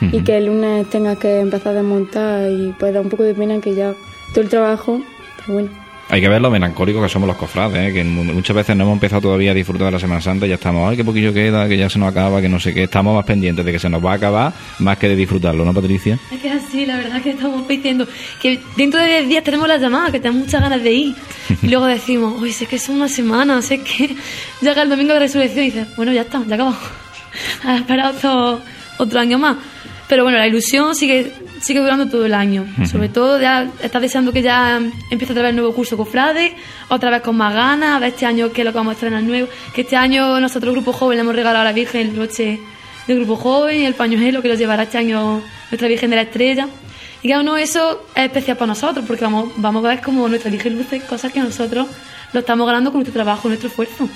[0.00, 3.34] y que el lunes tengas que empezar a desmontar y pues da un poco de
[3.34, 3.94] pena que ya
[4.34, 5.00] todo el trabajo,
[5.38, 5.85] pero bueno.
[6.08, 7.92] Hay que ver lo melancólicos que somos los cofrades, ¿eh?
[7.92, 10.50] que mu- muchas veces no hemos empezado todavía a disfrutar de la Semana Santa y
[10.50, 12.84] ya estamos, ay, qué poquillo queda, que ya se nos acaba, que no sé qué.
[12.84, 15.74] Estamos más pendientes de que se nos va a acabar más que de disfrutarlo, ¿no,
[15.74, 16.16] Patricia?
[16.30, 18.06] Es que es así, la verdad que estamos diciendo
[18.40, 21.14] que dentro de 10 días tenemos la llamada, que tenemos muchas ganas de ir.
[21.62, 24.14] Y luego decimos, uy, sé que es una semana, sé que
[24.60, 26.78] llega el domingo de resurrección y dices, bueno, ya está, ya acabamos.
[27.64, 28.60] A esperar otro,
[28.98, 29.56] otro año más.
[30.08, 32.66] Pero bueno, la ilusión sigue, sigue durando todo el año.
[32.90, 34.80] Sobre todo, ya estás deseando que ya
[35.10, 36.54] empiece otra vez el nuevo curso Cofrade,
[36.88, 38.94] otra vez con más ganas, a ver este año qué es lo que vamos a
[38.94, 39.48] estrenar nuevo.
[39.74, 42.60] Que este año nosotros, Grupo Joven, le hemos regalado a la Virgen el broche
[43.06, 46.22] del Grupo Joven y el pañuelo que lo llevará este año nuestra Virgen de la
[46.22, 46.68] Estrella.
[47.22, 50.50] Y cada uno eso es especial para nosotros, porque vamos, vamos a ver cómo nuestra
[50.50, 51.86] Virgen luce cosas que nosotros
[52.32, 54.08] lo estamos ganando con nuestro trabajo, nuestro esfuerzo.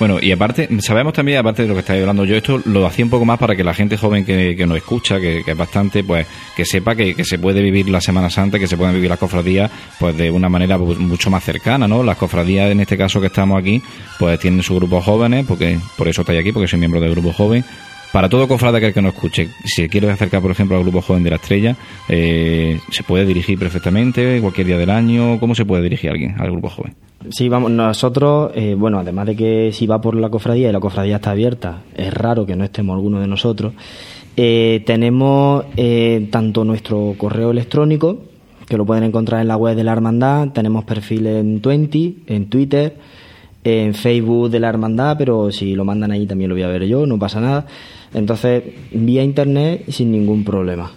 [0.00, 3.04] Bueno, y aparte, sabemos también, aparte de lo que estáis hablando, yo esto lo hacía
[3.04, 5.56] un poco más para que la gente joven que, que nos escucha, que, que es
[5.56, 8.94] bastante, pues, que sepa que, que se puede vivir la Semana Santa, que se pueden
[8.94, 12.02] vivir las cofradías, pues, de una manera pues, mucho más cercana, ¿no?
[12.02, 13.82] Las cofradías, en este caso que estamos aquí,
[14.18, 17.34] pues, tienen su grupo jóvenes, porque por eso estáis aquí, porque soy miembro del grupo
[17.34, 17.62] joven.
[18.10, 21.22] Para todo cofrade que que nos escuche, si quiere acercar, por ejemplo, al grupo joven
[21.24, 21.76] de la estrella,
[22.08, 25.38] eh, se puede dirigir perfectamente, cualquier día del año.
[25.38, 26.94] ¿Cómo se puede dirigir alguien al grupo joven?
[27.28, 30.80] Sí, vamos, nosotros, eh, bueno, además de que si va por la cofradía y la
[30.80, 33.74] cofradía está abierta, es raro que no estemos alguno de nosotros,
[34.38, 38.22] eh, tenemos eh, tanto nuestro correo electrónico,
[38.66, 42.48] que lo pueden encontrar en la web de la hermandad, tenemos perfil en Twenty, en
[42.48, 42.96] Twitter,
[43.64, 46.86] en Facebook de la hermandad, pero si lo mandan ahí también lo voy a ver
[46.86, 47.66] yo, no pasa nada.
[48.14, 50.90] Entonces, vía internet sin ningún problema.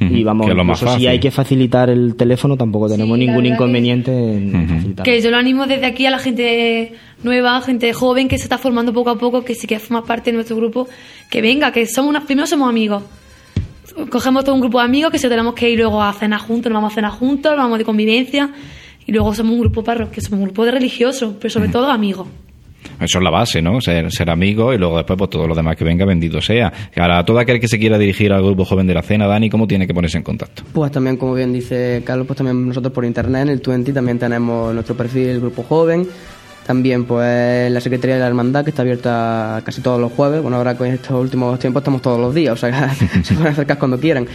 [0.00, 3.54] Y vamos, que incluso si hay que facilitar el teléfono, tampoco tenemos ningún verdad que-
[3.54, 5.04] inconveniente en facilitarlo.
[5.04, 6.92] Que yo lo animo desde aquí a la gente
[7.24, 10.30] nueva, gente joven que se está formando poco a poco, que sí que forma parte
[10.30, 10.86] de nuestro grupo,
[11.30, 13.02] que venga, que somos una, primero somos amigos.
[14.10, 16.70] Cogemos todo un grupo de amigos que se tenemos que ir luego a cenar juntos,
[16.70, 18.50] nos vamos a cenar juntos, nos vamos de convivencia
[19.04, 22.28] y luego somos un grupo parroquial, somos un grupo de religiosos, pero sobre todo amigos.
[23.00, 23.80] Eso es la base, ¿no?
[23.80, 26.72] Ser, ser amigo y luego después pues todo lo demás que venga, bendito sea.
[26.96, 29.66] Ahora, todo aquel que se quiera dirigir al grupo joven de la cena, Dani, ¿cómo
[29.66, 30.62] tiene que ponerse en contacto?
[30.72, 34.18] Pues también, como bien dice Carlos, pues también nosotros por internet, en el Twenty también
[34.18, 36.06] tenemos nuestro perfil, el grupo joven.
[36.68, 40.42] También pues la Secretaría de la Hermandad que está abierta casi todos los jueves.
[40.42, 43.78] Bueno, ahora con estos últimos tiempos estamos todos los días, o sea, se pueden acercar
[43.78, 44.28] cuando quieran.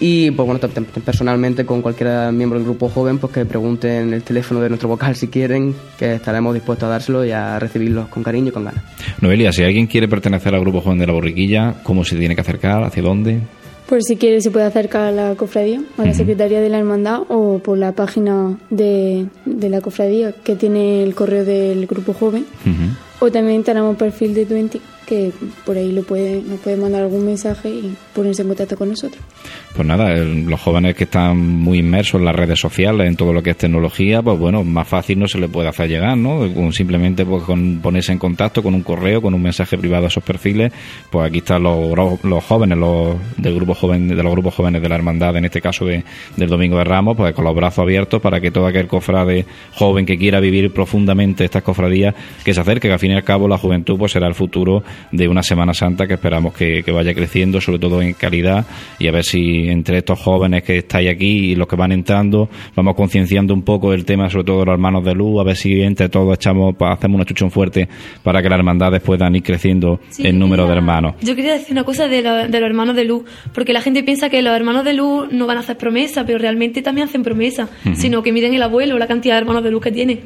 [0.00, 0.58] Y pues bueno,
[1.04, 5.14] personalmente con cualquier miembro del grupo joven, pues que pregunten el teléfono de nuestro vocal
[5.14, 8.82] si quieren, que estaremos dispuestos a dárselo y a recibirlos con cariño y con ganas.
[9.20, 12.40] Noelia, si alguien quiere pertenecer al grupo joven de la borriquilla, ¿cómo se tiene que
[12.40, 12.82] acercar?
[12.82, 13.42] ¿Hacia dónde?
[13.88, 17.22] Pues si quiere se puede acercar a la cofradía, a la Secretaría de la Hermandad
[17.28, 22.46] o por la página de, de la cofradía que tiene el correo del grupo joven.
[23.20, 25.32] O también tenemos perfil de Twenty que
[25.64, 29.22] por ahí lo puede, nos puede mandar algún mensaje y ponerse en contacto con nosotros.
[29.74, 33.42] Pues nada, los jóvenes que están muy inmersos en las redes sociales, en todo lo
[33.42, 36.72] que es tecnología, pues bueno, más fácil no se le puede hacer llegar, ¿no?
[36.72, 40.24] simplemente pues, con ponerse en contacto con un correo, con un mensaje privado a esos
[40.24, 40.72] perfiles,
[41.10, 44.88] pues aquí están los, los jóvenes los, del grupo joven, de los grupos jóvenes de
[44.88, 46.04] la hermandad, en este caso de,
[46.36, 50.06] del Domingo de Ramos, pues con los brazos abiertos para que todo aquel cofrade joven
[50.06, 52.14] que quiera vivir profundamente estas cofradías,
[52.44, 54.82] que se acerque, que al fin y al cabo la juventud pues será el futuro
[55.12, 58.64] de una Semana Santa que esperamos que, vaya creciendo, sobre todo en calidad,
[58.98, 62.48] y a ver si entre estos jóvenes que estáis aquí y los que van entrando,
[62.74, 65.56] vamos concienciando un poco el tema, sobre todo de los hermanos de luz, a ver
[65.56, 67.88] si entre todos echamos, hacemos una chuchón fuerte
[68.22, 71.14] para que las hermandades puedan ir creciendo en número de hermanos.
[71.20, 74.28] Yo quería decir una cosa de, de los hermanos de luz, porque la gente piensa
[74.30, 77.68] que los hermanos de luz no van a hacer promesa, pero realmente también hacen promesa,
[77.94, 80.20] sino que miren el abuelo, la cantidad de hermanos de luz que tiene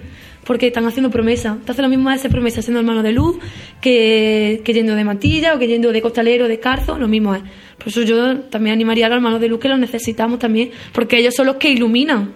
[0.45, 1.59] porque están haciendo promesa.
[1.65, 3.39] Te hace lo mismo hacer promesa siendo hermano de luz
[3.81, 7.43] que, que yendo de mantilla o que yendo de costalero, de carzo, lo mismo es.
[7.79, 11.19] Por eso yo también animaría a los hermanos de luz que los necesitamos también, porque
[11.19, 12.33] ellos son los que iluminan,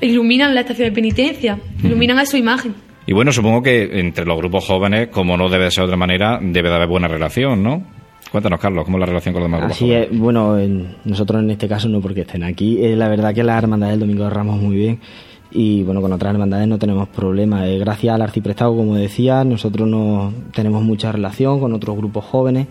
[0.00, 2.74] iluminan la estación de penitencia, iluminan a su imagen.
[3.06, 6.38] Y bueno, supongo que entre los grupos jóvenes, como no debe ser de otra manera,
[6.42, 7.82] debe de haber buena relación, ¿no?
[8.30, 10.58] Cuéntanos, Carlos, ¿cómo es la relación con los demás Así es, bueno,
[11.04, 12.84] nosotros en este caso no porque estén aquí.
[12.84, 15.00] Eh, la verdad que la hermandad del Domingo de Ramos muy bien
[15.50, 17.66] y bueno, con otras hermandades no tenemos problemas.
[17.78, 22.66] Gracias al arciprestado, como decía, nosotros no tenemos mucha relación con otros grupos jóvenes.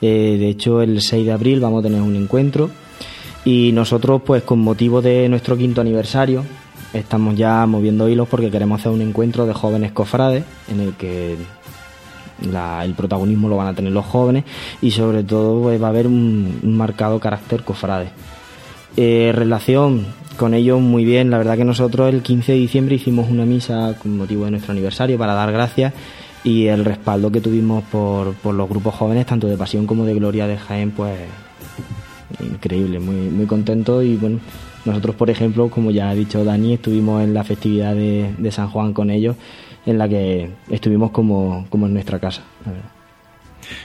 [0.00, 2.70] Eh, de hecho, el 6 de abril vamos a tener un encuentro
[3.44, 6.44] y nosotros, pues con motivo de nuestro quinto aniversario,
[6.92, 11.36] estamos ya moviendo hilos porque queremos hacer un encuentro de jóvenes cofrades en el que
[12.42, 14.44] el protagonismo lo van a tener los jóvenes
[14.80, 18.10] y sobre todo pues, va a haber un, marcado carácter cofrade.
[18.96, 21.30] Eh, relación con ellos muy bien.
[21.30, 24.72] La verdad que nosotros el 15 de diciembre hicimos una misa con motivo de nuestro
[24.72, 25.92] aniversario para dar gracias
[26.44, 30.14] y el respaldo que tuvimos por, por los grupos jóvenes, tanto de Pasión como de
[30.14, 31.18] Gloria de Jaén, pues
[32.40, 34.40] increíble, muy, muy contento y bueno,
[34.84, 38.70] nosotros por ejemplo, como ya ha dicho Dani, estuvimos en la festividad de, de San
[38.70, 39.36] Juan con ellos,
[39.84, 42.99] en la que estuvimos como, como en nuestra casa, la verdad.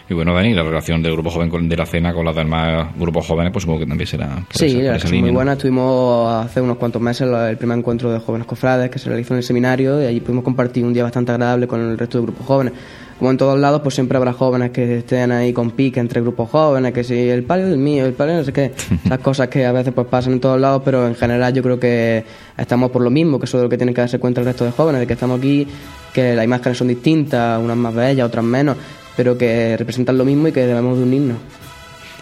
[0.09, 3.27] Y bueno, Dani, la relación del grupo joven de la cena con los demás grupos
[3.27, 4.45] jóvenes, pues supongo que también será.
[4.51, 5.53] sí, es muy buena.
[5.53, 9.39] Estuvimos hace unos cuantos meses el primer encuentro de jóvenes cofrades que se realizó en
[9.39, 12.45] el seminario y allí pudimos compartir un día bastante agradable con el resto de grupos
[12.45, 12.73] jóvenes
[13.17, 16.49] como en todos lados, pues siempre habrá jóvenes que estén ahí con pique entre grupos
[16.49, 18.73] jóvenes, que si el palio es el mío, el palio no sé qué,
[19.09, 21.79] las cosas que a veces pues pasan en todos lados, pero en general yo creo
[21.79, 22.25] que
[22.57, 24.65] estamos por lo mismo, que eso es lo que tienen que darse cuenta el resto
[24.65, 25.65] de jóvenes, de que estamos aquí,
[26.13, 28.75] que las imágenes son distintas, unas más bellas, otras menos,
[29.15, 31.37] pero que representan lo mismo y que debemos de unirnos.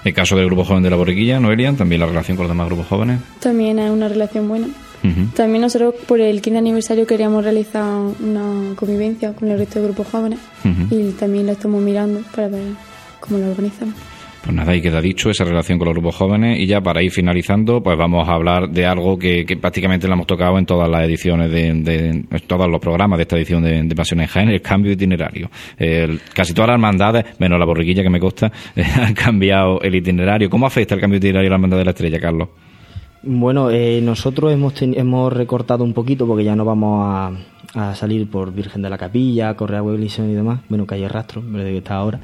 [0.03, 2.67] El caso del grupo joven de la borriquilla, Noelia, también la relación con los demás
[2.67, 3.19] grupos jóvenes.
[3.39, 4.67] También es una relación buena.
[5.35, 10.07] También nosotros por el quinto aniversario queríamos realizar una convivencia con el resto de grupos
[10.07, 10.39] jóvenes
[10.89, 12.63] y también la estamos mirando para ver
[13.19, 13.95] cómo lo organizamos.
[14.43, 17.11] Pues nada, ahí queda dicho esa relación con los grupos jóvenes y ya para ir
[17.11, 21.05] finalizando, pues vamos a hablar de algo que, prácticamente lo hemos tocado en todas las
[21.05, 24.89] ediciones de, todos los programas de esta edición de, de Pasión en Jaén, el cambio
[24.89, 25.49] de itinerario.
[26.33, 28.51] casi todas las hermandades, menos la borriquilla que me consta,
[29.01, 30.49] han cambiado el itinerario.
[30.49, 32.49] ¿Cómo afecta el cambio de itinerario a la hermandad de la estrella, Carlos?
[33.21, 37.31] Bueno, eh, nosotros hemos, hemos recortado un poquito porque ya no vamos a,
[37.73, 41.63] a salir por Virgen de la Capilla, Correa Hueblison y demás, bueno, calle Rastro, de
[41.63, 42.19] que está ahora.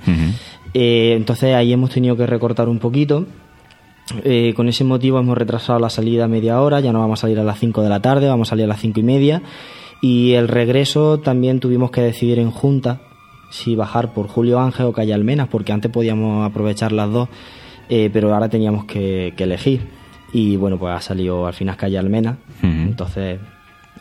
[0.74, 3.26] Eh, entonces ahí hemos tenido que recortar un poquito.
[4.24, 7.22] Eh, con ese motivo hemos retrasado la salida a media hora, ya no vamos a
[7.22, 9.41] salir a las 5 de la tarde, vamos a salir a las 5 y media.
[10.02, 13.02] Y el regreso también tuvimos que decidir en junta
[13.52, 17.30] si bajar por Julio Ángel o Calle Almenas, porque antes podíamos aprovechar las dos,
[17.90, 19.88] eh, pero ahora teníamos que, elegir.
[20.32, 23.40] Y bueno, pues ha salido al final Calle Almenas, entonces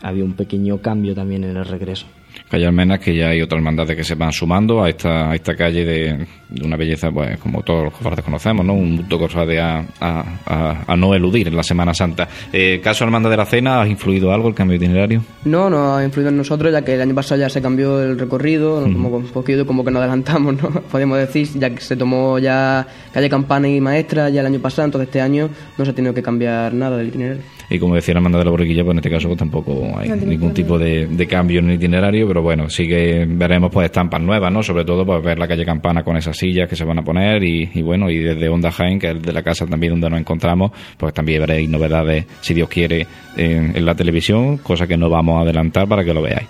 [0.01, 2.05] había un pequeño cambio también en el regreso.
[2.49, 5.55] Calle Almenas, que ya hay otras hermandades que se van sumando a esta, a esta
[5.55, 6.27] calle de,
[6.63, 8.73] una belleza, pues como todos los cofrades conocemos, ¿no?
[8.73, 12.27] Un punto cofrade a, a, a, no eludir en la Semana Santa.
[12.51, 15.23] Eh, ¿Caso Hermandad de la Cena ha influido algo el cambio de itinerario?
[15.45, 18.17] No, no ha influido en nosotros, ya que el año pasado ya se cambió el
[18.17, 20.69] recorrido, como un poquito como que nos adelantamos, ¿no?
[20.91, 24.85] Podemos decir, ya que se tomó ya calle Campana y Maestra ya el año pasado,
[24.85, 27.43] entonces este año no se ha tenido que cambiar nada del itinerario.
[27.69, 30.09] Y como decía la hermandad de la Borriquilla, pues en este caso pues tampoco hay
[30.09, 34.21] ningún tipo de, de cambio en el itinerario pero bueno, sí que veremos pues estampas
[34.21, 34.63] nuevas, ¿no?
[34.63, 37.43] Sobre todo pues ver la calle Campana con esas sillas que se van a poner
[37.43, 40.71] y, bueno, y desde Onda Jaén, que es de la casa también donde nos encontramos,
[40.97, 43.05] pues también veréis novedades, si Dios quiere,
[43.37, 46.47] en, la televisión, cosa que no vamos a adelantar para que lo veáis.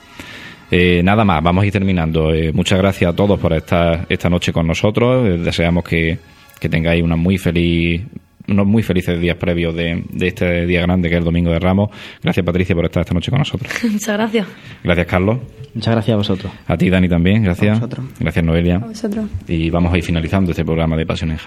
[0.72, 2.34] Eh, nada más, vamos a ir terminando.
[2.34, 5.28] Eh, muchas gracias a todos por estar esta noche con nosotros.
[5.28, 6.20] Eh, deseamos que,
[6.60, 8.04] que tengáis una muy feliz
[8.50, 11.90] unos muy felices días previos de, este día grande que es el Domingo de Ramos.
[12.22, 13.72] Gracias Patricia por estar esta noche con nosotros.
[13.84, 14.48] Muchas gracias.
[14.84, 15.40] Gracias Carlos.
[15.74, 16.52] Muchas gracias a vosotros.
[16.68, 17.78] A ti Dani también, gracias.
[17.78, 18.06] A vosotros.
[18.20, 18.76] Gracias Noelia.
[18.78, 19.26] A vosotros.
[19.48, 21.38] Y vamos a ir finalizando este programa de Pasión en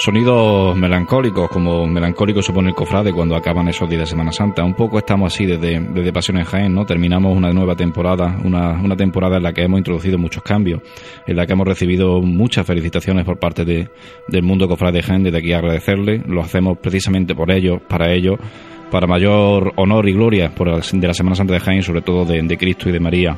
[0.00, 4.62] Sonidos melancólicos, como melancólico supone el cofrade cuando acaban esos días de Semana Santa.
[4.62, 6.86] Un poco estamos así desde, desde Pasión en Jaén, ¿no?
[6.86, 10.82] Terminamos una nueva temporada, una, una temporada en la que hemos introducido muchos cambios,
[11.26, 13.88] en la que hemos recibido muchas felicitaciones por parte de,
[14.28, 16.22] del mundo cofrade de Jaén, desde aquí agradecerle.
[16.28, 18.38] Lo hacemos precisamente por ellos, para ellos,
[18.92, 22.40] para mayor honor y gloria por, de la Semana Santa de Jaén, sobre todo de,
[22.40, 23.36] de Cristo y de María.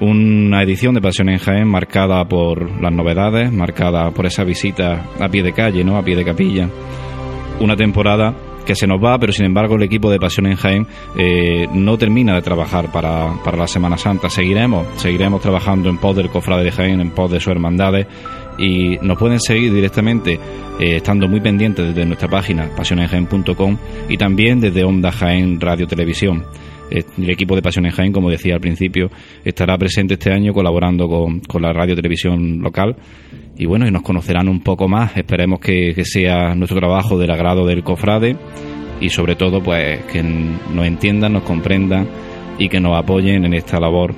[0.00, 5.28] Una edición de Pasión en Jaén marcada por las novedades, marcada por esa visita a
[5.28, 5.96] pie de calle, ¿no?
[5.96, 6.68] A pie de capilla.
[7.60, 8.34] Una temporada
[8.64, 11.96] que se nos va, pero sin embargo el equipo de Pasión en Jaén eh, no
[11.96, 14.28] termina de trabajar para, para, la Semana Santa.
[14.28, 18.06] Seguiremos, seguiremos trabajando en pos del Cofrade de Jaén, en pos de sus hermandades
[18.58, 20.34] y nos pueden seguir directamente
[20.78, 23.76] eh, estando muy pendientes desde nuestra página pasionenjaén.com
[24.08, 26.44] y también desde Onda Jaén Radio Televisión.
[26.90, 29.10] Eh, el equipo de Pasión en Jaén, como decía al principio,
[29.44, 32.96] estará presente este año colaborando con, la radio televisión local
[33.56, 35.16] y bueno, y nos conocerán un poco más.
[35.16, 38.36] Esperemos que, sea nuestro trabajo del agrado del cofrade
[39.00, 42.06] y sobre todo pues que nos entiendan, nos comprendan
[42.58, 44.14] y que nos apoyen en esta labor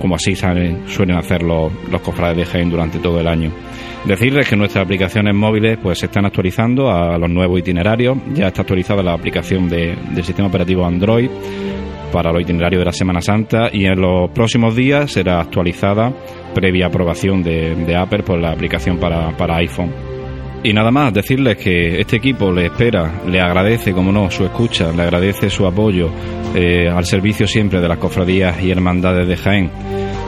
[0.00, 1.70] como así suelen hacer los,
[2.02, 3.52] cofrades de Jaén durante todo el año.
[4.04, 8.18] Decirles que nuestras aplicaciones móviles pues se están actualizando a los nuevos itinerarios.
[8.34, 11.30] Ya está actualizada la aplicación del sistema operativo Android
[12.12, 16.12] para los itinerarios de la Semana Santa y en los próximos días será actualizada
[16.54, 19.92] previa aprobación de, Apple por la aplicación para, iPhone.
[20.62, 24.92] Y nada más, decirles que este equipo le espera, le agradece, como no, su escucha,
[24.92, 26.10] le agradece su apoyo
[26.54, 29.70] eh, al servicio siempre de las cofradías y hermandades de Jaén.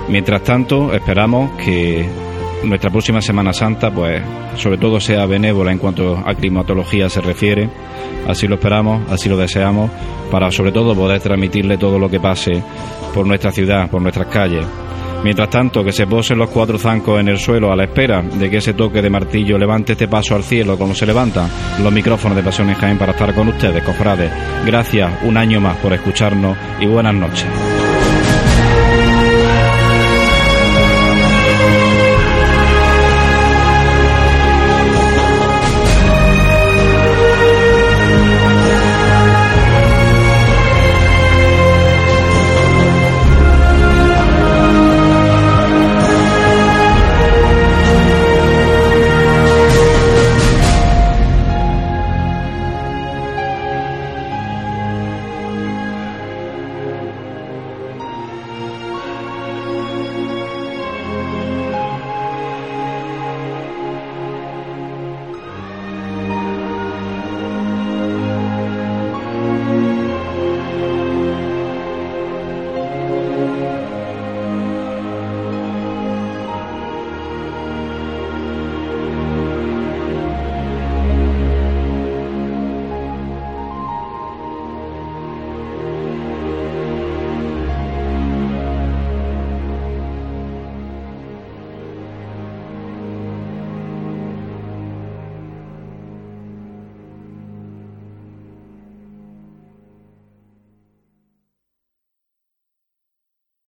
[0.08, 2.04] Mientras tanto, esperamos que
[2.64, 4.22] nuestra próxima Semana Santa, pues,
[4.56, 7.68] sobre todo sea benévola en cuanto a climatología se refiere.
[8.26, 9.90] Así lo esperamos, así lo deseamos,
[10.30, 12.62] para sobre todo poder transmitirle todo lo que pase
[13.12, 14.64] por nuestra ciudad, por nuestras calles.
[15.24, 18.50] Mientras tanto, que se posen los cuatro zancos en el suelo a la espera de
[18.50, 21.48] que ese toque de martillo levante este paso al cielo como se levantan
[21.82, 24.30] los micrófonos de Pasión en Jaén para estar con ustedes, cofrades.
[24.66, 27.73] Gracias un año más por escucharnos y buenas noches.